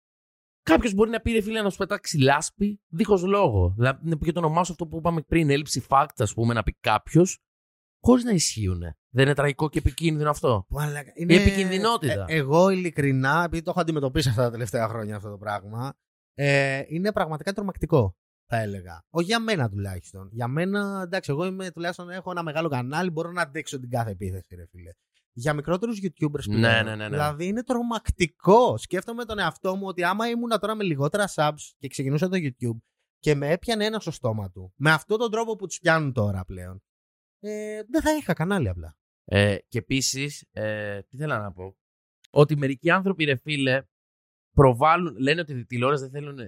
κάποιος 0.62 0.94
μπορεί 0.94 1.10
να 1.10 1.20
πει, 1.20 1.32
ρε 1.32 1.42
φίλε, 1.42 1.62
να 1.62 1.70
σου 1.70 1.78
πετάξει 1.78 2.18
λάσπη 2.18 2.82
δίχως 2.88 3.24
λόγο. 3.24 3.74
Δηλαδή, 3.76 4.10
να 4.10 4.18
πει 4.18 4.26
και 4.26 4.32
το 4.32 4.40
όνομά 4.40 4.64
σου 4.64 4.72
αυτό 4.72 4.88
που 4.88 4.98
είπαμε 4.98 5.22
πριν, 5.22 5.50
έλλειψη 5.50 5.86
fact, 5.90 6.06
ας 6.18 6.34
πούμε, 6.34 6.54
να 6.54 6.64
πει 6.64 6.78
κάποιος, 6.80 7.40
χωρίς 8.04 8.24
να 8.24 8.32
ισχύουν. 8.32 8.80
Δεν 9.10 9.26
είναι 9.26 9.34
τραγικό 9.34 9.70
και 9.70 9.78
επικίνδυνο 9.78 10.30
αυτό; 10.30 10.66
Μαλάκα, 10.70 11.12
Η 11.16 11.36
επικινδυνότητα. 11.36 12.26
Ε, 12.28 12.36
εγώ 12.36 12.70
ειλικρινά, 12.70 13.44
επειδή 13.46 13.62
το 13.64 13.70
έχω 13.70 13.80
αντιμετωπίσει 13.80 14.30
αυτά 14.30 14.42
τα 14.44 14.52
τελευταία 14.52 14.88
χρόνια 14.88 15.16
αυτό 15.16 15.30
το 15.30 15.38
πράγμα, 15.38 15.94
ε, 16.34 16.84
είναι 16.88 17.12
πραγματικά 17.12 17.54
τρομακτικό, 17.54 18.16
θα 18.48 18.58
έλεγα. 18.58 19.06
Όχι 19.10 19.26
για 19.26 19.40
μένα 19.40 19.70
τουλάχιστον. 19.70 20.30
Για 20.32 20.48
μένα, 20.48 21.02
εντάξει, 21.04 21.32
εγώ 21.32 21.46
είμαι, 21.46 21.72
τουλάχιστον 21.72 22.10
έχω 22.10 22.32
ένα 22.32 22.44
μεγάλο 22.44 22.70
κανάλι, 22.70 23.10
μπορώ 23.10 23.32
να 23.32 23.42
αντέξω 23.42 23.80
την 23.80 23.90
κάθε 23.90 24.12
επίθεση, 24.12 24.56
ρε 24.56 24.66
φίλε. 24.72 24.92
Για 25.34 25.54
μικρότερους 25.54 26.00
YouTubers 26.04 26.44
που 26.44 26.54
Ναι, 26.54 26.82
ναι, 26.82 26.82
ναι, 26.84 26.96
ναι. 26.96 27.10
Δηλαδή 27.10 27.48
είναι 27.48 27.64
τρομακτικό. 27.64 28.78
Σκέφτομαι 28.78 29.26
τον 29.26 29.40
εαυτό 29.40 29.76
μου 29.76 29.88
ότι 29.88 30.04
άμα 30.04 30.30
ήμουν 30.30 30.60
τώρα 30.60 30.76
με 30.76 30.84
λιγότερα 30.84 31.26
subs 31.36 31.74
και 31.78 31.88
ξεκινούσα 31.88 32.30
το 32.30 32.38
YouTube 32.38 32.78
και 33.20 33.36
με 33.36 33.52
έπιανε 33.52 33.86
ένα 33.86 34.00
στο 34.00 34.12
στόμα 34.12 34.50
του, 34.52 34.74
με 34.76 34.92
αυτόν 34.92 35.18
τον 35.18 35.32
τρόπο 35.32 35.56
που 35.56 35.68
τους 35.68 35.80
πιάνουν 35.80 36.14
τώρα 36.14 36.46
πλέον, 36.46 36.84
ε, 37.40 37.82
δεν 37.90 38.02
θα 38.02 38.16
είχα 38.16 38.34
κανάλι 38.34 38.70
απλά. 38.70 38.98
Ε, 39.26 39.58
και 39.68 39.78
επίσης, 39.78 40.46
ε, 40.52 41.02
τι 41.02 41.18
θέλω 41.18 41.38
να 41.38 41.52
πω. 41.52 41.78
Ότι 42.30 42.58
μερικοί 42.58 42.90
άνθρωποι, 42.90 43.24
ρε 43.24 43.36
φίλε, 43.36 43.82
προβάλλουν, 44.52 45.18
λένε 45.18 45.42
ότι 45.42 45.54
τη 45.54 45.66
τηλεόραση 45.66 46.02
δεν 46.08 46.12
θέλουν, 46.12 46.40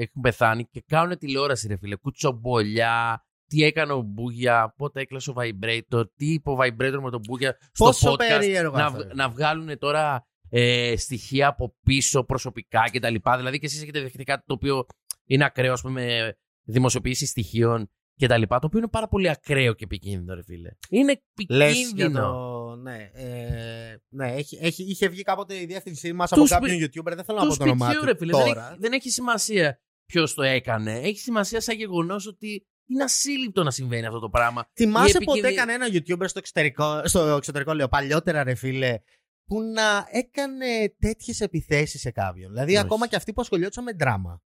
έχουν 0.00 0.22
πεθάνει 0.22 0.64
και 0.64 0.84
κάνουν 0.86 1.18
τηλεόραση, 1.18 1.68
ρε 1.68 1.76
φίλε. 1.76 1.96
Κουτσομπολιά, 1.96 3.24
τι 3.46 3.62
έκανε 3.64 3.92
ο 3.92 4.00
Μπούγια, 4.00 4.74
πότε 4.76 5.00
έκλασε 5.00 5.30
ο 5.30 5.34
Vibrator, 5.36 6.04
τι 6.14 6.32
είπε 6.32 6.50
ο 6.50 6.56
Vibrator 6.60 6.98
με 7.02 7.10
τον 7.10 7.20
Μπούγια 7.28 7.56
στο 7.72 7.84
Πόσο 7.84 8.12
podcast. 8.12 8.16
περίεργο 8.16 8.76
να, 8.76 8.84
αυτό, 8.84 9.02
ρε. 9.02 9.14
να 9.14 9.28
βγάλουν 9.28 9.78
τώρα 9.78 10.26
ε, 10.50 10.94
στοιχεία 10.96 11.48
από 11.48 11.76
πίσω 11.84 12.24
προσωπικά 12.24 12.84
κτλ. 12.92 13.14
Δηλαδή 13.36 13.58
και 13.58 13.66
εσείς 13.66 13.82
έχετε 13.82 14.00
δεχτεί 14.00 14.24
κάτι 14.24 14.42
το 14.46 14.54
οποίο 14.54 14.86
είναι 15.24 15.44
ακραίο, 15.44 15.72
ας 15.72 15.80
πούμε, 15.80 16.34
δημοσιοποίηση 16.62 17.26
στοιχείων 17.26 17.90
κτλ. 18.20 18.42
Το 18.48 18.58
οποίο 18.62 18.78
είναι 18.78 18.88
πάρα 18.88 19.08
πολύ 19.08 19.28
ακραίο 19.28 19.72
και 19.74 19.84
επικίνδυνο, 19.84 20.34
ρε 20.34 20.42
φίλε. 20.42 20.70
Είναι 20.88 21.22
Λες 21.48 21.72
για 21.76 21.82
επικίνδυνο. 21.86 22.32
το... 22.32 22.76
Ναι, 22.76 23.10
ε, 23.12 23.96
ναι 24.08 24.32
έχει, 24.32 24.58
έχει, 24.60 24.82
είχε 24.82 25.08
βγει 25.08 25.22
κάποτε 25.22 25.60
η 25.60 25.66
διεύθυνσή 25.66 26.12
μας 26.12 26.32
από 26.32 26.40
Του 26.42 26.48
κάποιον 26.48 26.80
σπι- 26.80 26.94
YouTuber, 26.96 27.12
δεν 27.14 27.24
θέλω 27.24 27.38
να 27.38 27.44
του 27.44 27.50
πω 27.50 27.56
το 27.58 27.64
όνομά 27.64 27.84
σπιτιού, 27.84 28.00
του 28.00 28.06
ρε 28.06 28.16
φίλε. 28.16 28.32
Δεν 28.32 28.46
τώρα. 28.46 28.68
έχει, 28.68 28.78
δεν 28.80 28.92
έχει 28.92 29.10
σημασία 29.10 29.80
ποιος 30.12 30.34
το 30.34 30.42
έκανε. 30.42 30.98
Έχει 30.98 31.18
σημασία 31.18 31.60
σαν 31.60 31.76
γεγονός 31.76 32.26
ότι 32.26 32.66
είναι 32.86 33.02
ασύλληπτο 33.02 33.62
να 33.62 33.70
συμβαίνει 33.70 34.06
αυτό 34.06 34.18
το 34.18 34.28
πράγμα. 34.28 34.68
Θυμάσαι 34.74 35.06
η 35.06 35.12
επικίνδυνη- 35.16 35.42
ποτέ 35.42 35.54
κανένα 35.54 35.86
YouTuber 35.86 36.28
στο 36.28 36.38
εξωτερικό, 36.38 37.00
στο 37.08 37.20
εξωτερικό 37.20 37.72
λέω, 37.74 37.88
παλιότερα 37.88 38.42
ρε 38.42 38.54
φίλε, 38.54 38.98
που 39.44 39.60
να 39.62 40.06
έκανε 40.10 40.94
τέτοιες 40.98 41.40
επιθέσεις 41.40 42.00
σε 42.00 42.10
κάποιον. 42.10 42.50
Δηλαδή, 42.50 42.70
Όχι. 42.72 42.80
ακόμα 42.80 43.06
και 43.08 43.16
αυτοί 43.16 43.32
που 43.32 43.40
ασχολιόντουσαν 43.40 43.84
με 43.84 43.92
δράμα. 43.92 44.42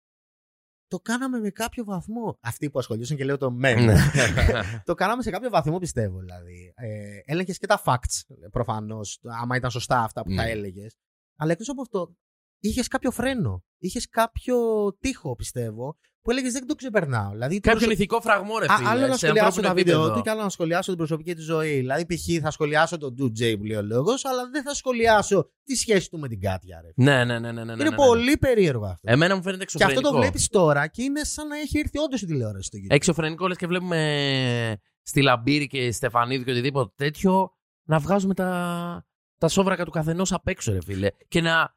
Το 0.88 0.98
κάναμε 1.00 1.38
με 1.38 1.50
κάποιο 1.50 1.84
βαθμό. 1.84 2.38
Αυτοί 2.40 2.70
που 2.70 2.78
ασχολιόντουσαν 2.78 3.16
και 3.16 3.24
λέω 3.24 3.36
το 3.36 3.50
με. 3.50 3.74
Ναι. 3.74 3.94
το 4.84 4.94
κάναμε 4.94 5.22
σε 5.22 5.30
κάποιο 5.30 5.50
βαθμό, 5.50 5.78
πιστεύω. 5.78 6.18
Δηλαδή. 6.20 6.72
Ε, 6.76 7.18
έλεγες 7.24 7.58
και 7.58 7.66
τα 7.66 7.82
facts, 7.84 8.34
προφανώς, 8.50 9.20
άμα 9.40 9.56
ήταν 9.56 9.70
σωστά 9.70 10.02
αυτά 10.02 10.22
που 10.22 10.30
Ναι. 10.30 10.36
τα 10.36 10.42
έλεγες. 10.48 10.96
Αλλά 11.38 11.52
εκτός 11.52 11.68
από 11.68 11.82
αυτό, 11.82 12.16
είχες 12.60 12.88
κάποιο 12.88 13.10
φρένο. 13.10 13.64
Είχες 13.78 14.08
κάποιο 14.08 14.56
τείχο, 15.00 15.36
πιστεύω, 15.36 15.96
που 16.22 16.30
έλεγες 16.30 16.52
δεν 16.52 16.66
το 16.66 16.74
ξεπερνάω. 16.74 17.30
Δηλαδή, 17.30 17.60
την 17.60 17.72
Κάποιον 17.72 17.90
ηθικό 17.90 18.20
φραγμό, 18.20 18.58
ρε 18.58 18.66
Α, 18.68 18.76
φίλε. 18.76 18.88
άλλο 18.88 19.06
να 19.06 19.12
σε 19.12 19.18
σχολιάσω 19.18 19.46
ανθρώπινο 19.46 19.68
τα 19.68 19.74
βίντεο 19.74 19.94
επίπεδο. 19.96 20.16
του 20.16 20.22
και 20.22 20.30
άλλο 20.30 20.42
να 20.42 20.48
σχολιάσω 20.48 20.88
την 20.88 20.96
προσωπική 20.96 21.34
του 21.34 21.42
ζωή. 21.42 21.76
Δηλαδή, 21.76 22.06
π.χ. 22.06 22.42
θα 22.42 22.50
σχολιάσω 22.50 22.98
τον 22.98 23.14
Ντουτζέι 23.14 23.58
που 23.58 23.64
λέει 23.64 23.76
ο 23.76 23.82
λόγος, 23.82 24.24
αλλά 24.24 24.48
δεν 24.50 24.62
θα 24.62 24.74
σχολιάσω 24.74 25.50
τη 25.64 25.74
σχέση 25.74 26.10
του 26.10 26.18
με 26.18 26.28
την 26.28 26.40
Κάτια. 26.40 26.80
Ρε. 26.84 26.88
Ναι, 27.04 27.24
ναι, 27.24 27.38
ναι. 27.38 27.52
ναι, 27.52 27.64
ναι, 27.64 27.72
είναι 27.72 27.74
ναι, 27.74 27.90
ναι. 27.90 27.96
πολύ 27.96 28.36
περίεργο 28.36 28.84
αυτό. 28.86 29.12
Εμένα 29.12 29.36
μου 29.36 29.42
φαίνεται 29.42 29.64
και 29.64 29.70
αυτό 29.74 29.84
εξωφρενικό. 29.84 30.12
το 30.12 30.18
βλέπεις 30.18 30.48
τώρα 30.48 30.86
και 30.86 31.02
είναι 31.02 31.24
σαν 31.24 31.46
να 31.48 31.58
έχει 31.58 31.78
έρθει 31.78 31.98
όντως 31.98 32.22
η 32.22 32.26
τηλεόραση 32.26 32.66
στο 32.66 32.78
YouTube. 32.78 32.94
Εξωφρενικό 32.94 33.48
λες 33.48 33.56
και 33.56 33.66
βλέπουμε 33.66 34.76
στη 35.02 35.22
Λαμπύρη 35.22 35.66
και 35.66 35.92
Στεφανίδη 35.92 36.44
και 36.44 36.50
οτιδήποτε 36.50 36.92
τέτοιο 36.96 37.50
να 37.88 37.98
βγάζουμε 37.98 38.34
τα, 38.34 39.06
τα 39.38 39.48
σόβρακα 39.48 39.84
του 39.84 39.90
καθενός 39.90 40.32
απ' 40.32 40.48
έξω, 40.48 40.72
ρε 40.72 40.82
φίλε. 40.82 41.08
Και 41.28 41.40
να, 41.40 41.76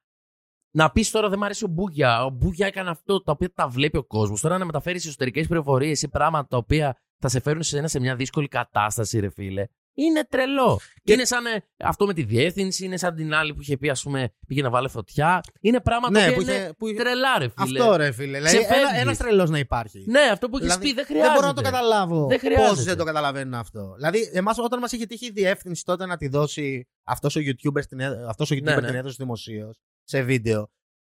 να 0.72 0.92
πεις 0.92 1.12
τώρα 1.12 1.30
δεν 1.30 1.40
μ' 1.40 1.44
αρέσει 1.44 1.64
ο 1.64 1.68
Μπούγια. 1.68 2.26
Ο 2.26 2.30
Μπούγια 2.30 2.68
έκανε 2.68 2.90
αυτό 2.90 3.24
τα 3.24 3.32
οποία 3.32 3.54
τα 3.54 3.68
βλέπει 3.68 3.98
ο 3.98 4.04
κόσμος. 4.04 4.42
Τώρα 4.42 4.58
να 4.58 4.66
μεταφέρεις 4.66 5.06
εσωτερικές 5.06 5.48
πληροφορίες 5.48 6.02
ή 6.02 6.10
πράγματα 6.10 6.48
τα 6.48 6.58
οποία 6.58 6.98
θα 7.18 7.28
σε 7.28 7.40
φέρουν 7.40 7.64
σε, 7.64 7.78
ένα, 7.78 7.88
σε 7.88 8.00
μια 8.00 8.16
δύσκολη 8.16 8.48
κατάσταση, 8.48 9.20
ρε 9.20 9.30
φίλε. 9.30 9.66
Είναι 10.08 10.24
τρελό. 10.30 10.80
Και- 11.04 11.14
Είναι 11.14 11.26
σαν 11.26 11.46
ε, 11.46 11.64
αυτό 11.78 12.06
με 12.06 12.14
τη 12.14 12.24
διεύθυνση, 12.24 12.86
είναι 12.86 12.98
σαν 12.98 13.16
την 13.16 13.34
άλλη 13.34 13.54
που 13.54 13.62
είχε 13.62 13.78
πει, 13.78 13.90
ας 13.90 14.04
πούμε, 14.04 14.34
πήγε 14.48 14.62
να 14.62 14.70
βάλει 14.70 14.90
φωτιά. 14.90 15.42
Είναι 15.62 15.80
πράγματα 15.80 16.20
ναι, 16.20 16.28
που 16.28 16.34
που 16.34 16.42
είναι 16.42 16.52
είχε, 16.52 16.74
που... 16.78 16.94
τρελά, 16.94 17.38
ρε 17.40 17.48
φίλε. 17.58 17.80
Αυτό 17.80 17.96
ρε 17.96 18.12
φίλε. 18.12 18.38
Δηλαδή, 18.38 18.58
Ξεφεύγεις. 18.58 18.88
ένας, 18.90 19.02
ένας 19.02 19.18
τρελός 19.18 19.50
να 19.50 19.58
υπάρχει. 19.60 20.04
Ναι, 20.08 20.20
αυτό 20.32 20.50
που 20.50 20.58
έχεις 20.58 20.68
Δηλαδή, 20.68 20.88
πει 20.88 20.94
δεν 20.94 20.96
δεν 20.96 21.06
χρειάζεται. 21.06 21.34
μπορώ 21.36 21.48
να 21.48 21.54
το 21.54 21.62
καταλάβω 21.62 22.28
Δεν 22.28 22.40
πώς 22.40 22.50
χρειάζεται. 22.50 22.82
δεν 22.84 22.98
το 22.98 23.04
καταλαβαίνουν 23.04 23.54
αυτό. 23.54 23.94
Δηλαδή, 23.96 24.30
εμάς, 24.34 24.58
όταν 24.58 24.80
μας 24.80 24.92
είχε 24.92 25.06
τύχει 25.06 25.26
η 25.26 25.32
διεύθυνση 25.32 25.84
τότε 25.86 26.06
να 26.06 26.18
τη 26.18 26.28
δώσει 26.28 26.88
αυτός 27.04 27.36
ο 27.36 27.40
YouTuber, 27.40 27.82
στην, 27.82 28.00
έδ- 28.00 28.28
αυτός 28.28 28.52
ο 28.52 28.56
YouTuber 28.56 28.62
Ναι, 28.64 28.76
ναι. 28.76 28.88
την 28.88 28.96
έδωσε 28.96 29.16
δημοσίως 29.20 29.80
σε 30.04 30.22
βίντεο, 30.22 30.72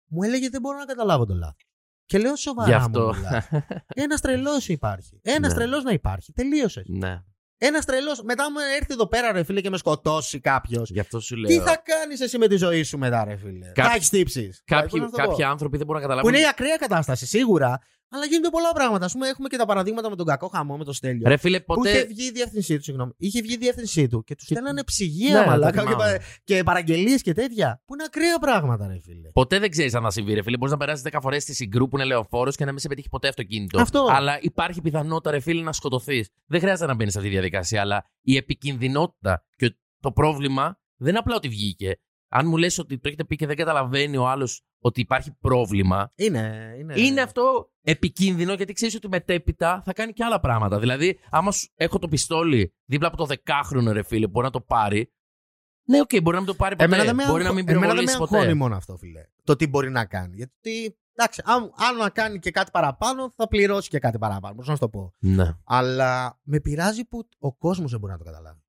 μου 0.07 0.23
έλεγε 0.23 0.49
δεν 0.49 0.61
μπορώ 0.61 0.77
να 0.77 0.85
καταλάβω 0.85 1.25
το 1.25 1.33
λάθος. 1.33 1.67
Και 2.05 2.17
λέω 2.17 2.31
Γι' 2.33 2.41
σοβαρά 2.41 2.75
αυτό. 2.77 3.13
μου 3.15 3.21
Ένας 4.03 4.21
τρελός 4.21 4.67
υπάρχει. 4.67 5.19
Ένας 5.21 5.49
Ναι. 5.49 5.55
τρελός 5.57 5.83
να 5.83 5.91
υπάρχει. 5.91 6.31
Τελείωσε. 6.33 6.83
ναι, 6.87 7.21
Ένας 7.65 7.85
τρελός. 7.85 8.21
Μετά 8.23 8.51
μου 8.51 8.57
έρθει 8.77 8.93
εδώ 8.93 9.07
πέρα, 9.07 9.31
ρε 9.31 9.43
φίλε, 9.43 9.61
και 9.61 9.69
με 9.69 9.77
σκοτώσει 9.77 10.39
κάποιος. 10.39 10.89
γι' 10.89 10.99
αυτό 10.99 11.19
σου 11.19 11.35
λέω. 11.35 11.47
Τι 11.49 11.59
θα 11.65 11.81
κάνεις 11.83 12.21
εσύ 12.21 12.37
με 12.37 12.47
τη 12.47 12.55
ζωή 12.55 12.83
σου 12.83 12.97
μετά, 12.97 13.23
ρε 13.23 13.35
φίλε; 13.35 13.71
Κά- 13.73 13.85
Θα 13.87 13.93
έχεις 13.95 14.09
τύψεις. 14.09 14.61
Κάποιοι, 14.65 15.09
κάποιοι 15.15 15.43
άνθρωποι 15.43 15.77
δεν 15.77 15.85
μπορούν 15.85 16.01
να 16.01 16.07
Που 16.07 16.13
καταλάβουν. 16.13 16.33
είναι 16.39 16.43
η 16.43 16.49
ακραία 16.49 16.75
κατάσταση, 16.75 17.25
σίγουρα. 17.25 17.79
Αλλά 18.15 18.25
γίνονται 18.25 18.49
πολλά 18.49 18.71
πράγματα. 18.73 19.05
Α 19.05 19.09
πούμε, 19.11 19.27
έχουμε 19.27 19.47
και 19.47 19.57
τα 19.57 19.65
παραδείγματα 19.65 20.09
με 20.09 20.15
τον 20.15 20.25
κακό 20.25 20.47
χαμό, 20.47 20.77
με 20.77 20.83
το 20.83 20.93
Στέλιο. 20.93 21.27
Ρε 21.27 21.37
φίλε, 21.37 21.59
Που 21.59 21.73
είχε 21.85 21.97
ποτέ. 21.99 22.05
βγει 22.13 22.23
η 22.25 22.31
διεύθυνσή 22.31 22.77
του, 22.77 22.83
συγγνώμη. 22.83 23.11
Είχε 23.17 23.41
βγει 23.41 23.53
η 23.53 23.57
διεύθυνσή 23.57 24.07
του 24.07 24.23
και 24.23 24.35
τους 24.35 24.47
Και- 24.47 24.53
στέλνανε 24.53 24.83
ψυγεία, 24.83 25.39
Ναι, 25.39 25.45
μαλάκα, 25.45 25.81
το 25.81 25.87
και, 25.87 25.93
θυμάμαι. 25.93 26.17
πα- 26.17 26.23
και 26.43 26.63
παραγγελίες 26.63 27.21
και 27.21 27.33
τέτοια. 27.33 27.81
Που 27.85 27.93
είναι 27.93 28.03
ακραία 28.03 28.39
πράγματα, 28.39 28.87
ρε 28.87 28.99
φίλε. 29.03 29.29
Ποτέ 29.33 29.59
δεν 29.59 29.69
ξέρεις 29.69 29.93
αν 29.93 30.03
θα 30.03 30.11
συμβεί, 30.11 30.33
ρε 30.33 30.41
φίλε. 30.43 30.57
Μπορείς 30.57 30.71
να 30.71 30.77
περάσεις 30.79 31.03
10 31.03 31.17
φορές 31.21 31.43
στη 31.43 31.53
συγκρού 31.53 31.87
που 31.87 31.95
είναι 31.97 32.05
λεωφόρος 32.05 32.55
και 32.55 32.65
να 32.65 32.71
μην 32.71 32.79
σε 32.79 32.87
πετύχει 32.87 33.09
ποτέ 33.09 33.27
αυτοκίνητο. 33.27 33.81
Αυτό. 33.81 34.07
Αλλά 34.09 34.37
υπάρχει 34.41 34.81
πιθανότητα, 34.81 35.31
ρε 35.31 35.39
φίλε, 35.39 35.61
να 35.61 35.73
σκοτωθείς. 35.73 36.29
Δεν 36.45 36.59
χρειάζεται 36.59 36.85
να 36.87 36.95
μπαίνεις 36.95 37.11
σε 37.11 37.17
αυτή 37.17 37.29
τη 37.29 37.35
διαδικασία. 37.37 37.81
Αλλά 37.81 38.05
η 38.21 38.35
επικινδυνότητα 38.37 39.43
και 39.55 39.75
το 39.99 40.11
πρόβλημα 40.11 40.79
δεν 40.97 41.09
είναι 41.09 41.17
απλά 41.19 41.35
ότι 41.35 41.47
βγήκε. 41.47 41.99
Αν 42.35 42.47
μου 42.47 42.57
λες 42.57 42.77
ότι 42.77 42.95
το 42.99 43.07
έχετε 43.07 43.23
πει 43.25 43.35
και 43.35 43.45
δεν 43.47 43.55
καταλαβαίνει 43.55 44.17
ο 44.17 44.27
άλλος 44.27 44.61
ότι 44.79 45.01
υπάρχει 45.01 45.31
πρόβλημα, 45.39 46.11
Είναι, 46.15 46.75
είναι. 46.79 46.93
είναι 46.99 47.21
αυτό 47.21 47.71
επικίνδυνο 47.81 48.53
γιατί 48.53 48.73
ξέρεις 48.73 48.95
ότι 48.95 49.07
μετέπειτα 49.07 49.81
θα 49.85 49.93
κάνει 49.93 50.13
και 50.13 50.23
άλλα 50.23 50.39
πράγματα. 50.39 50.79
Δηλαδή, 50.79 51.19
άμα 51.29 51.51
σου 51.51 51.67
έχω 51.75 51.99
το 51.99 52.07
πιστόλι 52.07 52.73
δίπλα 52.85 53.07
από 53.07 53.17
το 53.17 53.25
δεκάχρονο 53.25 53.91
ρε 53.91 54.03
φίλε, 54.03 54.27
μπορεί 54.27 54.45
να 54.45 54.51
το 54.51 54.61
πάρει. 54.61 55.13
Ναι, 55.87 55.99
οκ, 56.01 56.09
μπορεί 56.21 56.35
να 56.35 56.37
μην 56.41 56.45
το 56.51 56.55
πάρει 56.55 56.75
ποτέ. 56.75 56.85
Εμένα 56.85 57.03
δεν 57.03 57.15
με, 57.15 57.23
μπορεί 57.25 57.43
να 57.43 57.49
αγχω- 57.49 57.55
μην 57.65 57.69
εμένα 57.75 57.93
δεν 57.93 57.95
με 57.95 58.01
πυροβολήσει 58.03 58.21
αγχώνει 58.21 58.41
ποτέ. 58.41 58.53
μόνο 58.53 58.75
αυτό, 58.75 58.97
φίλε. 58.97 59.21
Το 59.43 59.55
τι 59.55 59.67
μπορεί 59.67 59.89
να 59.91 60.05
κάνει. 60.05 60.35
Γιατί, 60.35 60.97
εντάξει, 61.15 61.41
αν, 61.45 61.73
αν 61.89 61.97
να 61.97 62.09
κάνει 62.09 62.39
και 62.39 62.51
κάτι 62.51 62.71
παραπάνω, 62.71 63.33
θα 63.35 63.47
πληρώσει 63.47 63.89
και 63.89 63.99
κάτι 63.99 64.17
παραπάνω. 64.17 64.53
Μπορώ 64.53 64.67
να 64.67 64.73
σου 64.73 64.79
το 64.79 64.89
πω. 64.89 65.13
Ναι. 65.19 65.57
Αλλά 65.65 66.39
με 66.43 66.59
πειράζει 66.59 67.05
που 67.05 67.27
ο 67.39 67.53
κόσμος 67.55 67.91
δεν 67.91 67.99
μπορεί 67.99 68.11
να 68.11 68.17
το 68.17 68.23
καταλάβει. 68.23 68.62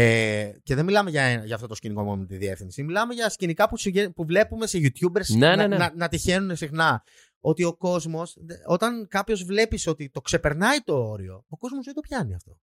Ε, 0.00 0.52
και 0.62 0.74
δεν 0.74 0.84
μιλάμε 0.84 1.10
για, 1.10 1.44
για 1.44 1.54
αυτό 1.54 1.66
το 1.66 1.74
σκηνικό 1.74 2.02
μόνο 2.02 2.16
με 2.20 2.26
τη 2.26 2.36
διεύθυνση. 2.36 2.82
Μιλάμε 2.82 3.14
για 3.14 3.28
σκηνικά 3.28 3.68
που, 3.68 3.76
συγγε- 3.76 4.08
που 4.10 4.24
βλέπουμε 4.24 4.66
σε 4.66 4.78
YouTubers 4.78 5.26
Ναι, 5.36 5.46
να, 5.48 5.56
ναι, 5.56 5.66
ναι. 5.66 5.76
να, 5.76 5.92
να 5.94 6.08
τυχαίνουν 6.08 6.56
συχνά. 6.56 7.02
Ότι 7.40 7.64
ο 7.64 7.76
κόσμος, 7.76 8.36
όταν 8.66 9.06
κάποιος 9.08 9.44
βλέπεις 9.44 9.86
ότι 9.86 10.10
το 10.10 10.20
ξεπερνάει 10.20 10.78
το 10.80 11.08
όριο, 11.08 11.44
ο 11.48 11.56
κόσμος 11.56 11.84
δεν 11.84 11.94
το 11.94 12.00
πιάνει 12.00 12.34
αυτό. 12.34 12.58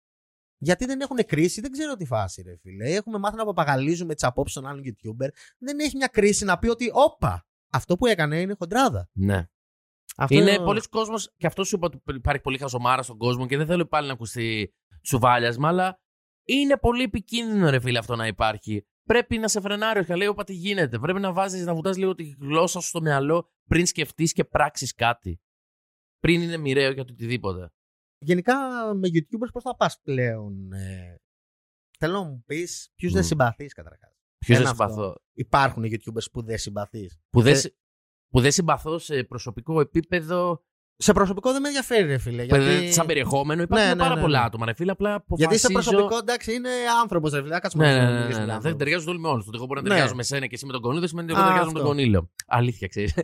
Γιατί 0.59 0.85
δεν 0.85 1.01
έχουν 1.01 1.17
κρίση, 1.27 1.61
δεν 1.61 1.71
ξέρω 1.71 1.95
τι 1.97 2.05
φάση, 2.05 2.43
ρε 2.43 2.57
φίλε. 2.57 2.95
Έχουμε 2.95 3.19
μάθει 3.19 3.37
να 3.37 3.45
παπαγαλίζουμε 3.45 4.15
τις 4.15 4.25
απόψεις 4.25 4.55
των 4.55 4.67
άλλων 4.67 4.83
YouTuber. 4.85 5.29
Δεν 5.59 5.79
έχει 5.79 5.97
μια 5.97 6.07
κρίση 6.07 6.45
να 6.45 6.59
πει 6.59 6.69
ότι, 6.69 6.91
όπα, 6.93 7.47
αυτό 7.73 7.97
που 7.97 8.07
έκανε 8.07 8.41
είναι 8.41 8.55
χοντράδα. 8.59 9.09
ναι. 9.13 9.47
Αυτό 10.17 10.35
Είναι 10.35 10.57
πολλοί 10.57 10.81
κόσμος, 10.89 11.33
και 11.37 11.47
αυτό 11.47 11.65
σου 11.65 11.77
είπα 11.77 11.87
ότι 11.87 12.17
υπάρχει 12.17 12.41
πολύ 12.41 12.59
χαζομάρα 12.59 13.03
στον 13.03 13.17
κόσμο 13.19 13.47
και 13.47 13.57
δεν 13.57 13.67
θέλω 13.67 13.87
πάλι 13.87 14.07
να 14.07 14.13
ακουστεί 14.13 14.75
τσουβάλιασμα, 15.03 15.69
αλλά 15.69 16.01
είναι 16.45 16.77
πολύ 16.77 17.03
επικίνδυνο, 17.03 17.71
ρε 17.71 17.81
φίλε, 17.81 17.99
αυτό 17.99 18.17
να 18.17 18.27
υπάρχει. 18.27 18.87
Πρέπει 19.05 19.39
να 19.39 19.49
σε 19.49 19.61
φρενάρει 19.61 20.13
ο 20.13 20.17
λέει, 20.17 20.27
όπα 20.27 20.45
τι 20.45 20.53
γίνεται. 20.55 20.99
Πρέπει 20.99 21.21
να 21.21 21.33
βάζεις, 21.33 21.65
να 21.65 21.75
βουτάς 21.75 21.97
λίγο 21.97 22.15
τη 22.15 22.25
γλώσσα 22.25 22.81
σου 22.81 22.89
στο 22.89 23.01
μυαλό 23.01 23.51
πριν 23.69 23.87
σκεφτείς 23.87 24.33
και 24.33 24.45
πράξεις 24.45 24.95
κάτι. 24.95 25.41
Πριν 26.19 26.43
είναι 26.43 26.57
μοιραίο 26.57 26.91
για 26.93 27.05
το 27.05 27.13
οτιδήποτε. 27.13 27.73
Γενικά 28.19 28.55
με 28.95 29.09
YouTubers 29.09 29.53
πώς 29.53 29.63
θα 29.63 29.77
πας 29.77 30.01
πλέον. 30.03 30.73
Ε, 30.73 31.21
θέλω 31.99 32.13
να 32.13 32.23
μου 32.25 32.43
πεις 32.47 32.93
ποιους 32.95 33.11
Μμ. 33.11 33.15
δεν 33.15 33.25
συμπαθείς 33.25 33.73
καταρχάς. 33.73 34.11
Ποιο 34.39 34.55
δεν 34.57 34.63
Ένα 34.67 34.71
αυτό. 34.71 34.85
συμπαθώ. 34.89 35.23
Υπάρχουν 35.33 35.83
YouTubers 35.85 36.31
που 36.33 36.43
δεν 36.43 36.59
συμπαθείς. 36.59 37.21
Που 37.31 37.43
δεν, 37.43 37.53
Ε, 37.53 37.57
συ- 37.57 37.75
που 38.29 38.41
δεν 38.41 38.53
συμπαθώ 38.53 38.99
σε 38.99 39.25
προσωπικό 39.25 39.81
επίπεδο. 39.81 40.65
Σε 40.97 41.13
προσωπικό 41.13 41.53
δεν 41.53 41.61
με 41.61 41.69
ενδιαφέρει 41.69 42.07
ρε 42.07 42.19
φίλε. 42.19 42.43
Γιατί... 42.43 42.65
Γιατί, 42.65 42.93
Σαν 42.93 43.07
περιεχόμενο 43.07 43.63
υπάρχουν 43.63 43.87
Ναι, 43.87 43.95
ναι, 43.95 44.01
πάρα 44.03 44.15
ναι, 44.15 44.21
πολλά 44.21 44.39
ναι. 44.39 44.45
άτομα, 44.45 44.67
ρε 44.67 44.73
φίλε. 44.75 44.91
Απλά 44.91 45.25
γιατί 45.29 45.59
σε 45.59 45.67
αποφασίζω- 45.67 45.95
προσωπικό 45.95 46.19
εντάξει 46.23 46.55
είναι 46.55 46.69
άνθρωπος 47.03 47.33
ρε 47.33 47.43
φίλε. 47.43 47.59
Κάτσουμε 47.59 47.87
Ναι, 47.87 47.97
να 47.97 48.03
ναι, 48.03 48.11
ναι, 48.11 48.21
μιλήσουμε 48.21 48.29
ναι, 48.39 48.45
για 48.45 48.45
ναι. 48.45 48.47
Δεν 48.47 48.57
άνθρωπο. 48.57 48.77
ταιριάζουν 48.79 49.09
όλοι 49.09 49.19
με 49.19 49.29
όλους. 49.29 49.43
Το 49.45 49.49
ότι 49.49 49.59
εγώ 49.59 49.67
μπορώ 49.67 49.81
να 49.81 49.89
Ναι. 49.89 49.95
ταιριάζω 49.95 50.15
με 50.15 50.23
σένα 50.23 50.47
και 50.47 50.55
εσύ 50.55 50.67
με 50.67 50.73
τον 50.73 50.81
Κονίλιο 50.81 51.09
σημαίνει 51.09 51.33
ότι 51.33 51.41
εγώ 51.41 51.49
Α, 51.49 51.53
δεν 51.53 51.57
ταιριάζω 51.59 51.79
με 51.79 51.79
τον 51.83 51.89
αυτό. 51.91 52.03
Κονίλιο. 52.03 52.31
Αλήθεια, 52.47 52.89
ξέρεις. 52.89 53.15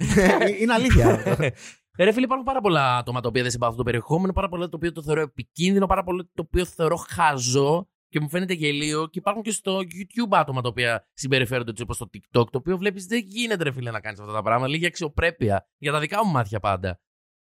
είναι 0.61 0.73
αλήθεια. 0.73 1.07
αυτό. 1.15 1.43
Ε, 1.45 2.05
Ρε 2.05 2.13
φίλε, 2.13 2.25
υπάρχουν 2.25 2.47
πάρα 2.47 2.61
πολλά 2.61 2.97
άτομα 2.97 3.21
τα 3.21 3.29
οποία 3.29 3.43
δεν 3.43 3.51
συμπαθούν 3.51 3.77
το 3.77 3.83
περιεχόμενο, 3.83 4.33
πάρα 4.33 4.49
πολλά 4.49 4.69
το 4.69 4.77
οποίο 4.77 4.93
το 4.93 5.03
θεωρώ 5.03 5.21
επικίνδυνο, 5.21 5.87
πάρα 5.87 6.05
πολλά 6.05 6.23
το 6.35 6.43
οποίο 6.47 6.65
θεωρώ 6.65 6.97
χαζό 6.97 7.89
και 8.09 8.21
μου 8.21 8.29
φαίνεται 8.29 8.53
γελίο. 8.55 9.07
Και 9.07 9.19
υπάρχουν 9.19 9.43
και 9.43 9.51
στο 9.51 9.79
YouTube 9.79 10.31
άτομα 10.37 10.61
τα 10.61 10.69
οποία 10.69 11.09
συμπεριφέρονται 11.15 11.71
έτσι 11.71 11.83
όπως 11.83 11.97
στο 11.97 12.11
TikTok, 12.15 12.45
το 12.51 12.59
οποίο 12.59 12.77
βλέπεις 12.77 13.07
δεν 13.07 13.23
γίνεται, 13.27 13.63
ρε 13.65 13.73
φίλε, 13.73 13.91
να 13.91 14.01
κάνεις 14.01 14.21
αυτά 14.21 14.33
τα 14.33 14.43
πράγματα. 14.43 14.69
Λίγη 14.71 14.87
αξιοπρέπεια 14.87 15.69
για 15.79 15.93
τα 15.93 15.99
δικά 16.01 16.25
μου 16.25 16.31
μάτια 16.33 16.61
πάντα. 16.61 17.01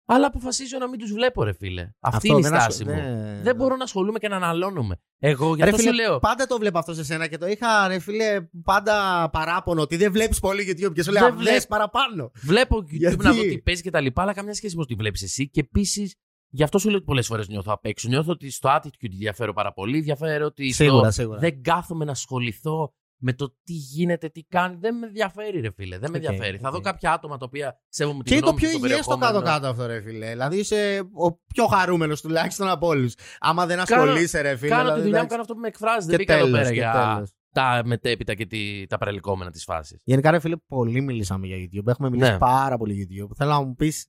Αλλά 0.09 0.27
αποφασίζω 0.27 0.77
να 0.77 0.89
μην 0.89 0.99
τους 0.99 1.11
βλέπω, 1.13 1.43
ρε 1.43 1.53
φίλε. 1.53 1.81
Αυτή 1.99 2.17
Αυτό 2.17 2.27
είναι 2.27 2.37
η 2.47 2.49
δεν 2.49 2.59
στάση 2.61 2.81
ασχολ- 2.83 2.95
μου. 2.97 3.01
δεν- 3.13 3.43
Δεν 3.43 3.55
μπορώ 3.55 3.75
να 3.75 3.83
ασχολούμαι 3.83 4.19
και 4.19 4.27
να 4.27 4.35
αναλώνομαι. 4.35 4.95
Εγώ 5.19 5.55
γι' 5.55 5.61
Ρε 5.63 5.69
αυτό 5.69 5.77
φίλε, 5.81 5.89
σου 5.89 5.95
λέω. 5.95 6.19
πάντα 6.19 6.45
το 6.47 6.57
βλέπω 6.57 6.79
αυτό 6.79 6.93
σε 6.93 7.03
σένα 7.03 7.27
και 7.27 7.37
το 7.37 7.47
είχα 7.47 7.87
ρε 7.87 7.99
φίλε 7.99 8.47
πάντα 8.63 9.29
παράπονο 9.31 9.81
ότι 9.81 9.95
δεν 9.95 10.11
βλέπεις 10.11 10.39
πολύ 10.39 10.63
YouTube 10.69 10.93
και 10.93 11.03
σου 11.03 11.11
Δεν 11.11 11.21
λέω 11.21 11.31
βλέπ- 11.31 11.41
βλέπεις 11.47 11.67
παραπάνω. 11.67 12.31
Βλέπω 12.35 12.77
YouTube 12.77 12.85
Γιατί; 12.89 13.23
να 13.23 13.33
δω 13.33 13.41
τι 13.41 13.57
παίζει 13.61 13.81
και 13.81 13.89
τα 13.89 13.99
λοιπά, 14.01 14.21
αλλά 14.21 14.33
καμιά 14.33 14.53
σχέση 14.53 14.75
με 14.75 14.81
το 14.81 14.87
τι 14.87 14.95
βλέπεις 14.95 15.21
εσύ. 15.23 15.49
Και 15.49 15.59
επίσης, 15.59 16.15
Γι' 16.49 16.63
αυτό 16.63 16.77
σου 16.79 16.87
λέω 16.87 16.95
ότι 16.97 17.05
πολλές 17.05 17.27
φορές 17.27 17.47
νιώθω 17.47 17.71
απ' 17.73 17.85
έξω. 17.85 18.07
Νιώθω 18.07 18.31
ότι 18.31 18.49
στο 18.51 18.69
attitude 18.75 19.09
διαφέρω 19.17 19.53
πάρα 19.53 19.73
πολύ. 19.73 19.99
Διαφέρω 19.99 20.45
ότι 20.45 20.71
Σίγουρα, 20.71 21.11
στο... 21.11 21.21
σίγουρα. 21.21 21.39
δεν 21.39 21.61
κάθομαι 21.63 22.05
να 22.05 22.11
ασχοληθώ 22.11 22.93
με 23.19 23.33
το 23.33 23.47
τι 23.63 23.73
γίνεται, 23.73 24.29
τι 24.29 24.43
κάνει. 24.43 24.75
Δεν 24.79 24.97
με 24.97 25.07
ενδιαφέρει, 25.07 25.59
ρε 25.59 25.71
φίλε. 25.71 25.97
Δεν 25.97 26.11
με 26.11 26.17
Οκ, 26.17 26.23
ενδιαφέρει. 26.23 26.57
Θα 26.57 26.71
δω 26.71 26.77
οκ. 26.77 26.83
κάποια 26.83 27.13
άτομα 27.13 27.37
τα 27.37 27.45
οποία 27.45 27.79
σέβομαι 27.89 28.23
την 28.23 28.25
Και 28.25 28.33
είναι 28.33 28.41
το 28.41 28.47
γνώμη 28.47 28.59
πιο 28.61 28.69
τους 28.69 28.77
στο 28.79 28.87
υγιές 28.87 29.03
στο 29.05 29.17
περιεχόμενο. 29.17 29.45
κάτω-κάτω 29.45 29.71
αυτό, 29.71 29.85
ρε 29.93 30.01
φίλε. 30.01 30.29
Δηλαδή 30.29 30.57
είσαι 30.57 30.99
ο 31.13 31.31
πιο 31.53 31.65
χαρούμενος 31.67 32.21
τουλάχιστον 32.21 32.67
από 32.69 32.87
όλους. 32.87 33.13
Άμα 33.39 33.65
δεν 33.65 33.77
Κάνω- 33.85 34.01
ασχολείσαι, 34.03 34.41
ρε 34.41 34.55
φίλε. 34.55 34.69
Κάνω 34.69 34.81
τη 34.81 34.85
δηλαδή, 34.85 35.01
δουλειά 35.01 35.19
μου, 35.19 35.25
εντάξει. 35.25 35.29
κάνω 35.29 35.41
αυτό 35.41 35.53
που 35.53 35.59
με 35.59 35.67
εκφράζει. 35.67 36.05
Και 36.09 36.15
Δεν 36.15 36.17
μπήκα 36.19 36.33
εδώ 36.33 36.43
τέλος, 36.43 36.57
πέρα 36.59 36.69
και 36.69 36.75
για 36.79 37.13
τέλος. 37.13 37.31
τα 37.53 37.81
μετέπειτα 37.85 38.33
και 38.33 38.45
τη, 38.45 38.87
τα 38.87 38.97
παρελκόμενα 38.97 39.51
της 39.51 39.63
φάσης. 39.63 40.01
Γενικά, 40.03 40.31
ρε 40.31 40.39
φίλε, 40.39 40.55
πολύ 40.67 41.01
μιλήσαμε 41.01 41.47
για 41.47 41.57
YouTube. 41.57 41.87
Έχουμε 41.87 42.09
μιλήσει 42.09 42.31
Ναι. 42.31 42.37
πάρα 42.37 42.77
πολύ 42.77 42.93
για 42.93 43.05
YouTube. 43.09 43.29
Θέλω 43.35 43.49
να 43.51 43.61
μου 43.61 43.75
πεις. 43.75 44.07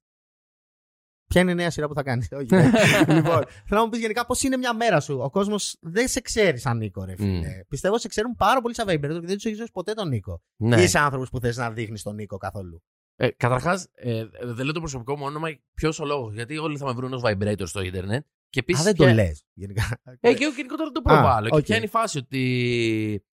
Ποια 1.28 1.40
είναι 1.40 1.50
η 1.50 1.54
νέα 1.54 1.70
σειρά 1.70 1.88
που 1.88 1.94
θα 1.94 2.02
κάνεις; 2.02 2.28
Όχι. 2.38 2.46
ναι. 2.54 2.70
λοιπόν, 3.14 3.42
θέλω 3.66 3.80
να 3.80 3.82
μου 3.82 3.88
πεις 3.88 4.00
γενικά 4.00 4.26
πώς 4.26 4.42
είναι 4.42 4.56
μια 4.56 4.74
μέρα 4.74 5.00
σου. 5.00 5.18
Ο 5.22 5.30
κόσμος 5.30 5.76
δεν 5.80 6.08
σε 6.08 6.20
ξέρει 6.20 6.58
σαν 6.58 6.76
Νίκο, 6.76 7.04
ρε 7.04 7.16
φίλε. 7.16 7.64
Πιστεύω 7.68 7.98
σε 7.98 8.08
ξέρουν 8.08 8.34
πάρα 8.36 8.60
πολύ 8.60 8.74
σαν 8.74 8.86
Viber 8.88 9.00
και 9.00 9.08
δεν 9.08 9.34
τους 9.34 9.44
έχεις 9.44 9.58
δώσει 9.58 9.70
ποτέ 9.72 9.92
τον 9.92 10.08
Νίκο. 10.08 10.42
Ναι. 10.56 10.82
Είσαι 10.82 10.98
άνθρωπος 10.98 11.30
που 11.30 11.40
θες 11.40 11.56
να 11.56 11.70
δείχνεις 11.70 12.02
τον 12.02 12.14
Νίκο 12.14 12.36
καθόλου. 12.36 12.82
Ε, 13.16 13.28
Καταρχάς, 13.30 13.88
ε, 13.94 14.24
δεν 14.42 14.64
λέω 14.64 14.72
το 14.72 14.80
προσωπικό 14.80 15.16
μου 15.16 15.24
όνομα. 15.24 15.48
Ποιος 15.74 16.00
ο 16.00 16.04
λόγος. 16.04 16.34
Γιατί 16.34 16.58
όλοι 16.58 16.76
θα 16.78 16.86
με 16.86 16.92
βρουν 16.92 17.12
ως 17.12 17.22
vibrator 17.24 17.62
στο 17.64 17.80
Ιντερνετ. 17.82 18.24
Και 18.50 18.58
Α, 18.58 18.62
επίσης. 18.66 18.82
δεν 18.82 18.96
το 18.96 19.06
λες. 19.06 19.44
Γενικά. 19.54 20.00
Ε, 20.20 20.34
και 20.34 20.44
εγώ 20.44 20.52
γενικότερα 20.52 20.90
το 20.90 21.00
προβάλλω. 21.02 21.48
οκ. 21.50 21.56
Και 21.56 21.62
ποια 21.64 21.76
είναι 21.76 21.84
η 21.84 21.88
φάση 21.88 22.18
ότι. 22.18 23.24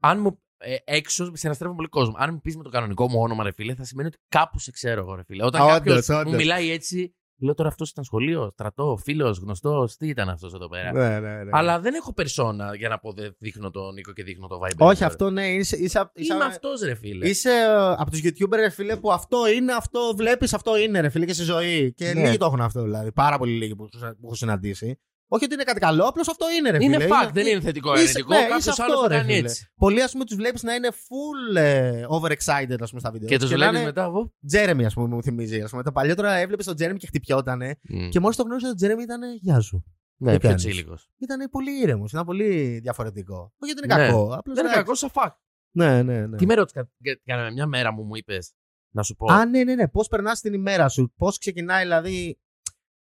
Αν 0.00 0.20
μου. 0.20 0.38
Ε, 0.58 0.76
έξω, 0.84 1.30
συναστρέφω 1.36 1.74
πολύ 1.74 1.88
κόσμο. 1.88 2.14
Αν 2.18 2.32
μου 2.32 2.40
πεις 2.40 2.56
με 2.56 2.62
το 2.62 2.68
κανονικό 2.70 3.08
μου 3.10 3.20
όνομα, 3.20 3.42
ρε 3.44 3.52
φίλε, 3.52 3.74
θα 3.74 3.84
σημαίνει 3.84 4.08
ότι 4.08 4.18
κάπου 4.28 4.58
σε 4.58 4.70
ξέρω 4.70 5.00
εγώ, 5.00 5.14
ρε 5.14 5.22
φίλε. 5.24 5.44
Όταν 5.44 5.62
Α, 5.62 5.66
κάποιος 5.66 5.94
όντως, 5.94 6.08
μου 6.08 6.16
όντως. 6.18 6.34
μιλάει 6.34 6.70
έτσι, 6.70 7.14
λέω 7.38 7.54
τώρα 7.54 7.68
αυτός 7.68 7.90
ήταν 7.90 8.04
σχολείο, 8.04 8.50
στρατός, 8.52 9.02
φίλος, 9.02 9.38
γνωστός, 9.38 9.96
τι 9.96 10.08
ήταν 10.08 10.28
αυτός 10.28 10.54
εδώ 10.54 10.68
πέρα. 10.68 10.92
ναι, 10.92 11.20
ναι, 11.20 11.42
ναι. 11.44 11.50
Αλλά 11.52 11.80
δεν 11.80 11.94
έχω 11.94 12.12
περσόνα 12.12 12.74
για 12.74 12.88
να 12.88 12.98
πω 12.98 13.12
δεν 13.12 13.36
δείχνω 13.38 13.70
τον 13.70 13.94
Νίκο 13.94 14.12
και 14.12 14.22
δείχνω 14.22 14.46
το 14.46 14.60
vibrator. 14.62 14.86
Όχι, 14.86 15.04
αυτό 15.04 15.30
ναι. 15.30 15.46
Είσαι, 15.46 15.76
είσαι, 15.76 16.10
είσαι, 16.14 16.34
Είμαι 16.34 16.44
αυτός, 16.44 16.80
ρε 16.80 16.94
φίλε. 16.94 17.28
Είσαι 17.28 17.50
ε, 17.50 17.64
από 17.96 18.10
τους 18.10 18.20
YouTuber, 18.24 18.54
ρε 18.56 18.70
φίλε, 18.70 18.96
που 18.96 19.12
αυτό 19.12 19.48
είναι, 19.48 19.72
αυτό 19.72 20.14
βλέπεις, 20.16 20.54
αυτό 20.54 20.76
είναι, 20.78 21.00
ρε 21.00 21.08
φίλε, 21.08 21.24
και 21.24 21.32
στη 21.32 21.42
ζωή. 21.42 21.92
Και 21.92 22.12
Ναι. 22.12 22.24
λίγοι 22.24 22.36
το 22.36 22.44
έχουν 22.44 22.60
αυτό, 22.60 22.82
δηλαδή. 22.82 23.12
Πάρα 23.12 23.38
πολύ 23.38 23.52
λίγοι 23.52 23.76
που, 23.76 23.88
που 24.20 24.24
έχω 24.24 24.34
συναντήσει. 24.34 24.98
Όχι 25.34 25.44
ότι 25.44 25.54
είναι 25.54 25.62
κάτι 25.62 25.80
καλό, 25.80 26.04
απλώς 26.04 26.28
αυτό 26.28 26.46
είναι, 26.58 26.70
ρε 26.70 26.78
είναι 26.84 26.98
φίλε. 26.98 27.08
fact, 27.14 27.30
δεν 27.32 27.46
είναι 27.46 27.60
θετικό 27.60 27.90
ή 27.90 27.92
είσαι- 27.94 28.00
αρνητικό. 28.02 28.34
ναι, 28.34 28.40
Κάποιος 28.40 28.58
είσαι 28.66 28.82
άλλος 28.82 28.94
αυτό, 28.94 29.02
θα 29.02 29.08
ρε 29.08 29.14
κάνει 29.16 29.32
φίλε. 29.34 29.48
έτσι. 29.48 29.66
Πολλοί, 29.76 30.02
ας 30.02 30.12
πούμε, 30.12 30.24
τους 30.24 30.36
βλέπεις 30.36 30.62
να 30.62 30.74
είναι 30.74 30.88
full 30.92 31.56
ε, 31.56 32.04
overexcited, 32.08 32.76
ας 32.80 32.88
πούμε, 32.88 33.00
στα 33.00 33.10
βίντεο. 33.10 33.28
Και 33.28 33.38
τους 33.38 33.50
να 33.50 33.56
βλέπεις 33.56 33.76
είναι 33.76 33.84
μετά 33.86 34.02
εγώ. 34.04 34.32
Τζέρεμι, 34.46 34.84
ας 34.84 34.94
πούμε, 34.94 35.06
μου 35.14 35.22
θυμίζει. 35.22 35.60
Ας 35.62 35.70
πούμε. 35.70 35.82
Τα 35.82 35.92
παλιότερα 35.92 36.34
έβλεπες 36.36 36.64
τον 36.66 36.74
Τζέρεμι 36.74 36.98
και 36.98 37.06
χτυπιότανε. 37.06 37.78
Μμ. 37.82 38.08
Και 38.08 38.20
μόλις 38.20 38.36
το 38.36 38.42
γνώρισε 38.42 38.66
τον 38.66 38.76
Τζέρεμι 38.76 39.02
ήταν 39.02 39.20
Γεια 39.40 39.60
σου. 39.60 39.84
Ναι, 40.16 40.32
τι 40.32 40.38
πιο 40.38 40.48
κάνεις; 40.48 40.64
τσίλικος. 40.64 41.08
Ήταν 41.18 41.48
πολύ 41.50 41.80
ήρεμος, 41.80 42.12
ήταν 42.12 42.24
πολύ 42.24 42.78
διαφορετικό. 42.82 43.52
Όχι 43.58 43.72
γιατί 43.72 43.80
είναι 43.84 43.94
Ναι. 43.94 44.06
κακό. 44.06 44.22
Απλώς, 44.34 44.56
Δεν 44.56 44.64
είναι 44.64 44.74
εντάξει. 44.74 44.78
κακό, 44.78 44.94
σαν 44.94 45.10
fact. 45.14 45.36
Ναι, 45.76 46.02
ναι, 46.02 46.26
ναι. 46.26 46.36
Τι 46.36 46.46
με 46.46 46.54
ρώτησε 46.54 46.90
κανένα 47.24 47.50
μια 47.52 47.66
μέρα 47.66 47.92
μου, 47.92 48.02
μου 48.04 48.14
είπες 48.16 48.52
να 48.94 49.02
σου 49.02 49.14
πω. 49.14 49.32
Α, 49.32 49.46
ναι, 49.46 49.64
ναι, 49.64 49.74
ναι. 49.74 49.88
Πώς 49.88 50.08
περνάς 50.08 50.40
την 50.40 50.52
ημέρα 50.52 50.88
σου, 50.88 51.12
πώς 51.16 51.38
ξεκινάει 51.38 51.82
δηλαδή 51.82 52.38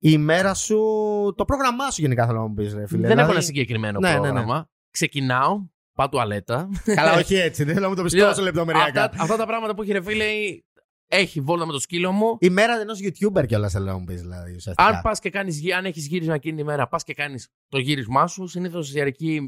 η 0.04 0.10
ημέρα 0.12 0.54
σου, 0.54 0.76
το 1.36 1.44
πρόγραμμά 1.44 1.90
σου 1.90 2.00
γενικά 2.00 2.26
θέλω 2.26 2.38
να 2.38 2.46
μου 2.46 2.54
πεις, 2.54 2.74
ρε 2.74 2.86
φίλε. 2.86 2.86
δεν 2.86 3.00
Δηλαδή- 3.00 3.20
έχω 3.20 3.30
ένα 3.32 3.40
συγκεκριμένο 3.40 3.98
Ναι, 4.00 4.08
ναι, 4.08 4.14
ναι. 4.14 4.20
πρόγραμμα. 4.20 4.68
Ξεκινάω, 4.90 5.66
πάω 5.94 6.08
τουαλέτα. 6.08 6.68
Καλά, 6.94 7.12
όχι 7.18 7.34
έτσι. 7.34 7.64
Δεν 7.64 7.72
θέλω 7.74 7.84
να 7.86 7.90
μου 7.90 7.96
το 7.96 8.02
πεις 8.02 8.14
Λέω, 8.14 8.28
τόσο 8.28 8.42
λεπτομεριακά. 8.42 9.04
αυτά, 9.04 9.22
αυτά 9.22 9.36
τα 9.36 9.46
πράγματα 9.46 9.74
που 9.74 9.82
έχει 9.82 9.92
ρε 9.92 10.02
φίλε, 10.02 10.24
έχει 11.06 11.40
βόλτα 11.40 11.66
με 11.66 11.72
το 11.72 11.78
σκύλο 11.80 12.12
μου. 12.12 12.36
Η 12.40 12.50
μέρα 12.50 12.80
ενός 12.80 12.98
YouTuber 13.02 13.46
κιόλας 13.46 13.72
θέλω 13.72 13.84
να 13.84 13.98
μου 13.98 14.04
πεις, 14.04 14.20
δηλαδή. 14.20 14.54
ουσιαστικά. 14.54 14.88
Αν 14.88 15.00
πας 15.02 15.18
και 15.18 15.30
κάνεις, 15.30 15.72
αν 15.76 15.84
έχεις 15.84 16.06
γύρισμα 16.06 16.34
εκείνη 16.34 16.56
τη 16.56 16.64
μέρα, 16.64 16.88
πας 16.88 17.04
και 17.04 17.14
κάνεις 17.14 17.48
το 17.68 17.78
γύρισμά 17.78 18.26
σου. 18.26 18.46
Συνήθως 18.46 18.94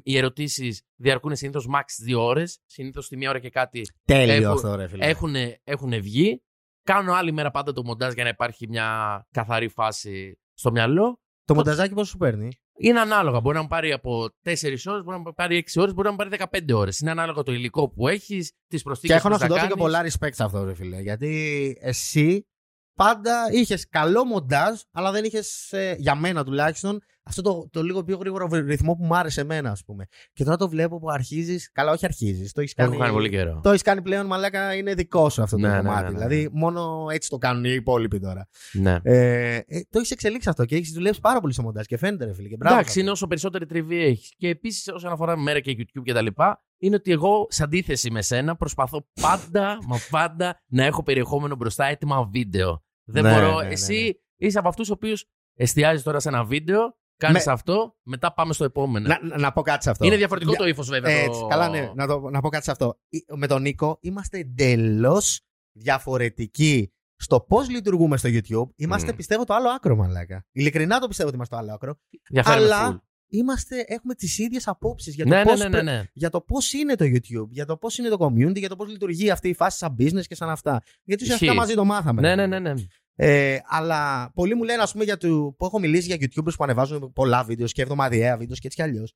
οι 0.03 0.17
ερωτήσεις 0.17 0.83
διαρκούν 0.97 1.37
συνήθως 1.37 1.69
max 1.75 1.83
δύο 2.03 2.25
ώρες. 2.25 2.59
Συνήθως 2.67 3.09
τη 3.09 3.17
μία 3.17 3.31
ώρα 3.31 3.39
και 3.39 3.51
κάτι 3.51 3.81
Τέλειο 4.05 4.35
έχω- 4.35 4.53
αυτό, 4.53 4.75
ρε 4.75 4.89
φίλε. 4.89 5.07
έχουν, 5.07 5.35
έχουν 5.65 5.91
βγει. 6.01 6.43
Κάνω 6.83 7.13
άλλη 7.13 7.33
μέρα 7.33 7.51
πάντα 7.51 7.73
το 7.73 7.85
μοντάζ 7.85 8.13
για 8.13 8.23
να 8.23 8.29
υπάρχει 8.29 8.69
μια 8.69 8.89
καθαρή 9.31 9.69
φάση 9.69 10.39
στο 10.55 10.71
μυαλό. 10.71 11.19
Το 11.45 11.55
μονταζάκι 11.55 11.95
πώς 11.95 12.09
σου 12.09 12.17
παίρνει; 12.17 12.49
Είναι 12.79 13.01
ανάλογα. 13.01 13.41
Μπορεί 13.41 13.57
να 13.57 13.63
μου 13.63 13.69
πάρει 13.69 13.93
από 13.93 14.29
4 14.43 14.87
ώρες, 14.87 15.03
μπορεί 15.03 15.17
να 15.17 15.19
μου 15.19 15.33
πάρει 15.35 15.57
6 15.57 15.81
ώρες, 15.81 15.95
μπορεί 15.95 16.07
να 16.07 16.11
μου 16.11 16.17
πάρει 16.17 16.31
15 16.31 16.73
ώρες. 16.75 16.99
Είναι 16.99 17.11
ανάλογα 17.11 17.43
το 17.43 17.53
υλικό 17.53 17.89
που 17.89 18.09
έχεις, 18.09 18.53
τις 18.67 18.83
προσθήκες 18.83 19.17
Και 19.21 19.27
έχω 19.27 19.29
που 19.29 19.33
να 19.35 19.39
σου 19.39 19.47
θα 19.47 19.49
δώσω 19.49 19.67
και 19.67 19.75
κάνεις. 19.75 19.85
πολλά 19.85 20.03
respect 20.03 20.35
σε 20.35 20.45
αυτό, 20.45 20.65
ρε 20.65 20.75
φίλε. 20.75 21.01
Γιατί 21.01 21.77
εσύ 21.81 22.47
πάντα 22.95 23.49
είχες 23.53 23.89
καλό 23.89 24.25
μοντάζ, 24.25 24.81
αλλά 24.93 25.11
δεν 25.11 25.25
είχες, 25.25 25.75
για 25.97 26.15
μένα 26.15 26.45
τουλάχιστον, 26.45 27.01
αυτό 27.27 27.43
το, 27.43 27.69
το 27.71 27.83
λίγο 27.83 28.05
πιο 28.05 28.17
γρήγορο 28.17 28.47
ρυθμό 28.53 28.95
που 28.95 29.05
μου 29.05 29.17
άρεσε 29.17 29.41
εμένα, 29.41 29.71
ας 29.71 29.85
πούμε. 29.85 30.07
Και 30.33 30.45
τώρα 30.45 30.57
το 30.57 30.69
βλέπω 30.69 30.99
που 30.99 31.11
αρχίζεις. 31.11 31.71
Καλά, 31.73 31.93
όχι 31.93 32.05
αρχίζεις. 32.05 32.53
Το 32.53 32.61
έχεις 32.61 32.75
κάνει, 32.75 32.91
Έχω 32.91 32.99
κάνει 33.01 33.13
πολύ 33.13 33.29
καιρό. 33.31 33.61
το 33.63 33.69
έχεις 33.71 33.83
κάνει 33.83 34.03
πλέον, 34.03 34.27
μαλάκα, 34.27 34.75
είναι 34.75 34.95
δικό 34.95 35.29
σου 35.29 35.43
αυτό 35.43 35.57
το 35.57 35.63
Ναι, 35.67 35.69
ναι, 35.73 35.77
κομμάτι. 35.79 36.03
ναι, 36.03 36.09
ναι, 36.11 36.19
ναι. 36.19 36.27
Δηλαδή, 36.27 36.49
μόνο 36.53 37.07
έτσι 37.11 37.29
το 37.29 37.39
κάνουν 37.39 37.65
οι 37.65 37.71
υπόλοιποι 37.75 38.21
τώρα. 38.21 38.49
Ναι. 38.73 38.99
Ε, 39.03 39.55
ε, 39.57 39.63
το 39.91 39.99
έχεις 39.99 40.11
εξελίξει 40.11 40.49
αυτό 40.49 40.65
και 40.65 40.77
έχεις 40.77 40.93
δουλέψει 40.93 41.21
πάρα 41.21 41.41
πολύ 41.41 41.53
στο 41.53 41.63
μοντάζ 41.63 41.85
και 41.85 41.97
φαίνεται, 41.97 42.25
ρε 42.25 42.35
φίλε. 42.35 42.49
Και 42.49 42.57
μπράβο. 42.57 42.75
Εντάξει, 42.75 42.93
σε 42.93 43.01
είναι 43.01 43.11
αυτό. 43.11 43.19
όσο 43.21 43.27
περισσότερη 43.29 43.67
τριβή 43.67 44.03
έχεις. 44.05 44.33
Και 44.37 44.49
επίσης, 44.49 44.89
όσον 44.89 45.13
αφορά 45.13 45.37
μέρα 45.37 45.61
και 45.61 45.77
YouTube 45.79 46.03
και 46.05 46.13
τα 46.13 46.23
λοιπά, 46.23 46.65
είναι 46.79 46.95
ότι 46.97 47.13
εγώ, 47.13 47.47
σε 47.51 47.63
αντίθεση 47.63 48.11
με 48.11 48.23
σένα, 48.23 48.57
προσπαθώ 48.57 49.07
πάντα, 49.21 49.79
μα 49.87 49.99
πάντα 50.11 50.63
να 50.67 50.85
έχω 50.85 51.03
περιεχόμενο 51.03 51.57
μπροστά 51.57 51.85
έτοιμα 51.85 52.25
βίντεο. 52.25 52.83
Δεν 53.05 53.23
Ναι, 53.23 53.33
μπορώ. 53.35 53.57
ναι, 53.59 53.63
ναι, 53.67 53.73
Εσύ 53.73 54.21
είσαι 54.37 54.59
από 54.59 54.69
αυτούς 54.69 54.91
ο 54.91 54.93
οποίους 54.93 55.25
εστιάζεις 55.55 56.03
τώρα 56.03 56.21
σε 56.21 56.29
ένα 56.29 56.45
βίντεο, 56.45 56.97
κάνεις 57.17 57.47
Με- 57.47 57.53
αυτό, 57.53 57.97
μετά 58.03 58.33
πάμε 58.35 58.53
στο 58.53 58.65
επόμενο. 58.65 59.09
Να, 59.09 59.19
να, 59.23 59.39
να 59.39 59.53
πω 59.53 59.63
κάτι 59.63 59.83
σε 59.83 59.91
αυτό. 59.91 60.07
Είναι 60.07 60.17
διαφορετικό 60.17 60.51
Για- 60.53 60.61
το 60.61 60.67
ύφος, 60.67 60.89
βέβαια. 60.89 61.13
Έτσι, 61.13 61.41
το... 61.41 61.47
καλά, 61.47 61.69
ναι. 61.69 61.91
Να, 61.95 62.07
το, 62.07 62.21
να 62.31 62.41
πω 62.41 62.49
κάτι 62.49 62.65
σε 62.65 62.71
αυτό. 62.71 62.99
Ε, 63.09 63.19
Με 63.37 63.47
τον 63.47 63.63
Νίκο 63.63 63.99
είμαστε 64.01 64.39
εντελώς 64.39 65.41
διαφορετικοί 65.73 66.93
στο 67.17 67.41
πώς 67.41 67.71
λειτουργούμε 67.71 68.17
στο 68.17 68.29
YouTube. 68.33 68.69
Είμαστε, 68.77 69.13
Μμ. 69.13 69.17
πιστεύω, 69.17 69.45
το 69.45 69.55
άλλο 69.55 69.69
άκρο, 69.69 69.97
μαλάκα. 69.97 70.47
Ειλικρινά 70.53 70.99
το 70.99 71.07
πιστεύω 71.07 71.29
ότι 71.29 71.37
είμαστε 71.37 71.55
το 71.57 71.61
άλλο 71.63 71.73
άκρο. 71.73 71.95
Διαφέρουμε 72.31 72.65
αλλά 72.65 72.93
full. 72.93 72.99
είμαστε, 73.29 73.85
έχουμε 73.89 74.15
τις 74.15 74.39
ίδιες 74.39 74.69
απόψεις 74.69 75.15
για 75.15 75.25
το 75.25 75.31
Ναι, 75.31 75.37
ναι, 75.37 75.45
πώς 75.45 75.59
ναι, 75.59 75.65
ναι, 75.65 75.71
πρέ- 75.71 75.85
ναι. 75.85 76.03
για 76.13 76.31
το 76.31 76.41
πώς 76.41 76.73
είναι 76.73 76.95
το 76.95 77.05
YouTube, 77.05 77.49
για 77.51 77.65
το 77.67 77.77
πώς 77.77 77.99
είναι 77.99 78.09
το 78.09 78.17
community, 78.21 78.59
για 78.59 78.69
το 78.69 78.77
πώς 78.77 78.89
λειτουργεί 78.89 79.31
αυτή 79.31 79.49
η 79.49 79.55
φάση 79.55 79.79
σαν 79.79 79.97
business 79.99 80.23
και 80.27 80.35
σαν 80.35 80.51
αυτά. 80.51 80.83
Γιατί 81.05 81.23
ουσιαστικά 81.23 81.51
Ισχύει. 81.51 81.61
μαζί 81.61 81.75
το 81.75 81.85
μάθαμε. 81.85 82.21
Ναι, 82.21 82.35
ρε 82.35 82.47
ναι, 82.47 82.57
φίλε. 82.57 82.59
ναι, 82.59 82.73
ναι. 82.73 82.83
Ε, 83.17 83.59
αλλά 83.65 84.31
πολλοί 84.35 84.55
μου 84.55 84.63
λένε, 84.63 84.83
ας 84.83 84.93
πούμε, 84.93 85.05
για 85.05 85.17
το, 85.17 85.55
που 85.59 85.65
έχω 85.65 85.79
μιλήσει 85.79 86.07
για 86.07 86.17
YouTubers 86.17 86.55
που 86.57 86.65
ανεβάζουν 86.65 87.13
πολλά 87.13 87.45
βίντεο 87.45 87.67
και 87.67 87.83
εβδομαδιαία 87.83 88.37
βίντεο 88.37 88.57
και 88.57 88.67
έτσι 88.67 88.77
κι 88.77 88.83
αλλιώς. 88.83 89.15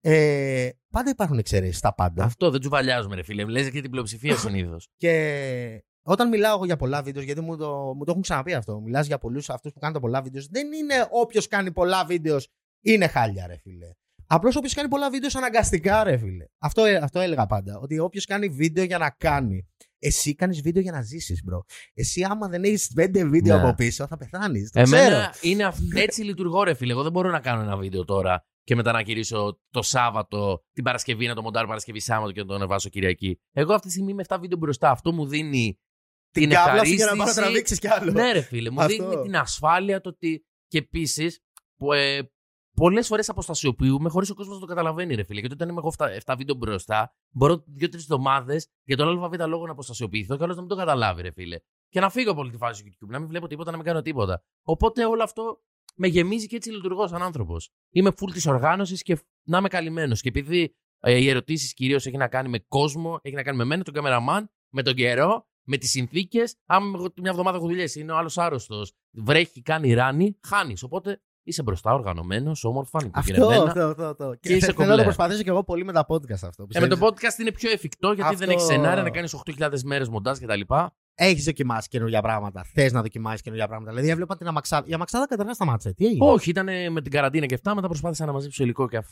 Ε, 0.00 0.70
πάντα 0.90 1.10
υπάρχουν 1.10 1.38
εξαιρέσεις 1.38 1.78
στα 1.78 1.94
πάντα. 1.94 2.24
Αυτό 2.24 2.50
δεν 2.50 2.60
τσουβαλιάζουμε, 2.60 3.14
ρε 3.14 3.22
φίλε. 3.22 3.44
Λε 3.44 3.70
και 3.70 3.80
την 3.80 3.90
πλειοψηφία 3.90 4.36
συνήθως. 4.36 4.88
Και 5.02 5.84
όταν 6.02 6.28
μιλάω 6.28 6.54
εγώ 6.54 6.64
για 6.64 6.76
πολλά 6.76 7.02
βίντεο, 7.02 7.22
γιατί 7.22 7.40
μου 7.40 7.56
το, 7.56 7.94
μου 7.96 8.04
το 8.04 8.10
έχουν 8.10 8.22
ξαναπεί 8.22 8.54
αυτό, 8.54 8.80
μιλάς 8.80 9.06
για 9.06 9.18
πολλούς 9.18 9.50
αυτούς 9.50 9.72
που 9.72 9.78
κάνουν 9.78 9.94
τα 9.94 10.00
πολλά 10.00 10.22
βίντεο, 10.22 10.42
δεν 10.50 10.72
είναι 10.72 11.06
όποιος 11.10 11.48
κάνει 11.48 11.72
πολλά 11.72 12.04
βίντεο 12.04 12.38
είναι 12.80 13.06
χάλια, 13.06 13.46
ρε 13.46 13.56
φίλε. 13.56 13.90
Απλώς 14.26 14.56
όποιος 14.56 14.74
κάνει 14.74 14.88
πολλά 14.88 15.10
βίντεο 15.10 15.30
αναγκαστικά, 15.34 16.04
ρε 16.04 16.16
φίλε. 16.16 16.44
Αυτό, 16.58 16.84
ε, 16.84 16.96
αυτό 16.96 17.20
έλεγα 17.20 17.46
πάντα. 17.46 17.78
Ότι 17.78 17.98
όποιος 17.98 18.24
κάνει 18.24 18.48
βίντεο 18.48 18.84
για 18.84 18.98
να 18.98 19.10
κάνει. 19.10 19.68
Εσύ 20.04 20.34
κάνεις 20.34 20.60
βίντεο 20.60 20.82
για 20.82 20.92
να 20.92 21.02
ζήσεις, 21.02 21.42
bro. 21.44 21.64
Εσύ, 21.94 22.22
άμα 22.22 22.48
δεν 22.48 22.64
έχεις 22.64 22.92
πέντε 22.94 23.24
βίντεο 23.24 23.56
Ναι. 23.56 23.62
από 23.62 23.74
πίσω, 23.74 24.06
θα 24.06 24.16
πεθάνεις. 24.16 24.70
Το 24.70 24.82
ξέρω. 24.82 25.02
Εμένα 25.04 25.34
είναι 25.40 25.64
αυ- 25.64 25.96
έτσι 25.96 26.22
λειτουργώ, 26.22 26.62
ρε 26.62 26.74
φίλε. 26.74 26.92
Εγώ 26.92 27.02
δεν 27.02 27.12
μπορώ 27.12 27.30
να 27.30 27.40
κάνω 27.40 27.62
ένα 27.62 27.76
βίντεο 27.76 28.04
τώρα 28.04 28.44
και 28.64 28.74
μετά 28.74 28.92
να 28.92 29.00
γυρίσω 29.00 29.60
το 29.70 29.82
Σάββατο, 29.82 30.64
την 30.72 30.84
Παρασκευή, 30.84 31.26
να 31.26 31.34
το 31.34 31.42
μοντάρω 31.42 31.66
Παρασκευή 31.66 32.00
Σάββατο 32.00 32.32
και 32.32 32.40
να 32.40 32.46
το 32.46 32.54
ανεβάσω 32.54 32.88
Κυριακή. 32.88 33.40
Εγώ 33.52 33.74
αυτή 33.74 33.86
τη 33.86 33.92
στιγμή 33.92 34.10
είμαι 34.10 34.22
7 34.28 34.36
βίντεο 34.40 34.58
μπροστά. 34.58 34.90
Αυτό 34.90 35.12
μου 35.12 35.26
δίνει 35.26 35.78
την, 36.30 36.50
Κάβλα 36.50 36.84
σου 36.84 36.92
για 36.92 37.04
να 37.06 37.12
ευχαρίστηση. 37.12 37.16
πάω 37.16 37.26
να 37.26 37.32
τραβήξεις 37.34 37.78
κι 37.78 37.88
άλλο. 37.88 38.12
Ναι, 38.12 38.32
ρε 38.32 38.40
φίλε, 38.40 38.70
μου 38.70 38.80
Αυτό. 38.82 39.08
δίνει 39.10 39.22
την 39.22 39.36
ασφάλεια 39.36 40.00
το 40.00 40.08
ότι. 40.08 40.44
Και 40.68 40.78
επίσης, 40.78 41.38
ε, 41.94 42.20
πολλές 42.76 43.06
φορές 43.06 43.28
αποστασιοποιούμε 43.28 44.08
χωρίς 44.08 44.30
ο 44.30 44.34
κόσμος 44.34 44.54
να 44.54 44.60
το 44.60 44.66
καταλαβαίνει, 44.66 45.14
ρε 45.14 45.22
φίλε. 45.22 45.40
Γιατί 45.40 45.54
όταν 45.54 45.68
είμαι 45.68 45.78
εγώ 45.78 45.92
7, 46.24 46.34
βίντεο 46.36 46.54
μπροστά, 46.54 47.14
μπορώ 47.30 47.64
2-3 47.80 47.94
εβδομάδες 47.94 48.68
για 48.84 48.96
τον 48.96 49.24
ΑΒ 49.24 49.34
λόγο 49.46 49.66
να 49.66 49.72
αποστασιοποιηθώ 49.72 50.36
και 50.36 50.42
άλλος 50.42 50.56
να 50.56 50.60
μην 50.62 50.70
το 50.70 50.76
καταλάβει, 50.76 51.22
ρε 51.22 51.30
φίλε. 51.30 51.56
Και 51.88 52.00
να 52.00 52.10
φύγω 52.10 52.30
από 52.30 52.40
όλη 52.40 52.50
τη 52.50 52.56
φάση 52.56 52.84
του 52.84 52.90
YouTube, 52.90 53.10
να 53.10 53.18
μην 53.18 53.28
βλέπω 53.28 53.46
τίποτα, 53.46 53.70
να 53.70 53.76
μην 53.76 53.86
κάνω 53.86 54.02
τίποτα. 54.02 54.42
Οπότε 54.62 55.04
όλο 55.04 55.22
αυτό 55.22 55.62
με 55.94 56.06
γεμίζει 56.06 56.46
και 56.46 56.56
έτσι 56.56 56.70
λειτουργώ 56.70 57.06
σαν 57.06 57.22
άνθρωπος. 57.22 57.70
Είμαι 57.90 58.10
full 58.10 58.30
της 58.32 58.46
οργάνωσης 58.46 59.02
και 59.02 59.18
να 59.42 59.58
είμαι 59.58 59.68
καλυμμένος. 59.68 60.20
Και 60.20 60.28
επειδή 60.28 60.76
ε, 61.00 61.16
οι 61.16 61.28
ερωτήσεις 61.28 61.74
κυρίως 61.74 62.06
έχει 62.06 62.16
να 62.16 62.28
κάνει 62.28 62.48
με 62.48 62.58
κόσμο, 62.58 63.18
έχει 63.22 63.34
να 63.34 63.42
κάνει 63.42 63.56
με 63.56 63.64
μένα, 63.64 63.82
τον 63.82 63.94
καμεραμάν, 63.94 64.50
με 64.72 64.82
τον 64.82 64.94
καιρό, 64.94 65.46
με 65.62 65.76
τις 65.76 65.90
συνθήκες. 65.90 66.56
Αν 66.66 66.94
εγώ 66.94 67.12
μια 67.16 67.30
εβδομάδα 67.30 67.56
έχω 67.56 67.66
δουλειές, 67.66 67.94
είναι 67.94 68.12
ο 68.12 68.16
άλλος 68.16 68.38
άρρωστος, 68.38 68.92
βρέχει, 69.10 69.62
κάνει 69.62 69.92
ράνι, 69.92 70.38
χάνεις. 70.42 70.82
Οπότε 70.82 71.20
είσαι 71.42 71.62
μπροστά, 71.62 71.92
οργανωμένος, 71.94 72.64
όμορφα, 72.64 72.98
Αυτό, 72.98 73.06
νοικοκυρεμένα. 73.06 73.62
αυτό, 73.62 73.80
αυτό, 73.80 74.04
αυτό. 74.04 74.34
Και 74.40 74.52
είσαι 74.52 74.58
θέλω 74.66 74.76
να 74.78 74.84
κομπλέ. 74.84 74.96
το 74.96 75.02
προσπαθήσω 75.02 75.42
κι 75.42 75.48
εγώ 75.48 75.64
πολύ 75.64 75.84
με 75.84 75.92
τα 75.92 76.06
podcast 76.08 76.32
αυτό. 76.42 76.66
Ε, 76.74 76.80
με 76.80 76.86
το 76.86 76.96
πιστεύεις; 76.96 77.34
podcast 77.36 77.40
είναι 77.40 77.52
πιο 77.52 77.70
εφικτό 77.70 78.12
γιατί 78.12 78.34
δεν 78.34 78.48
Αυτό- 78.48 78.52
έχεις 78.52 78.64
σενάρια 78.74 79.02
να 79.02 79.10
κάνεις 79.10 79.34
8.000 79.34 79.82
μέρες 79.84 80.08
μοντάζ 80.08 80.38
κτλ. 80.38 80.60
έχεις 81.14 81.44
δοκιμάσει 81.44 81.88
καινούργια 81.88 82.22
πράγματα. 82.22 82.64
Θες 82.74 82.92
να 82.92 83.00
δοκιμάσεις 83.02 83.40
καινούργια 83.40 83.68
πράγματα. 83.68 83.90
Δηλαδή, 83.90 84.10
έβλεπα 84.10 84.36
την 84.36 84.46
αμαξάδα. 84.46 84.86
Η 84.88 84.92
αμαξάδα 84.92 85.26
καταρχάς 85.26 85.54
σταμάτησε. 85.56 85.92
Τι 85.92 86.06
έγινε; 86.06 86.26
Όχι, 86.30 86.50
ήταν 86.50 86.92
με 86.92 87.02
την 87.02 87.10
καραντίνα 87.12 87.46
και 87.46 87.54
αυτά. 87.54 87.74
Μετά 87.74 87.86
προσπάθησα 87.86 88.26
να 88.26 88.32
μαζέψω 88.32 88.62
υλικό 88.62 88.88
και, 88.88 88.96
αυ- 88.96 89.10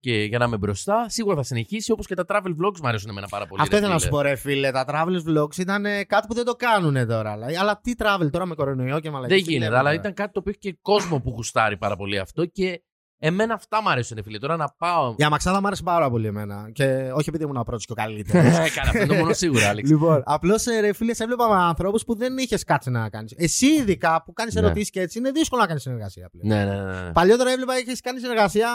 και 0.00 0.22
για 0.22 0.38
να 0.38 0.44
είμαι 0.44 0.56
μπροστά. 0.56 1.08
Σίγουρα 1.08 1.36
θα 1.36 1.42
συνεχίσει, 1.42 1.92
όπως 1.92 2.06
και 2.06 2.14
τα 2.14 2.24
travel 2.28 2.50
vlogs 2.50 2.80
μου 2.82 2.88
αρέσουν 2.88 3.10
εμένα 3.10 3.28
πάρα 3.28 3.46
πολύ. 3.46 3.62
Αυτό 3.62 3.74
ρε 3.74 3.80
ήθελα 3.80 3.94
να 3.94 4.00
φίλε. 4.00 4.10
σου 4.10 4.16
πω, 4.16 4.22
ρε 4.22 4.36
φίλε. 4.36 4.70
Τα 4.70 4.84
travel 4.88 5.28
vlogs 5.28 5.58
ήταν 5.58 5.86
ε, 5.86 6.04
κάτι 6.04 6.26
που 6.26 6.34
δεν 6.34 6.44
το 6.44 6.54
κάνουν 6.54 7.06
τώρα. 7.06 7.32
δηλαδή. 7.32 7.56
Αλλά 7.56 7.80
τι 7.82 7.92
travel 7.98 8.30
τώρα 8.30 8.46
με 8.46 8.54
κορονοϊό 8.54 9.00
και 9.00 9.10
μαλακή. 9.10 9.34
Δεν 9.34 9.42
γίνεται, 9.42 9.78
αλλά 9.78 9.92
ήταν 9.92 10.14
κάτι 10.14 10.32
το 10.32 10.38
οποίο 10.38 10.50
έχει 10.50 10.72
και 10.72 10.78
κόσμο 10.82 11.20
που 11.20 11.30
γουστάρει 11.30 11.76
πάρα 11.76 11.96
πολύ 11.96 12.18
αυτό 12.18 12.44
και 12.44 12.82
εμένα 13.18 13.54
αυτά 13.54 13.82
μου 13.82 13.90
αρέσουν, 13.90 14.22
φίλε. 14.22 14.38
Τώρα 14.38 14.56
να 14.56 14.68
πάω. 14.78 15.14
Η 15.18 15.22
αμαξάδα 15.24 15.60
μου 15.60 15.66
άρεσε 15.66 15.82
πάρα 15.82 16.10
πολύ 16.10 16.26
εμένα. 16.26 16.70
Και 16.72 16.84
όχι 17.14 17.28
επειδή 17.28 17.44
ήμουν 17.44 17.56
ο 17.56 17.62
πρώτος 17.62 17.86
και 17.86 17.92
ο 17.92 17.94
καλύτερος. 17.94 18.52
Καλά, 18.52 18.88
αυτό 18.88 18.96
είναι 18.98 19.06
το 19.06 19.14
μόνο 19.14 19.32
σίγουρο, 19.32 19.66
Άλεξ. 19.66 19.90
Λοιπόν, 19.90 20.22
απλώς 20.24 20.64
ρε 20.80 20.92
φίλε, 20.92 21.14
σε 21.14 21.22
έβλεπα 21.22 21.48
με 21.48 21.54
ανθρώπους 21.54 22.04
που 22.04 22.16
δεν 22.16 22.38
είχες 22.38 22.64
κάτι 22.64 22.90
να 22.90 23.08
κάνεις. 23.08 23.32
Εσύ, 23.36 23.66
ειδικά 23.66 24.22
που 24.22 24.32
κάνεις 24.32 24.54
Ναι. 24.54 24.60
ερωτήσεις 24.60 24.90
και 24.90 25.00
έτσι, 25.00 25.18
είναι 25.18 25.30
δύσκολο 25.30 25.60
να 25.60 25.66
κάνεις 25.66 25.82
συνεργασία 25.82 26.28
πλέον. 26.30 26.46
Ναι, 26.46 26.72
ναι, 26.72 26.82
ναι. 26.82 27.02
ναι. 27.02 27.12
Παλιότερα 27.12 27.50
έβλεπα 27.50 27.74
έχεις 27.74 28.00
κάνει 28.00 28.20
συνεργασία 28.20 28.68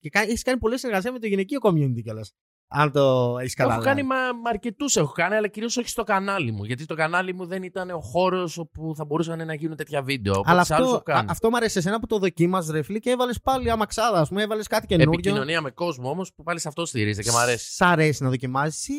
και 0.00 0.10
έχεις 0.12 0.42
κάνει 0.42 0.58
πολλή 0.58 0.78
συνεργασία 0.78 1.12
με 1.12 1.18
το 1.18 1.26
γυναικείο 1.26 1.58
community 1.62 2.02
κιόλας. 2.02 2.32
Αν 2.68 2.92
το 2.92 3.36
έχεις 3.40 3.54
Έχω 3.54 3.68
καταλάβει. 3.68 3.84
κάνει 3.84 4.02
με, 4.02 4.14
με 4.14 4.48
αρκετούς, 4.48 4.96
έχω 4.96 5.12
κάνει, 5.12 5.34
αλλά 5.34 5.48
κυρίως 5.48 5.76
όχι 5.76 5.88
στο 5.88 6.02
κανάλι 6.02 6.52
μου. 6.52 6.64
Γιατί 6.64 6.86
το 6.86 6.94
κανάλι 6.94 7.34
μου 7.34 7.46
δεν 7.46 7.62
ήταν 7.62 7.90
ο 7.90 8.00
χώρος 8.00 8.58
όπου 8.58 8.92
θα 8.96 9.04
μπορούσαν 9.04 9.46
να 9.46 9.54
γίνουν 9.54 9.76
τέτοια 9.76 10.02
βίντεο. 10.02 10.32
Οπότε 10.32 10.50
Αλλά 10.50 10.64
σε 10.64 10.74
άλλους 10.74 10.86
αυτό, 10.86 10.96
έχω 10.96 11.04
κάνει. 11.04 11.28
α- 11.28 11.30
αυτό 11.30 11.50
μου 11.50 11.56
αρέσει 11.56 11.78
εσένα 11.78 12.00
που 12.00 12.06
το 12.06 12.18
δοκίμαζε, 12.18 12.72
ρε 12.72 12.82
φίλε, 12.82 12.98
και 12.98 13.10
έβαλες 13.10 13.40
πάλι 13.40 13.70
αμαξάδα, 13.70 14.20
ας 14.20 14.28
πούμε, 14.28 14.42
έβαλες 14.42 14.66
κάτι 14.66 14.86
καινούργιο. 14.86 15.12
Επικοινωνία 15.18 15.60
με 15.60 15.70
κόσμο 15.70 16.10
όμως 16.10 16.32
που 16.34 16.42
πάλι 16.42 16.60
σε 16.60 16.68
αυτό 16.68 16.86
στηρίζεται 16.86 17.22
και 17.22 17.30
μου 17.30 17.38
αρέσει. 17.38 17.74
Σ' 17.74 17.80
αρέσει 17.82 18.22
να 18.22 18.28
δοκιμάσεις 18.28 18.88
ή. 18.88 18.94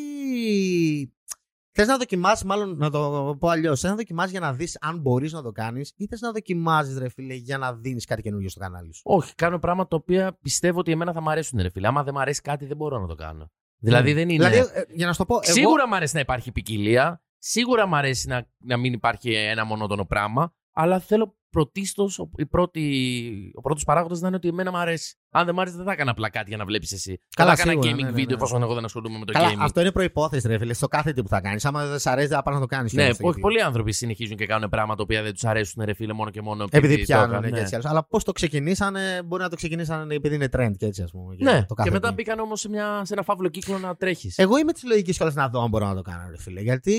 Θες 1.80 1.86
να 1.86 1.96
δοκιμάσεις, 1.96 2.44
μάλλον 2.44 2.76
να 2.76 2.90
το 2.90 3.36
πω 3.40 3.48
αλλιώς. 3.48 3.80
Θες 3.80 3.90
να 3.90 3.96
δοκιμάσεις 3.96 4.30
για 4.30 4.40
να 4.40 4.52
δεις 4.52 4.76
αν 4.80 4.98
μπορείς 4.98 5.32
να 5.32 5.42
το 5.42 5.52
κάνεις, 5.52 5.92
ή 5.96 6.06
θες 6.06 6.20
να 6.20 6.32
δοκιμάζεις, 6.32 6.98
ρε 6.98 7.08
φίλε, 7.08 7.34
για 7.34 7.58
να 7.58 7.74
δίνεις 7.74 8.04
κάτι 8.04 8.22
καινούργιο 8.22 8.48
στο 8.48 8.60
κανάλι 8.60 8.94
σου; 8.94 9.02
Όχι, 9.04 9.34
κάνω 9.34 9.58
πράγματα 9.58 9.88
τα 9.88 9.96
οποία 9.96 10.38
πιστεύω 10.42 10.78
ότι 10.78 10.92
εμένα 10.92 11.12
θα 11.12 11.20
μου 11.20 11.30
αρέσουν, 11.30 11.58
ρε 11.62 11.68
φίλε. 11.70 11.86
Άμα 11.86 12.02
δεν 12.02 12.12
μου 12.16 12.20
αρέσει 12.20 12.40
κάτι, 12.40 12.66
δεν 12.66 12.76
μπορώ 12.76 12.98
να 13.00 13.06
το 13.06 13.14
κάνω. 13.14 13.50
Δηλαδή 13.78 14.12
δεν 14.12 14.28
είναι. 14.28 14.48
Δηλαδή, 14.48 14.70
ε, 14.74 14.82
για 14.88 15.06
να 15.06 15.12
σου 15.12 15.18
το 15.18 15.24
πω. 15.24 15.38
εγώ- 15.42 15.52
Σίγουρα 15.52 15.88
μου 15.88 15.94
αρέσει 15.94 16.14
να 16.14 16.20
υπάρχει 16.20 16.52
ποικιλία. 16.52 17.22
Σίγουρα 17.38 17.86
μου 17.86 17.96
αρέσει 17.96 18.28
να, 18.28 18.46
να 18.58 18.76
μην 18.76 18.92
υπάρχει 18.92 19.34
ένα 19.34 19.64
μονότονο 19.64 20.04
πράγμα. 20.04 20.54
Αλλά 20.72 20.98
θέλω 21.00 21.37
πρωτίστως 21.50 22.18
ο, 22.18 22.30
η 22.36 22.46
πρώτη- 22.46 23.50
ο 23.54 23.60
πρώτος 23.60 23.84
παράγοντας 23.84 24.20
να 24.20 24.26
είναι 24.26 24.36
ότι 24.36 24.48
εμένα 24.48 24.70
μου 24.70 24.76
αρέσει. 24.76 25.16
Αν 25.30 25.44
δεν 25.44 25.54
μου 25.54 25.60
αρέσει, 25.60 25.76
δεν 25.76 25.84
θα 25.84 25.92
έκανα 25.92 26.10
απλά 26.10 26.30
κάτι 26.30 26.48
για 26.48 26.56
να 26.56 26.64
βλέπεις 26.64 26.92
εσύ. 26.92 27.20
Καλά, 27.36 27.56
θα 27.56 27.62
έκανα 27.62 27.82
σίγουρα, 27.82 27.90
gaming 27.90 28.04
ναι, 28.04 28.10
ναι, 28.10 28.22
video 28.22 28.26
ναι. 28.28 28.34
εφόσον 28.34 28.62
εγώ 28.62 28.74
δεν 28.74 28.84
ασχολούμαι 28.84 29.18
με 29.18 29.24
το 29.24 29.32
Καλά, 29.32 29.50
gaming. 29.52 29.56
αυτό 29.58 29.80
είναι 29.80 29.92
προπόθεση, 29.92 30.48
ρε 30.48 30.58
φίλε, 30.58 30.72
στο 30.72 30.88
κάθε 30.88 31.12
τι 31.12 31.22
που 31.22 31.28
θα 31.28 31.40
κάνεις. 31.40 31.64
Άμα 31.64 31.86
δεν 31.86 31.98
σ' 31.98 32.06
αρέσει, 32.06 32.28
θα 32.28 32.42
πας 32.42 32.54
να 32.54 32.60
το 32.60 32.66
κάνεις. 32.66 32.92
Ναι, 32.92 33.08
όχι, 33.20 33.40
πολλοί 33.40 33.62
άνθρωποι 33.62 33.92
συνεχίζουν 33.92 34.36
και 34.36 34.46
κάνουν 34.46 34.68
πράγματα 34.68 34.96
τα 34.96 35.02
οποία 35.02 35.22
δεν 35.22 35.32
τους 35.32 35.44
αρέσουν, 35.44 35.84
ρε 35.84 35.94
φίλε, 35.94 36.12
μόνο 36.12 36.30
και 36.30 36.42
μόνο 36.42 36.64
Επειδή 36.70 36.96
το 36.96 37.02
πιάνουν 37.02 37.24
έκαναν, 37.30 37.48
και 37.50 37.56
ναι. 37.56 37.60
έτσι. 37.60 37.74
άλλως. 37.74 37.86
Αλλά 37.86 38.06
πώς 38.06 38.24
το 38.24 38.32
ξεκινήσανε, 38.32 39.22
μπορεί 39.24 39.42
να 39.42 39.48
το 39.48 39.56
ξεκινήσανε 39.56 40.14
επειδή 40.14 40.34
είναι 40.34 40.48
trend 40.56 40.72
και 40.76 40.86
έτσι, 40.86 41.02
ας 41.02 41.10
πούμε. 41.10 41.34
Ναι, 41.38 41.64
το 41.68 41.74
κάθε 41.74 41.88
και 41.88 41.94
μετά 41.94 42.08
τι. 42.08 42.14
μπήκαν 42.14 42.38
όμως 42.38 42.60
σε, 42.60 42.68
μια- 42.68 43.00
σε 43.04 43.12
ένα 43.12 43.22
φαύλο 43.22 43.48
κύκλο 43.48 43.78
να 43.78 43.96
τρέχεις. 43.96 44.38
Εγώ 44.38 44.58
είμαι 44.58 44.72
της 44.72 44.84
λογικής 44.84 45.16
κιόλας 45.16 45.34
να 45.34 45.48
δω 45.48 45.62
αν 45.62 45.68
μπορώ 45.68 45.86
να 45.86 45.94
το 45.94 46.02
κάνω, 46.02 46.30
ρε 46.30 46.38
φίλε. 46.38 46.60
Γιατί 46.60 46.94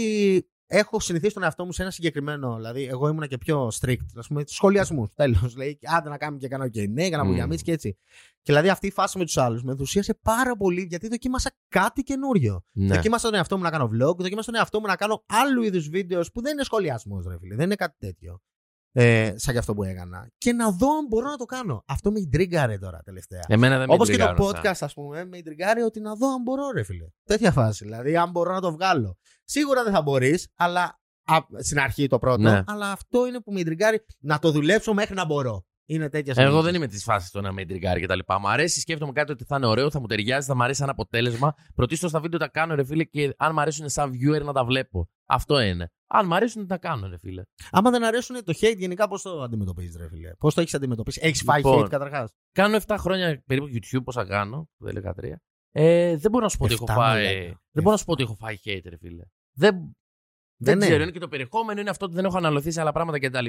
έχω 0.71 0.99
συνηθίσει 0.99 1.33
τον 1.33 1.43
εαυτό 1.43 1.65
μου 1.65 1.71
σε 1.71 1.81
ένα 1.81 1.91
συγκεκριμένο. 1.91 2.55
Δηλαδή, 2.55 2.83
εγώ 2.83 3.07
ήμουνα 3.07 3.27
και 3.27 3.37
πιο 3.37 3.71
strict. 3.79 4.05
Α 4.15 4.27
πούμε, 4.27 4.43
σχολιασμούς. 4.45 5.09
Τέλος. 5.13 5.55
Λέει, 5.55 5.79
άντε 5.97 6.09
να 6.09 6.17
κάνουμε 6.17 6.39
και 6.39 6.47
κάνω 6.47 6.69
και 6.69 6.87
ναι, 6.87 7.05
για 7.07 7.17
να 7.17 7.23
Μμμ. 7.23 7.29
βουλιαμίσει 7.29 7.63
και 7.63 7.71
έτσι. 7.71 7.97
Και 8.41 8.51
δηλαδή 8.51 8.69
αυτή 8.69 8.87
η 8.87 8.91
φάση 8.91 9.17
με 9.17 9.25
τους 9.25 9.37
άλλους 9.37 9.63
με 9.63 9.71
ενθουσίασε 9.71 10.19
πάρα 10.21 10.55
πολύ 10.55 10.81
γιατί 10.81 11.07
δοκίμασα 11.07 11.51
κάτι 11.67 12.03
καινούριο. 12.03 12.63
Ναι. 12.71 12.95
Δοκίμασα 12.95 13.25
τον 13.27 13.37
εαυτό 13.37 13.57
μου 13.57 13.63
να 13.63 13.69
κάνω 13.69 13.85
vlog, 13.85 14.15
δοκίμασα 14.17 14.51
τον 14.51 14.55
εαυτό 14.55 14.79
μου 14.79 14.85
να 14.85 14.95
κάνω 14.95 15.23
άλλου 15.27 15.63
είδους 15.63 15.89
βίντεος 15.89 16.31
που 16.31 16.41
δεν 16.41 16.51
είναι 16.51 16.63
σχολιασμός, 16.63 17.25
ρε 17.27 17.37
φίλε. 17.39 17.55
Δεν 17.55 17.65
είναι 17.65 17.75
κάτι 17.75 17.95
τέτοιο. 17.99 18.41
Ε, 18.91 19.33
σαν 19.35 19.53
και 19.53 19.59
αυτό 19.59 19.73
που 19.73 19.83
έκανα. 19.83 20.27
Και 20.37 20.53
να 20.53 20.71
δω 20.71 20.87
αν 20.97 21.05
μπορώ 21.09 21.29
να 21.29 21.37
το 21.37 21.45
κάνω. 21.45 21.83
Αυτό 21.87 22.11
με 22.11 22.19
τριγκάρε 22.31 22.77
τώρα 22.77 23.01
τελευταία. 23.05 23.43
Εμένα 23.47 23.77
δεν 23.77 23.87
με 23.87 23.93
Όπως 23.93 24.09
και 24.09 24.17
το 24.17 24.23
τριγκάρουν 24.25 24.55
αυτά. 24.55 24.71
podcast, 24.71 24.77
ας 24.79 24.93
πούμε, 24.93 25.25
με 25.25 25.41
τριγκάρει 25.41 25.81
ότι 25.81 25.99
να 25.99 26.15
δω 26.15 26.33
αν 26.33 26.41
μπορώ, 26.41 26.71
ρε 26.71 26.83
φίλε. 26.83 27.05
Τέτοια 27.23 27.51
φάση. 27.51 27.83
Δηλαδή, 27.83 28.17
αν 28.17 28.29
μπορώ 28.31 28.53
να 28.53 28.61
το 28.61 28.71
βγάλω. 28.71 29.17
Σίγουρα 29.43 29.83
δεν 29.83 29.93
θα 29.93 30.01
μπορείς, 30.01 30.47
αλλά. 30.55 30.99
Α, 31.23 31.37
στην 31.57 31.79
αρχή 31.79 32.07
το 32.07 32.19
πρώτο. 32.19 32.41
Ναι. 32.41 32.63
Αλλά 32.67 32.91
αυτό 32.91 33.27
είναι 33.27 33.41
που 33.41 33.51
με 33.51 33.63
τριγκάρει 33.63 34.05
να 34.19 34.39
το 34.39 34.51
δουλέψω 34.51 34.93
μέχρι 34.93 35.15
να 35.15 35.25
μπορώ. 35.25 35.65
Είναι 35.89 36.09
τέτοια 36.09 36.33
Εγώ 36.37 36.41
συνήθεια. 36.47 36.61
δεν 36.65 36.75
είμαι 36.75 36.87
της 36.87 37.03
φάσης 37.03 37.31
το 37.31 37.41
να 37.41 37.51
με 37.51 37.65
τριγκάρει 37.65 37.99
και 37.99 38.05
τα 38.07 38.15
λοιπά. 38.15 38.39
Μ' 38.39 38.47
αρέσει, 38.47 38.79
σκέφτομαι 38.79 39.11
κάτι 39.11 39.31
ότι 39.31 39.43
θα 39.43 39.55
είναι 39.55 39.65
ωραίο, 39.65 39.91
θα 39.91 39.99
μου 39.99 40.05
ταιριάζει, 40.07 40.47
θα 40.47 40.55
μου 40.55 40.63
αρέσει 40.63 40.79
σαν 40.79 40.89
αποτέλεσμα. 40.89 41.53
Πρωτίστως 41.75 42.11
τα 42.11 42.19
βίντεο 42.19 42.39
τα 42.39 42.47
κάνω, 42.47 42.75
ρε 42.75 42.83
φίλε, 42.83 43.03
και 43.03 43.33
αν 43.37 43.53
μ' 43.53 43.59
αρέσουν 43.59 43.89
σαν 43.89 44.11
viewer 44.11 44.43
να 44.43 44.53
τα 44.53 44.65
βλέπω. 44.65 45.09
Αυτό 45.25 45.59
είναι. 45.59 45.91
Αν 46.07 46.25
μ' 46.25 46.33
αρέσουν, 46.33 46.67
τα 46.67 46.77
κάνω, 46.77 47.07
ρε 47.07 47.17
φίλε. 47.17 47.41
Άμα 47.71 47.89
δεν 47.91 48.03
αρέσουν 48.03 48.43
το 48.43 48.53
hate, 48.61 48.77
γενικά 48.77 49.07
πώς 49.07 49.21
το 49.21 49.41
αντιμετωπίζεις, 49.41 49.95
ρε 49.95 50.07
φίλε; 50.07 50.33
Πώς 50.39 50.53
το 50.53 50.61
έχεις 50.61 50.73
αντιμετωπίσει; 50.73 51.19
Έχεις 51.23 51.41
φάει 51.41 51.57
Λοιπόν, 51.61 51.85
hate 51.85 51.89
καταρχάς; 51.89 52.31
Κάνω 52.51 52.77
7 52.87 52.95
χρόνια 52.99 53.43
περίπου 53.45 53.67
YouTube, 53.67 54.03
πόσα 54.03 54.25
κάνω, 54.25 54.69
δεν 54.77 54.89
έλεγα 54.97 55.13
3. 55.21 55.35
Ε, 55.71 56.17
δεν 56.17 56.31
μπορώ 56.31 56.43
να 56.43 56.49
σου 56.49 56.57
πω 56.57 56.63
ότι 56.65 56.73
έχω 56.73 56.85
Εφτά, 56.89 57.01
φάει. 57.01 57.23
μαλάκα. 57.25 57.61
Δεν 57.71 57.83
μπορώ 57.83 57.91
να 57.91 57.97
σου 57.97 58.05
πω 58.05 58.11
ότι 58.11 58.23
έχω 58.23 58.35
φάει 58.35 58.55
hate, 58.65 58.85
ρε 58.89 58.97
φίλε. 58.97 59.23
Δεν, 59.53 59.75
δεν, 59.75 59.93
Δεν 60.57 60.75
είναι. 60.75 60.85
ξέρω, 60.85 61.01
είναι 61.03 61.11
και 61.11 61.19
το 61.19 61.27
περιεχόμενο, 61.27 61.79
είναι 61.81 61.89
αυτό 61.89 62.05
ότι 62.05 62.15
δεν 62.15 62.25
έχω 62.25 62.37
αναλωθεί 62.37 62.71
σε 62.71 62.81
άλλα 62.81 62.91
πράγματα 62.91 63.19
κτλ. 63.19 63.45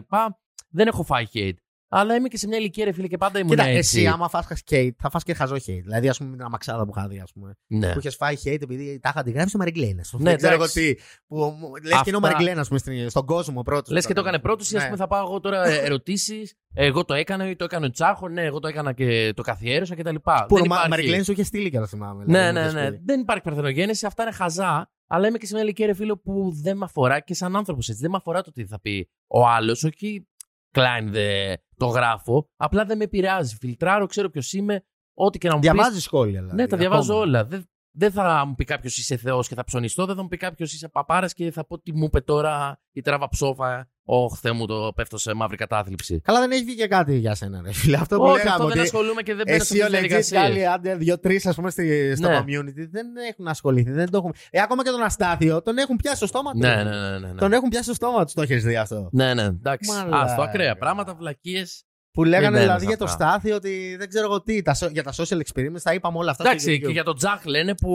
Δεν 0.69 0.87
έχω 0.87 1.03
φάει 1.03 1.25
hate. 1.35 1.53
Αλλά 1.93 2.15
είμαι 2.15 2.29
και 2.29 2.37
σε 2.37 2.47
μια 2.47 2.59
ηλικία, 2.59 2.85
ρε 2.85 2.93
φίλε, 2.93 3.07
και 3.07 3.17
πάντα 3.17 3.39
ήμουν 3.39 3.51
Κοίτα, 3.51 3.65
έτσι. 3.65 3.99
εσύ 3.99 4.07
άμα 4.07 4.29
φας 4.29 4.47
hate, 4.71 4.91
θα 4.99 5.11
φας 5.11 5.23
και 5.23 5.35
χαζό 5.35 5.55
hate. 5.55 5.81
Δηλαδή, 5.83 6.09
ας 6.09 6.19
πούμε, 6.19 6.31
με 6.31 6.37
την 6.37 6.45
αμαξάδα 6.45 6.85
που 6.85 6.93
είχα 6.97 7.09
δει, 7.09 7.19
ας 7.21 7.33
πούμε. 7.33 7.55
Ναι. 7.67 7.93
Που 7.93 7.99
είχες 7.99 8.17
φάει 8.17 8.35
hate 8.45 8.63
επειδή 8.63 8.99
τα 9.01 9.09
είχα 9.09 9.21
αντιγράψει 9.21 9.49
στο 9.49 9.59
Μαριγκλένα. 9.59 10.05
Ναι, 10.13 10.23
δεν 10.31 10.37
ξέρω 10.37 10.53
εγώ 10.53 10.63
εντάξει. 10.63 10.95
τι. 10.95 11.03
Που 11.27 11.37
λες 11.83 12.01
και 12.03 12.09
είναι 12.11 12.17
ο 12.17 12.21
Αυτά- 12.21 12.21
Μαριγκλένα, 12.21 12.65
στον 13.09 13.27
κόσμο 13.27 13.63
πρώτος. 13.63 13.93
Λες 13.93 14.07
και 14.07 14.13
το 14.13 14.21
έκανε 14.21 14.39
πρώτος, 14.39 14.71
ή 14.71 14.77
ας 14.77 14.85
πούμε 14.85 14.97
θα 14.97 15.07
πάω 15.07 15.27
εγώ 15.27 15.41
τώρα 15.41 15.65
ερωτήσεις. 15.69 16.55
Εγώ 16.75 17.05
το 17.05 17.15
έκανα 17.15 17.51
ή 17.51 17.57
το 17.57 17.65
έκανε 17.65 17.87
ο 17.87 17.91
Τσάχο. 17.91 18.29
Ναι, 18.29 18.43
εγώ 18.45 18.59
το 18.59 18.69
έκανα 18.69 18.93
και 18.93 19.33
το 19.37 19.43
καθιέρωσα 19.43 19.95
κτλ. 19.95 20.15
Που 20.15 20.21
Δεν 20.49 20.61
ο 20.61 20.65
υπάρχει- 20.65 20.89
Μαριγκλένα 20.89 21.23
σου 21.25 21.33
είχε 21.33 21.45
στείλει 21.45 21.71
και 21.71 21.79
να 21.79 21.87
θυμάμαι. 21.87 22.25
Ναι, 22.27 22.39
δηλαδή, 22.49 22.53
ναι, 22.53 22.65
μου 22.65 22.73
το 22.73 22.79
ναι. 22.81 22.87
σπίτι. 22.87 23.03
Δεν 23.07 23.21
υπάρχει 23.21 23.43
παρθενογέννηση. 23.43 24.07
Αυτά 24.07 24.23
είναι 24.23 24.33
χαζά. 24.33 24.91
Αλλά 25.13 25.27
είμαι 25.27 25.39
και 25.39 25.47
σε 25.47 25.55
μια 25.55 25.63
ηλικία 25.63 25.87
ρε 25.87 25.95
φίλο 25.95 26.19
που 26.19 26.51
δεν 26.63 26.77
με 26.77 26.85
αφορά 26.85 27.21
και 27.21 27.35
σαν 27.35 27.57
άνθρωπος 27.57 27.89
έτσι. 27.89 28.01
Δεν 28.01 28.11
με 28.11 28.17
αφορά 28.17 28.43
το 28.43 28.53
τι 28.53 28.67
θα 28.67 28.81
πει 28.81 29.11
ο 29.27 29.47
άλλος. 29.47 29.85
Όχι, 29.85 30.29
Klein 30.75 31.05
δε 31.07 31.55
το 31.77 31.87
γράφω. 31.87 32.49
Απλά 32.57 32.85
δεν 32.85 32.97
με 32.97 33.05
επηρεάζει. 33.05 33.57
Φιλτράρω, 33.57 34.07
ξέρω 34.07 34.31
ποιος 34.31 34.53
είμαι. 34.53 34.85
Ό,τι 35.15 35.39
και 35.39 35.49
να 35.49 35.55
μου 35.55 35.61
πεις. 35.61 35.71
Διαβάζει 35.71 36.01
σχόλια. 36.01 36.41
Δηλαδή, 36.41 36.57
Ναι, 36.63 36.67
τα 36.67 36.77
διαβάζω 36.77 37.13
ακόμα. 37.13 37.27
όλα. 37.27 37.45
Δεν, 37.45 37.69
δεν 37.91 38.11
θα 38.13 38.45
μου 38.47 38.55
πει 38.55 38.65
κάποιος 38.65 38.99
είσαι 38.99 39.17
Θεός 39.17 39.49
και 39.49 39.55
θα 39.55 39.65
ψωνιστώ. 39.65 40.07
Δεν 40.07 40.17
θα 40.17 40.23
μου 40.23 40.29
πει 40.29 40.37
κάποιος 40.37 40.73
είσαι 40.73 40.89
παπάρας 40.89 41.33
και 41.33 41.51
θα 41.51 41.67
πω 41.67 41.81
τι 41.81 41.93
μου 41.97 42.05
είπε 42.05 42.21
τώρα 42.21 42.81
η 42.93 43.01
τράβα 43.01 43.29
ψόφα. 43.29 43.91
Ωχ, 44.13 44.39
Θεέ 44.41 44.53
μου, 44.53 44.67
το 44.67 44.93
πέφτω 44.95 45.19
σε 45.19 45.35
μαύρη 45.35 45.57
κατάθλιψη. 45.57 46.21
Καλά, 46.21 46.41
δεν 46.41 46.51
έχει 46.51 46.65
βγει 46.65 46.75
και 46.75 46.87
κάτι 46.87 47.17
για 47.17 47.35
σένα, 47.35 47.61
ρε 47.65 47.73
φίλε. 47.73 47.97
Αυτό 47.97 48.17
που 48.17 48.23
Όχι, 48.23 48.33
λέγαμε. 48.37 48.51
αυτό 48.51 48.63
δεν 48.67 48.73
ότι 48.73 48.81
ασχολούμαι 48.81 49.23
και 49.23 49.35
δεν 49.35 49.45
μπαίνω 49.47 49.65
σε 49.65 49.73
Εσύ 49.75 49.83
ο 49.83 49.85
αυτές 49.87 50.01
τις 50.01 50.09
legit 50.29 50.31
και 50.31 50.39
άλλοι, 50.39 50.53
διαδικασίες. 50.53 50.75
άντε 50.75 50.95
δύο-τρεις, 50.97 51.41
ας 51.45 51.55
πούμε, 51.57 51.71
στη- 51.71 52.17
στο 52.17 52.29
Ναι. 52.29 52.39
community 52.39 52.87
δεν 52.91 53.07
έχουν 53.31 53.49
ασχοληθεί. 53.49 53.91
Δεν 53.91 54.11
το 54.11 54.17
έχουν... 54.17 54.35
Ε, 54.51 54.61
ακόμα 54.61 54.83
και 54.85 54.91
τον 54.91 55.03
Αστάθιο 55.03 55.63
τον 55.63 55.79
έχουν 55.79 55.97
πιάσει 55.97 56.17
στο 56.17 56.27
στόμα 56.27 56.53
του. 56.53 56.59
Ναι, 56.59 56.75
ναι, 56.75 56.83
ναι. 56.83 57.19
ναι, 57.19 57.19
ναι. 57.19 57.35
Τον 57.35 57.53
έχουν 57.53 57.69
πιάσει 57.69 57.85
στο 57.85 57.95
στόμα 57.95 58.25
του, 58.25 58.33
το 58.35 58.43
έχεις 58.43 58.65
δει 58.65 58.77
αυτό. 58.77 59.09
Ναι, 59.13 59.35
ναι, 59.35 59.43
εντάξει. 59.43 59.91
Μαλάκα. 59.91 60.19
Άστο, 60.23 60.43
ακραία 60.43 60.77
πράγματα, 60.77 61.15
βλακίες. 61.15 61.85
Που 62.13 62.25
λέγανε 62.25 62.49
μπαίνεις 62.51 62.63
δηλαδή 62.63 62.87
για 62.87 62.97
το 62.97 63.05
αυτά. 63.05 63.29
Στάθιο 63.31 63.55
ότι 63.55 63.97
δεν 63.99 64.09
ξέρω 64.09 64.25
εγώ 64.27 64.43
τι, 64.43 64.63
τα, 64.63 64.75
so- 64.81 64.91
για 64.93 65.03
τα 65.03 65.13
social 65.17 65.37
experiments, 65.47 65.81
τα 65.83 65.95
είπαμε 65.95 66.19
όλα 66.19 66.31
αυτά. 66.31 66.43
στο 66.43 66.53
Εντάξει, 66.53 66.77
YouTube. 66.81 66.87
και 66.87 66.93
για 66.93 67.05
τον 67.05 67.17
Τζαχ 67.17 67.45
λένε 67.45 67.75
που. 67.75 67.91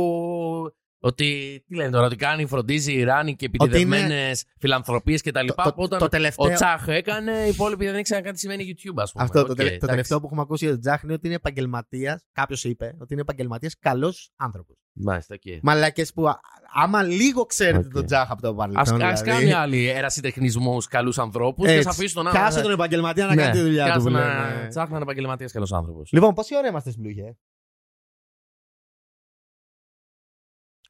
Ότι. 1.05 1.63
Τι 1.67 1.75
λένε 1.75 1.89
τώρα, 1.89 2.05
ότι 2.05 2.15
κάνει, 2.15 2.45
φροντίζει, 2.45 3.03
ράνει 3.03 3.35
και 3.35 3.49
Ότι 3.59 3.67
είναι- 3.67 3.85
επιτηδευμένες 3.85 4.43
φιλανθρωπίες 4.59 5.21
κτλ. 5.21 5.45
Το- 5.45 5.53
το- 5.55 5.73
Όταν 5.75 5.99
το 5.99 6.07
τελευταίο- 6.07 6.51
ο 6.51 6.53
Τσάχ 6.53 6.87
έκανε, 6.87 7.31
οι 7.45 7.49
υπόλοιποι 7.49 7.85
δεν 7.85 7.97
ήξεραν 7.97 8.23
καν 8.23 8.33
τι 8.33 8.39
σημαίνει 8.39 8.63
YouTube, 8.67 9.01
ας 9.01 9.11
πούμε. 9.11 9.23
Αυτό 9.23 9.43
το, 9.43 9.51
Οκ, 9.51 9.55
τελε- 9.57 9.57
το 9.69 9.75
εντάξει. 9.75 9.87
τελευταίο 9.87 10.19
που 10.19 10.25
έχουμε 10.25 10.41
ακούσει 10.41 10.63
για 10.65 10.73
τον 10.73 10.81
Τζάχ 10.83 11.01
είναι 11.03 11.13
ότι 11.13 11.25
είναι 11.27 11.35
επαγγελματίας. 11.35 12.23
Κάποιος 12.31 12.63
είπε 12.63 12.95
ότι 12.99 13.13
είναι 13.13 13.21
επαγγελματίας 13.21 13.75
καλός 13.79 14.31
άνθρωπος. 14.35 14.75
Μάλιστα, 14.93 15.35
οκ. 15.35 15.59
Μαλακέ 15.61 16.05
που 16.15 16.27
α- 16.27 16.39
άμα 16.73 17.03
λίγο 17.03 17.45
ξέρετε 17.45 17.77
Οκ. 17.85 17.93
τον 17.93 18.05
Τζάχ 18.05 18.31
από 18.31 18.41
το 18.41 18.47
Α 18.49 18.53
παρελθόν. 18.55 19.01
ας 19.01 19.21
δηλαδή, 19.21 19.39
κάνει 19.39 19.53
άλλοι 19.53 19.87
ερασιτεχνισμού 19.89 20.77
καλούς 20.89 21.19
ανθρώπους 21.19 21.65
και 21.67 21.73
έτσι. 21.73 21.87
α 21.87 21.91
αφήσει 21.91 22.13
τον 22.13 22.27
άνθρωπο. 22.27 22.47
Κάσε 22.47 22.61
τον 22.61 22.71
επαγγελματία 22.71 23.25
να 23.25 23.35
Ναι, 23.35 23.41
κάνει 23.41 23.57
τη 23.57 23.61
δουλειά 23.63 23.83
του. 23.85 23.91
κάσε 23.91 24.05
που 24.05 24.09
να 24.09 24.19
λέμε. 24.19 24.67
Τσάχ 24.69 24.89
να 24.89 24.93
είναι 24.95 25.03
επαγγελματίας 25.03 25.51
καλός 25.51 25.73
άνθρωπος. 25.73 26.11
Λοιπόν, 26.11 26.33
πόση 26.33 26.55
ώρα 26.57 26.67
είμαστε 26.67 26.89
στην 26.91 27.01
πλούγε. 27.03 27.35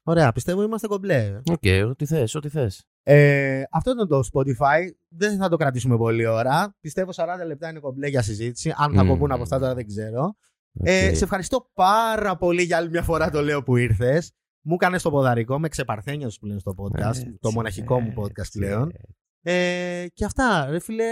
Ωραία, 0.08 0.32
πιστεύω 0.32 0.62
είμαστε 0.62 0.86
κομπλέ. 0.86 1.40
Οκ, 1.50 1.88
ό,τι 1.88 2.06
θες, 2.06 2.34
ό,τι 2.34 2.48
θες. 2.48 2.84
Ε, 3.02 3.62
αυτό 3.70 3.90
ήταν 3.90 4.08
το 4.08 4.20
Spotify. 4.32 4.90
Δεν 5.08 5.36
θα 5.36 5.48
το 5.48 5.56
κρατήσουμε 5.56 5.96
πολλή 5.96 6.26
ώρα. 6.26 6.76
Πιστεύω 6.80 7.10
40 7.14 7.26
λεπτά 7.46 7.68
είναι 7.68 7.78
κομπλέ 7.78 8.08
για 8.08 8.22
συζήτηση. 8.22 8.74
Αν 8.76 8.94
θα 8.94 9.02
Μμμ. 9.02 9.08
κοπούν 9.10 9.32
από 9.32 9.42
αυτά 9.42 9.58
τώρα 9.58 9.74
δεν 9.74 9.86
ξέρω. 9.86 10.36
Ε, 10.82 11.14
σε 11.14 11.24
ευχαριστώ 11.24 11.70
πάρα 11.74 12.36
πολύ 12.36 12.62
για 12.62 12.76
άλλη 12.76 12.88
μια 12.88 13.02
φορά 13.02 13.30
το 13.30 13.42
λέω 13.42 13.62
που 13.62 13.76
ήρθες. 13.76 14.32
Μου 14.60 14.74
έκανε 14.74 14.98
το 14.98 15.10
ποδαρικό, 15.10 15.58
με 15.58 15.68
ξεπαρθένια 15.68 16.30
που 16.40 16.46
λένε 16.46 16.58
στο 16.58 16.74
podcast. 16.76 17.16
το 17.40 17.50
μοναχικό 17.52 18.00
μου 18.00 18.14
podcast 18.16 18.50
πλέον. 18.52 18.92
Ε, 19.42 20.06
και 20.14 20.24
αυτά, 20.24 20.66
ρε 20.70 20.78
φίλε. 20.78 21.04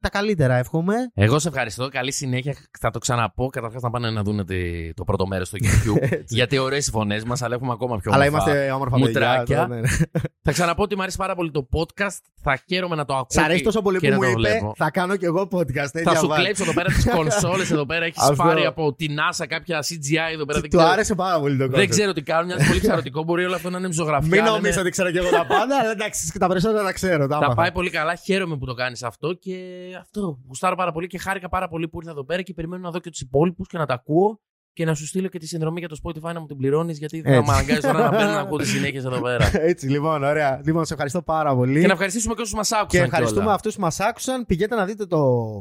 Τα 0.00 0.08
καλύτερα, 0.08 0.54
εύχομαι. 0.56 0.94
Εγώ 1.14 1.38
σε 1.38 1.48
ευχαριστώ. 1.48 1.88
Καλή 1.88 2.12
συνέχεια. 2.12 2.54
Θα 2.80 2.90
το 2.90 2.98
ξαναπώ. 2.98 3.46
Καταρχάς 3.46 3.82
να 3.82 3.90
πάνε 3.90 4.10
να 4.10 4.22
δουν 4.22 4.46
το 4.94 5.04
πρώτο 5.04 5.26
μέρος 5.26 5.48
στο 5.48 5.58
YouTube. 5.60 6.18
γιατί 6.38 6.58
ωραίες 6.58 6.86
οι 6.86 6.90
φωνές 6.90 7.24
μας, 7.24 7.42
αλλά 7.42 7.54
έχουμε 7.54 7.72
ακόμα 7.72 7.96
πιο 7.98 8.12
Αλλά 8.14 8.26
όμορφα 8.26 8.50
είμαστε 8.50 8.72
όμορφα 8.72 8.98
μουτράκια. 8.98 9.42
παιδιά. 9.44 9.66
ναι, 9.68 9.80
ναι. 9.80 9.88
Θα 10.44 10.52
ξαναπώ 10.52 10.82
ότι 10.82 10.96
μου 10.96 11.02
αρέσει 11.02 11.16
πάρα 11.16 11.34
πολύ 11.34 11.50
το 11.50 11.68
podcast. 11.72 12.18
Θα 12.42 12.58
χαίρομαι 12.68 12.94
να 12.96 13.04
το 13.04 13.12
ακούω. 13.12 13.26
Σ' 13.28 13.38
αρέσει 13.38 13.58
και- 13.58 13.64
τόσο 13.64 13.82
πολύ 13.82 13.98
και 13.98 14.06
που 14.06 14.12
να 14.12 14.16
μου 14.28 14.34
το 14.34 14.40
είπε, 14.40 14.48
βλέπω. 14.48 14.72
θα 14.76 14.90
κάνω 14.90 15.16
κι 15.16 15.24
εγώ 15.24 15.48
podcast. 15.52 15.72
Θα 15.74 15.90
τέτοια 15.90 16.14
σου 16.16 16.28
vibe. 16.30 16.34
κλέψω 16.34 16.62
εδώ 16.62 16.72
πέρα 16.72 16.88
τις 16.88 17.06
κονσόλες 17.16 17.70
εδώ 17.70 17.86
πέρα. 17.86 18.04
Έχεις 18.04 18.22
Αυτό. 18.22 18.34
πάρει 18.42 18.64
από 18.66 18.94
την 18.94 19.16
NASA 19.18 19.44
κάποια 19.48 19.78
CGI 19.80 20.32
εδώ 20.32 20.44
πέρα. 20.44 20.60
Δεν 20.60 20.70
Του 20.70 20.76
ξέρω- 20.76 20.92
άρεσε 20.92 21.14
πάρα 21.14 21.40
πολύ 21.40 21.56
το 21.58 21.68
Δεν 21.68 21.80
concept. 21.84 21.88
ξέρω 21.88 22.12
τι 22.12 22.22
κάνουν. 22.22 22.46
Μοιάζει 22.46 22.66
πολύ 22.68 22.80
ψαρωτικό. 22.80 23.22
Μπορεί 23.22 23.44
όλο 23.44 23.54
αυτό 23.54 23.70
να 23.70 23.78
είναι 23.78 23.86
μισογραφιά. 23.88 24.28
Μην 24.28 24.38
να 24.38 24.46
είναι- 24.46 24.56
νομίζω 24.56 24.80
ότι 24.80 24.90
ξέρω 24.90 25.10
κι 25.10 25.16
εγώ 25.18 25.30
τα 25.30 25.46
πάντα, 25.46 25.78
αλλά 25.80 25.90
εντάξει, 25.90 26.38
τα 26.38 26.46
περισσότερα 26.48 26.84
τα 26.84 26.92
ξέρω. 26.92 27.26
Τα 27.26 27.38
Θα 27.38 27.44
άμαθα. 27.44 27.54
πάει 27.54 27.72
πολύ 27.72 27.90
καλά. 27.90 28.14
Χαίρομαι 28.14 28.56
που 28.56 28.66
το 28.66 28.74
κάνεις 28.74 29.02
αυτό 29.02 29.32
και 29.32 29.56
αυτό. 29.94 30.40
Γουστάρω 30.46 30.76
πάρα 30.76 30.92
πολύ 30.92 31.06
και 31.06 31.18
χάρηκα 31.18 31.48
πάρα 31.48 31.68
πολύ 31.68 31.88
που 31.88 31.98
ήρθα 31.98 32.10
εδώ 32.10 32.24
πέρα 32.24 32.42
και 32.42 32.54
περιμένω 32.54 32.82
να 32.82 32.90
δω 32.90 32.98
και 32.98 33.10
τους 33.10 33.20
υπόλοιπους 33.20 33.68
και 33.68 33.78
να 33.78 33.86
τα 33.86 33.94
ακούω 33.94 34.40
και 34.72 34.84
να 34.84 34.94
σου 34.94 35.06
στείλω 35.06 35.28
και 35.28 35.38
τη 35.38 35.46
συνδρομή 35.46 35.78
για 35.78 35.88
το 35.88 35.96
Spotify 36.04 36.32
να 36.34 36.40
μου 36.40 36.46
την 36.46 36.56
πληρώνεις 36.56 36.98
γιατί 36.98 37.20
θα 37.22 37.30
Έτσι. 37.30 37.46
με 37.46 37.52
αναγκάζει 37.52 37.80
τώρα 37.80 37.98
να 37.98 38.10
μπαίνω 38.10 38.30
να 38.30 38.38
ακούω 38.40 38.58
τις 38.58 38.68
συνέχειες 38.68 39.04
εδώ 39.04 39.20
πέρα. 39.20 39.50
Έτσι, 39.70 39.86
λοιπόν, 39.88 40.22
ωραία. 40.24 40.60
Λοιπόν, 40.64 40.84
σε 40.84 40.92
ευχαριστώ 40.92 41.22
πάρα 41.22 41.54
πολύ. 41.54 41.80
και 41.80 41.86
να 41.86 41.92
ευχαριστήσουμε 41.92 42.34
και 42.34 42.40
όσους 42.40 42.54
μας 42.54 42.72
άκουσαν. 42.72 42.88
Και 42.88 42.98
ευχαριστούμε 43.06 43.40
κιόλα. 43.40 43.54
αυτούς 43.54 43.74
που 43.74 43.80
μας 43.80 44.00
άκουσαν. 44.00 44.46
Πηγαίνετε 44.46 44.76
να 44.76 44.84
δείτε 44.84 45.06
το 45.06 45.18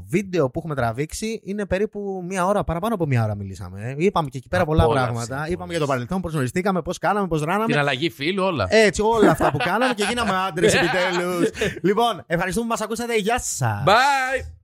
βίντεο 0.09 0.49
που 0.49 0.59
έχουμε 0.59 0.75
τραβήξει. 0.75 1.41
Είναι 1.43 1.65
περίπου 1.65 2.23
μία 2.27 2.45
ώρα, 2.45 2.63
παραπάνω 2.63 2.93
από 2.93 3.05
μία 3.05 3.23
ώρα 3.23 3.35
μιλήσαμε. 3.35 3.81
ε. 3.89 3.95
Είπαμε 3.97 4.29
και 4.29 4.37
εκεί 4.37 4.47
πέρα 4.47 4.65
πολλά 4.65 4.83
Απόλαυση, 4.83 5.05
πράγματα. 5.05 5.33
απόλαυση. 5.33 5.53
Είπαμε 5.53 5.71
για 5.71 5.79
το 5.81 5.85
παρελθόν, 5.87 6.21
πώς 6.21 6.31
γνωριστήκαμε, 6.33 6.81
πώς 6.81 6.97
κάναμε, 6.97 7.27
πώς 7.27 7.41
ράναμε. 7.41 7.65
Την 7.65 7.77
αλλαγή 7.77 8.09
φίλου, 8.09 8.43
όλα. 8.43 8.65
Έτσι, 8.69 9.01
όλα 9.01 9.31
αυτά 9.31 9.51
που 9.51 9.57
κάναμε 9.69 9.93
και 9.93 10.05
γίναμε 10.09 10.31
άντρες 10.47 10.73
επιτέλους. 10.79 11.49
λοιπόν, 11.81 12.23
ευχαριστούμε 12.27 12.65
που 12.65 12.71
μας 12.71 12.81
ακούσατε. 12.81 13.15
Γεια 13.15 13.39
σας. 13.39 13.83
Bye! 13.85 14.58